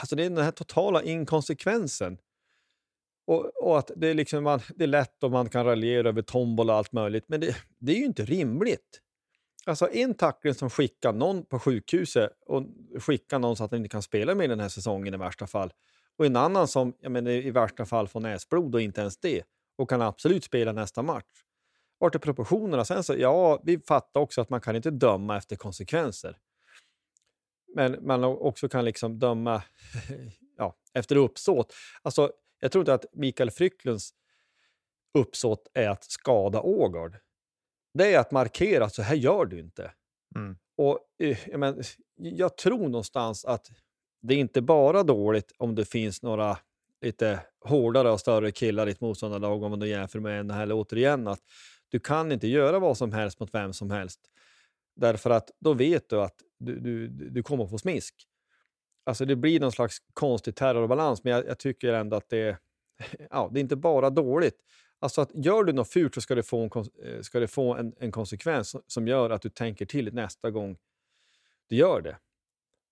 [0.00, 2.18] alltså det är den här totala inkonsekvensen.
[3.26, 6.22] Och, och att det är, liksom man, det är lätt och man kan raljera över
[6.22, 9.00] tombola och allt möjligt, men det, det är ju inte rimligt.
[9.66, 12.66] Alltså en tackling som skickar någon på sjukhuset och
[12.98, 15.72] skickar någon så att den inte kan spela med den här säsongen i värsta fall.
[16.20, 19.42] Och en annan som jag menar, i värsta fall får näsblod och inte ens det
[19.76, 21.44] och kan absolut spela nästa match.
[21.98, 22.84] Vart är proportionerna?
[22.84, 26.38] Sen så, ja, vi fattar också att man kan inte döma efter konsekvenser.
[27.74, 29.62] Men man också kan liksom döma
[30.56, 31.74] ja, efter uppsåt.
[32.02, 34.10] Alltså, jag tror inte att Mikael Frycklunds
[35.18, 37.16] uppsåt är att skada Ågard.
[37.94, 39.92] Det är att markera att så här gör du inte.
[40.36, 40.56] Mm.
[40.76, 41.82] Och eh, jag, men,
[42.16, 43.70] jag tror någonstans att
[44.20, 46.58] det är inte bara dåligt om det finns några
[47.00, 51.28] lite hårdare och större killar i ett motståndarlag om man jämför med en här återigen
[51.28, 51.40] att
[51.88, 54.20] du kan inte göra vad som helst mot vem som helst.
[54.96, 58.14] Därför att då vet du att du, du, du kommer få smisk.
[59.04, 62.58] Alltså det blir någon slags konstig terrorbalans, men jag, jag tycker ändå att det,
[63.30, 64.56] ja, det är inte bara dåligt.
[64.98, 66.70] Alltså att gör du något fult så ska det få en,
[67.04, 70.76] eh, ska det få en, en konsekvens som gör att du tänker till nästa gång
[71.68, 72.16] du gör det.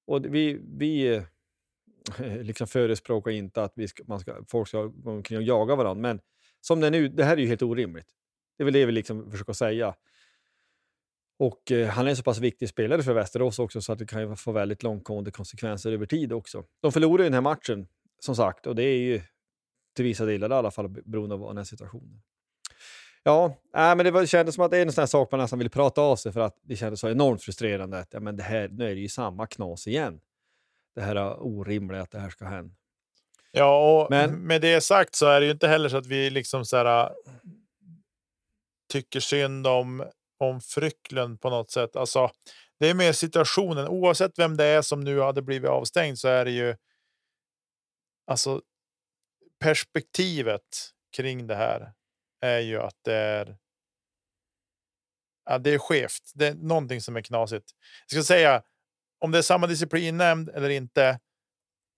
[0.08, 1.22] Och vi, vi
[2.42, 6.02] liksom förespråkar inte att vi ska, man ska, folk ska gå omkring och jaga varandra,
[6.02, 6.20] men
[6.60, 8.06] som det är nu, det här är ju helt orimligt.
[8.56, 9.94] Det är väl det vi liksom försöker säga.
[11.38, 14.06] Och eh, han är en så pass viktig spelare för Västerås också så att det
[14.06, 16.64] kan få väldigt långtgående konsekvenser över tid också.
[16.80, 19.20] De förlorar ju den här matchen, som sagt, och det är ju
[19.96, 22.22] till vissa delar i alla fall beroende av den här situationen.
[23.22, 25.40] Ja, äh, men det var, kändes som att det är en sån här sak man
[25.40, 28.36] nästan vill prata av sig för att det kändes så enormt frustrerande att ja, men
[28.36, 30.20] det här, nu är det ju samma knas igen
[30.94, 32.74] det här orimliga att det här ska hända.
[33.52, 36.30] Ja, och Men, med det sagt så är det ju inte heller så att vi
[36.30, 37.12] liksom så här,
[38.88, 40.04] tycker synd om,
[40.38, 41.96] om Frycklund på något sätt.
[41.96, 42.30] Alltså,
[42.80, 43.88] det är mer situationen.
[43.88, 46.76] Oavsett vem det är som nu hade blivit avstängd så är det ju.
[48.26, 48.62] Alltså
[49.60, 51.92] perspektivet kring det här
[52.40, 53.56] är ju att det är.
[55.44, 56.32] Ja, det är skevt.
[56.34, 57.70] Det är någonting som är knasigt.
[58.10, 58.62] Jag ska säga
[59.18, 61.20] om det är samma disciplinnämnd eller inte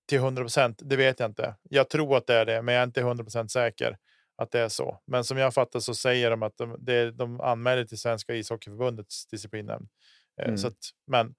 [0.08, 1.54] till 100 procent, det vet jag inte.
[1.62, 3.98] Jag tror att det är det, men jag är inte 100 procent säker.
[4.36, 5.02] att det är så.
[5.06, 9.26] Men som jag fattar så säger de att de, det, de anmäler till Svenska ishockeyförbundets
[9.26, 9.88] disciplinnämnd.
[10.40, 10.58] Eh, Mm.
[10.58, 10.76] Så att,
[11.06, 11.34] men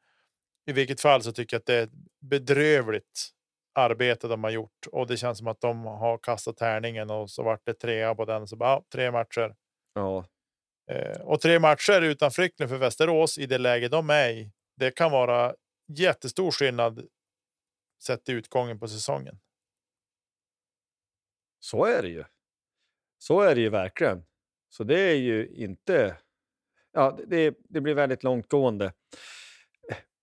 [0.65, 1.89] i vilket fall så tycker jag att det är
[2.21, 3.29] bedrövligt
[3.73, 7.43] arbete de har gjort och det känns som att de har kastat tärningen och så
[7.43, 8.47] vart det trea på den.
[8.47, 9.55] Så bara, ja, tre matcher
[9.93, 10.25] Ja,
[10.91, 14.51] Eh, och tre matcher utan Frycklen för Västerås i det läge de är i.
[14.75, 15.55] Det kan vara
[15.87, 17.07] jättestor skillnad
[18.03, 19.39] sett till utgången på säsongen.
[21.63, 22.23] så är det ju.
[23.17, 24.25] Så är det ju verkligen.
[24.69, 26.17] Så det är ju inte...
[26.91, 28.93] Ja, det, det blir väldigt långtgående.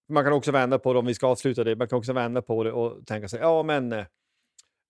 [0.09, 2.43] Man kan också vända på det, om vi ska avsluta det, man kan också vända
[2.43, 4.07] på det och tänka sig, ja men eh,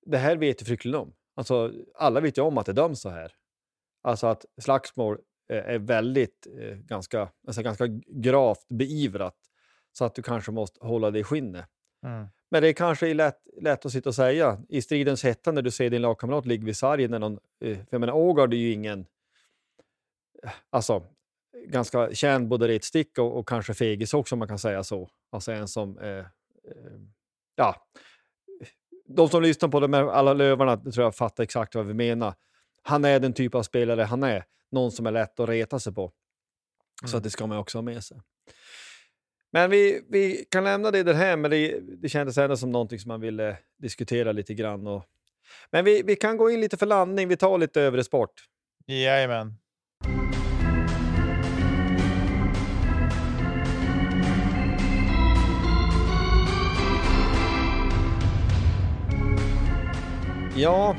[0.06, 1.12] det här vet ju Frycklen om.
[1.34, 3.32] Alltså, alla vet ju om att det döms så här.
[4.02, 5.18] Alltså att slagsmål
[5.52, 9.36] eh, är väldigt, eh, ganska, alltså ganska gravt beivrat.
[9.92, 11.66] Så att du kanske måste hålla dig i skinnet.
[12.50, 15.62] Men det är kanske är lätt, lätt att sitta och säga i stridens hetta när
[15.62, 17.10] du ser din lagkamrat ligga vid sargen.
[17.10, 19.06] När någon, eh, för jag menar, Ågard är ju ingen...
[20.70, 21.02] Alltså,
[21.66, 25.08] ganska känd både retstick och, och kanske fegis också om man kan säga så.
[25.30, 25.98] Alltså en som...
[25.98, 26.24] Eh, eh,
[27.56, 27.88] ja,
[29.08, 32.34] de som lyssnar på de här alla lövarna tror jag fattar exakt vad vi menar.
[32.82, 34.44] Han är den typ av spelare han är.
[34.70, 36.12] Någon som är lätt att reta sig på.
[37.04, 38.20] Så att det ska man också ha med sig.
[39.50, 42.98] Men vi, vi kan lämna det där här, men det, det kändes ändå som någonting
[42.98, 44.86] som man ville diskutera lite grann.
[44.86, 45.04] Och,
[45.70, 48.32] men vi, vi kan gå in lite för landning, vi tar lite övre sport.
[48.86, 49.54] Jajamän.
[60.60, 60.96] Ja,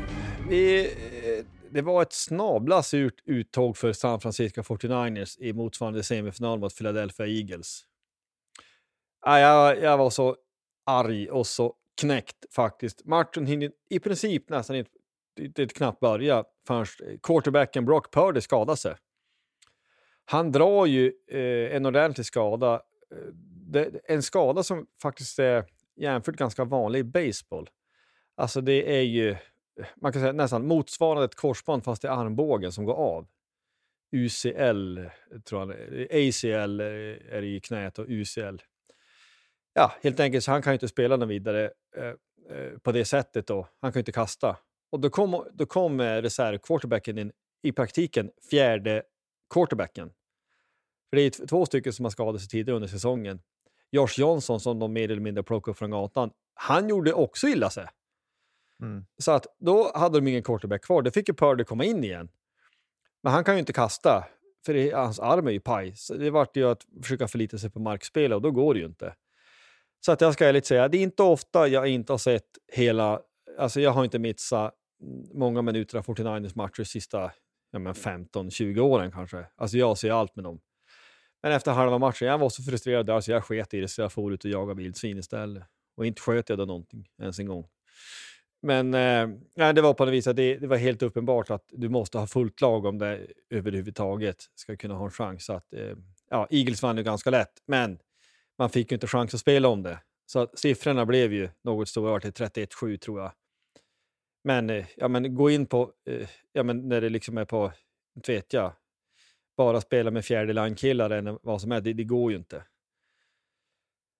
[0.49, 6.59] vi, eh, det var ett snabla surt uttåg för San Francisco 49ers i motsvarande semifinal
[6.59, 7.81] mot Philadelphia Eagles.
[9.25, 10.35] Jag, jag var så
[10.85, 13.05] arg och så knäckt faktiskt.
[13.05, 14.91] Matchen hinner i princip nästan inte,
[15.39, 18.95] inte inte knappt börja förrän eh, quarterbacken Brock Purdy skadade sig.
[20.25, 22.73] Han drar ju eh, en ordentlig skada.
[23.11, 23.33] Eh,
[23.71, 25.65] det, en skada som faktiskt är
[25.95, 27.69] jämfört ganska vanlig i baseball.
[28.39, 29.35] Alltså det är ju,
[29.95, 33.27] man kan säga nästan motsvarande ett korsband fast i armbågen som går av.
[34.15, 34.99] UCL,
[35.45, 38.61] tror jag, ACL är det i knät och UCL.
[39.73, 42.05] Ja, helt enkelt så han kan ju inte spela den vidare eh,
[42.57, 43.67] eh, på det sättet då.
[43.81, 44.57] Han kan ju inte kasta.
[44.91, 47.31] Och då kom, då kom reservquarterbacken reserv-quarterbacken in,
[47.63, 49.03] i praktiken fjärde
[49.53, 50.11] quarterbacken.
[51.09, 53.41] För det är två stycken som har skadat sig tidigare under säsongen.
[53.91, 57.69] Josh Johnson som de mer eller mindre plockade upp från gatan, han gjorde också illa
[57.69, 57.87] sig.
[58.81, 59.05] Mm.
[59.17, 61.01] Så att då hade de ingen quarterback kvar.
[61.01, 62.29] Då fick ju Purdy komma in igen.
[63.23, 64.27] Men han kan ju inte kasta,
[64.65, 65.95] för det, hans arm är ju paj.
[65.95, 68.85] Så det vart ju att försöka förlita sig på markspel och då går det ju
[68.85, 69.15] inte.
[70.05, 73.21] Så att jag ska ärligt säga, det är inte ofta jag inte har sett hela...
[73.57, 74.73] Alltså jag har inte missat
[75.33, 77.31] många minuter av 49ers matcher de sista
[77.71, 79.45] ja, 15-20 åren kanske.
[79.55, 80.59] Alltså jag ser allt med dem.
[81.43, 84.01] Men efter halva matchen, jag var så frustrerad där så jag sket i det så
[84.01, 85.63] jag for ut och jagade vildsvin istället.
[85.97, 87.67] Och inte sköt jag då någonting ens en gång.
[88.61, 91.89] Men eh, det var på något vis att det, det var helt uppenbart att du
[91.89, 95.45] måste ha fullt lag om det överhuvudtaget ska kunna ha en chans.
[95.45, 95.95] Så att, eh,
[96.29, 97.99] ja, Eagles vann ju ganska lätt, men
[98.57, 99.99] man fick ju inte chans att spela om det.
[100.25, 103.31] Så att siffrorna blev ju något stora, till 31-7 tror jag.
[104.43, 107.71] Men, eh, ja, men gå in på, eh, ja, men när det liksom är på,
[108.15, 108.73] inte vet jag,
[109.57, 112.63] bara spela med fjärde line-killar vad som är, det, det går ju inte.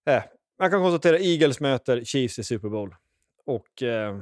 [0.10, 0.24] Eh,
[0.60, 2.96] man kan konstatera Eagles möter Chiefs i Super Bowl.
[3.50, 4.18] Och eh,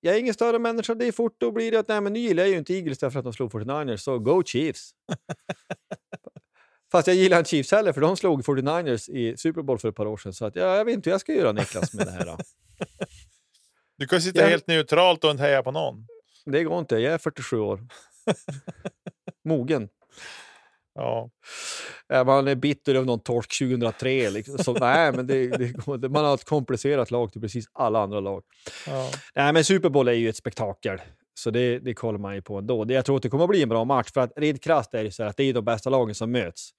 [0.00, 2.18] jag är ingen större människa, det är fort då blir det att nej, men nu
[2.18, 4.90] gillar jag ju inte Eagles därför att de slog 49ers, så go Chiefs!
[6.92, 9.94] Fast jag gillar inte Chiefs heller, för de slog 49ers i Super Bowl för ett
[9.94, 10.32] par år sedan.
[10.32, 12.26] Så att, ja, jag vet inte hur jag ska göra Niklas med det här.
[12.26, 12.38] Då.
[13.96, 16.06] Du kan sitta Jag- helt neutralt och inte heja på någon.
[16.44, 17.80] Det går inte, jag är 47 år.
[19.44, 19.88] Mogen.
[20.94, 21.30] Ja,
[22.08, 24.30] Man är bitter över någon torsk 2003.
[24.30, 24.58] Liksom.
[24.58, 28.42] Så, nej, men det, det, man har ett komplicerat lag till precis alla andra lag.
[28.86, 29.10] ja.
[29.34, 30.98] Nej, men Super Bowl är ju ett spektakel.
[31.34, 32.84] Så det, det kollar man ju på ändå.
[32.84, 34.12] Det, jag tror att det kommer att bli en bra match.
[34.14, 36.70] För att rent krasst är det så att det är de bästa lagen som möts.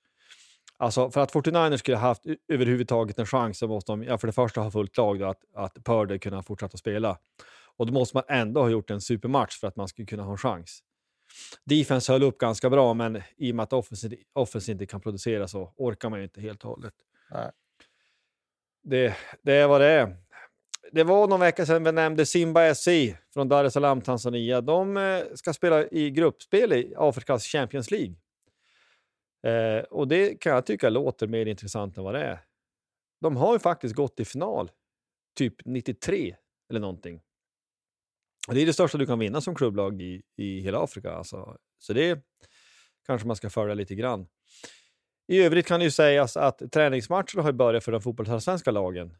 [0.78, 4.28] Alltså för att 49ers skulle ha haft överhuvudtaget en chans så måste de ja, för
[4.28, 7.18] det första ha fullt lag då, att, att Purdy kunna fortsätta spela.
[7.78, 10.32] Och då måste man ändå ha gjort en supermatch för att man skulle kunna ha
[10.32, 10.80] en chans.
[11.64, 15.48] Defense höll upp ganska bra, men i och med att offense, offense inte kan producera
[15.48, 16.94] så orkar man ju inte helt och hållet.
[17.32, 17.52] Nej.
[18.84, 20.18] Det, det är vad det är.
[20.92, 22.88] Det var någon vecka sedan vi nämnde Simba SC
[23.34, 24.62] från Dar es Salaam, Tanzania.
[24.62, 28.16] De eh, ska spela i gruppspel i Afrikas Champions League.
[29.46, 32.40] Eh, och det kan jag tycka låter mer intressant än vad det är.
[33.22, 34.72] De har ju faktiskt gått i final,
[35.38, 36.36] typ 93
[36.70, 37.22] eller någonting.
[38.48, 41.12] Det är det största du kan vinna som klubblag i, i hela Afrika.
[41.12, 41.58] Alltså.
[41.80, 42.24] Så det
[43.06, 44.28] kanske man ska följa lite grann.
[45.28, 49.18] I övrigt kan det ju sägas att träningsmatcherna har börjat för de fotbollsallsvenska lagen.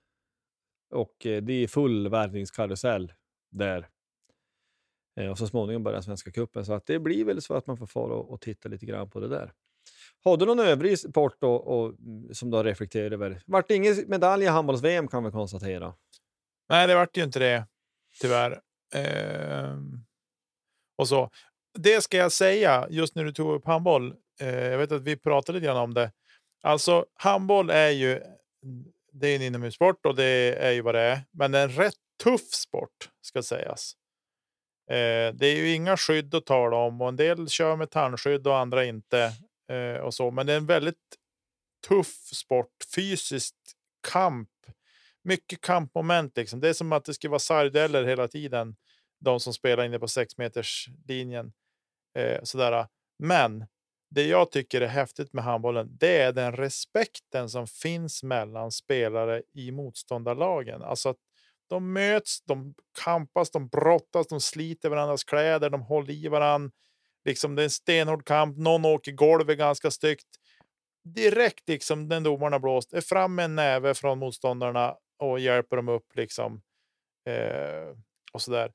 [0.90, 3.14] Och eh, det är full värvningskarusell
[3.52, 3.90] där.
[5.20, 6.66] Eh, och så småningom börjar Svenska cupen.
[6.66, 9.10] Så att det blir väl så att man får fara och, och titta lite grann
[9.10, 9.54] på det där.
[10.24, 13.42] Har du någon övrig sport då, och, mm, som du har reflekterat över?
[13.46, 15.94] Vart det ingen medalj i handbolls-VM kan vi konstatera.
[16.70, 17.68] Nej, det vart ju inte det,
[18.22, 18.62] tyvärr.
[18.96, 19.78] Eh,
[20.98, 21.30] och så.
[21.78, 24.14] Det ska jag säga, just när du tog upp handboll.
[24.42, 26.12] Eh, jag vet att vi pratade lite grann om det.
[26.64, 28.22] Alltså, handboll är ju
[29.20, 31.22] det är en inomhussport och det är ju vad det är.
[31.32, 31.94] Men det är en rätt
[32.24, 33.96] tuff sport ska sägas.
[34.90, 38.48] Eh, det är ju inga skydd att tala om och en del kör med tandskydd
[38.48, 39.32] och andra inte.
[39.72, 40.32] Eh, och så.
[40.32, 40.96] Men det är en väldigt
[41.88, 43.56] tuff sport, fysiskt
[44.12, 44.50] kamp.
[45.24, 46.38] Mycket kampmoment.
[46.38, 46.60] Liksom.
[46.60, 48.76] Det är som att det ska vara sardeller hela tiden.
[49.26, 51.54] De som spelar inne på sex meters linjen.
[52.18, 52.88] Eh, sådär.
[53.20, 53.66] Men
[54.10, 59.42] det jag tycker är häftigt med handbollen, det är den respekten som finns mellan spelare
[59.54, 60.82] i motståndarlagen.
[60.82, 61.18] Alltså att
[61.70, 62.74] de möts, de
[63.04, 66.72] kampas, de brottas, de sliter varandras kläder, de håller i varandra.
[67.26, 68.58] Liksom det är en stenhård kamp.
[68.58, 70.28] Någon åker golvet ganska styggt.
[71.04, 75.76] Direkt liksom den domaren har blåst är fram med en näve från motståndarna och hjälper
[75.76, 76.62] dem upp liksom.
[77.30, 77.98] Eh,
[78.34, 78.72] och så där.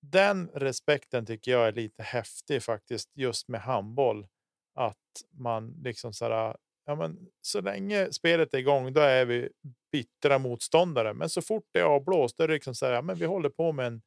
[0.00, 4.26] Den respekten tycker jag är lite häftig faktiskt just med handboll
[4.74, 4.96] att
[5.30, 6.56] man liksom så här,
[6.86, 9.48] ja, men så länge spelet är igång, då är vi
[9.92, 11.14] bittra motståndare.
[11.14, 13.26] Men så fort det är avblåst, då är det liksom så här, ja, men vi
[13.26, 14.02] håller på med en,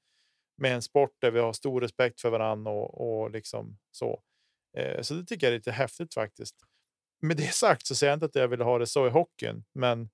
[0.57, 4.21] med en sport där vi har stor respekt för varandra och, och liksom så.
[4.77, 6.55] Eh, så det tycker jag är lite häftigt faktiskt.
[7.21, 9.63] Med det sagt så säger jag inte att jag vill ha det så i hockeyn,
[9.73, 10.09] men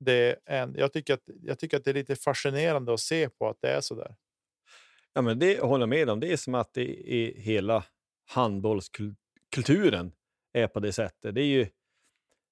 [0.00, 3.28] det är en, jag, tycker att, jag tycker att det är lite fascinerande att se
[3.28, 4.16] på att det är så där.
[5.14, 6.20] Ja, men det håller jag med om.
[6.20, 7.84] Det är som att det är hela
[8.28, 9.16] handbollskulturen
[9.52, 10.12] kulturen
[10.52, 11.34] är på det sättet.
[11.34, 11.66] Det är ju,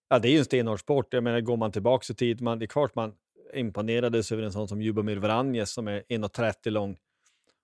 [0.09, 1.15] ja, det är en stenhård sport.
[1.15, 3.15] Jag menar, går man tillbaka i tid, man, det är klart man
[3.55, 6.99] imponerades över en sån som Jubomir Vranjes som är 1,30 lång.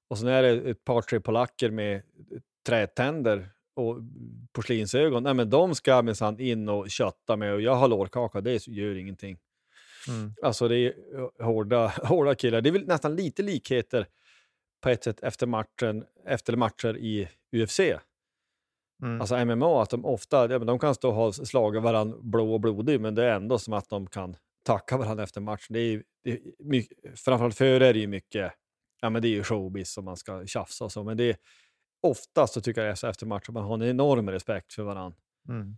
[0.08, 2.02] Och sen är det ett par, tre polacker med
[2.66, 3.96] trätänder och
[4.52, 5.22] porslinsögon.
[5.22, 8.96] Nej, men de ska minsann in och kötta med och jag har lårkaka, det gör
[8.96, 9.38] ingenting.
[10.08, 10.34] Mm.
[10.42, 10.94] Alltså det är
[11.42, 12.60] hårda, hårda killar.
[12.60, 14.06] Det är väl nästan lite likheter
[14.86, 17.80] på ett sätt efter, matchen, efter matcher i UFC.
[19.02, 19.20] Mm.
[19.20, 22.60] Alltså MMA, att de ofta ja, de kan stå och ha slagit varandra blå och
[22.60, 25.66] blodig, men det är ändå som att de kan tacka varandra efter matchen.
[25.68, 28.52] Det är, det är mycket, framförallt före är det ju mycket,
[29.00, 31.36] ja men det är ju showbiz som man ska tjafsa och så, men det är
[32.02, 35.18] oftast så tycker jag så efter matchen man har en enorm respekt för varandra.
[35.48, 35.76] Mm.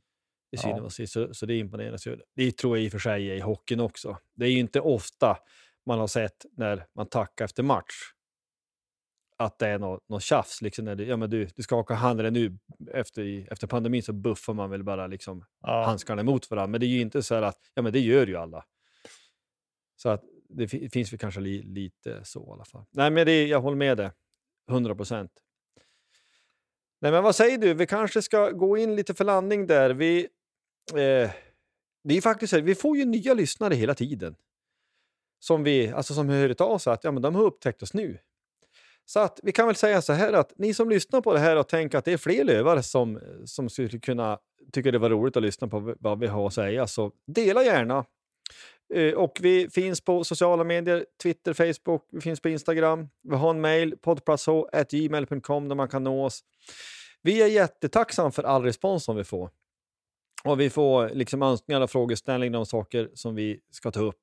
[0.57, 0.91] I ja.
[0.91, 1.99] så, så det är imponerande.
[2.37, 4.19] Det tror jag i och för sig är i hockeyn också.
[4.35, 5.39] Det är ju inte ofta
[5.87, 8.13] man har sett när man tackar efter match
[9.39, 10.63] att det är något, något tjafs.
[10.63, 12.59] Liksom du, ja, men du, du skakar handen nu
[12.93, 15.85] efter, efter pandemin så buffar man väl bara liksom ja.
[15.85, 16.71] handskarna emot varandra.
[16.71, 18.65] Men det är ju inte så att ja, men det gör ju alla.
[19.97, 22.85] Så att det finns väl kanske li, lite så i alla fall.
[22.91, 24.11] Nej, men det, jag håller med dig.
[24.71, 25.33] 100 procent.
[27.01, 27.75] Nej, men vad säger du?
[27.75, 29.91] Vi kanske ska gå in lite för landning där.
[29.91, 30.21] Vi,
[30.91, 31.31] eh,
[32.05, 34.37] det är faktiskt så vi får ju nya lyssnare hela tiden.
[35.39, 38.19] Som vi, alltså som hör av sig att ja, men de har upptäckt oss nu.
[39.11, 41.57] Så att vi kan väl säga så här att ni som lyssnar på det här
[41.57, 44.39] och tänker att det är fler lövare som, som skulle kunna
[44.73, 48.05] tycka det var roligt att lyssna på vad vi har att säga, så dela gärna.
[48.95, 53.09] Eh, och vi finns på sociala medier, Twitter, Facebook, vi finns på Instagram.
[53.23, 56.41] Vi har en mejl, poddplatsh.gmail.com där man kan nå oss.
[57.23, 59.51] Vi är jättetacksamma för all respons som vi får.
[60.45, 64.21] Och vi får liksom önskningar och frågeställningar om saker som vi ska ta upp.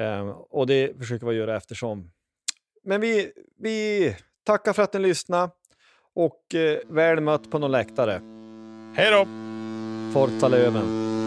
[0.00, 2.10] Um, och det försöker vi göra eftersom.
[2.84, 5.52] Men vi, vi tackar för att ni lyssnade
[6.14, 8.20] och eh, väl mött på någon läktare.
[8.94, 9.26] Hej då!
[10.12, 11.21] Forza Löven!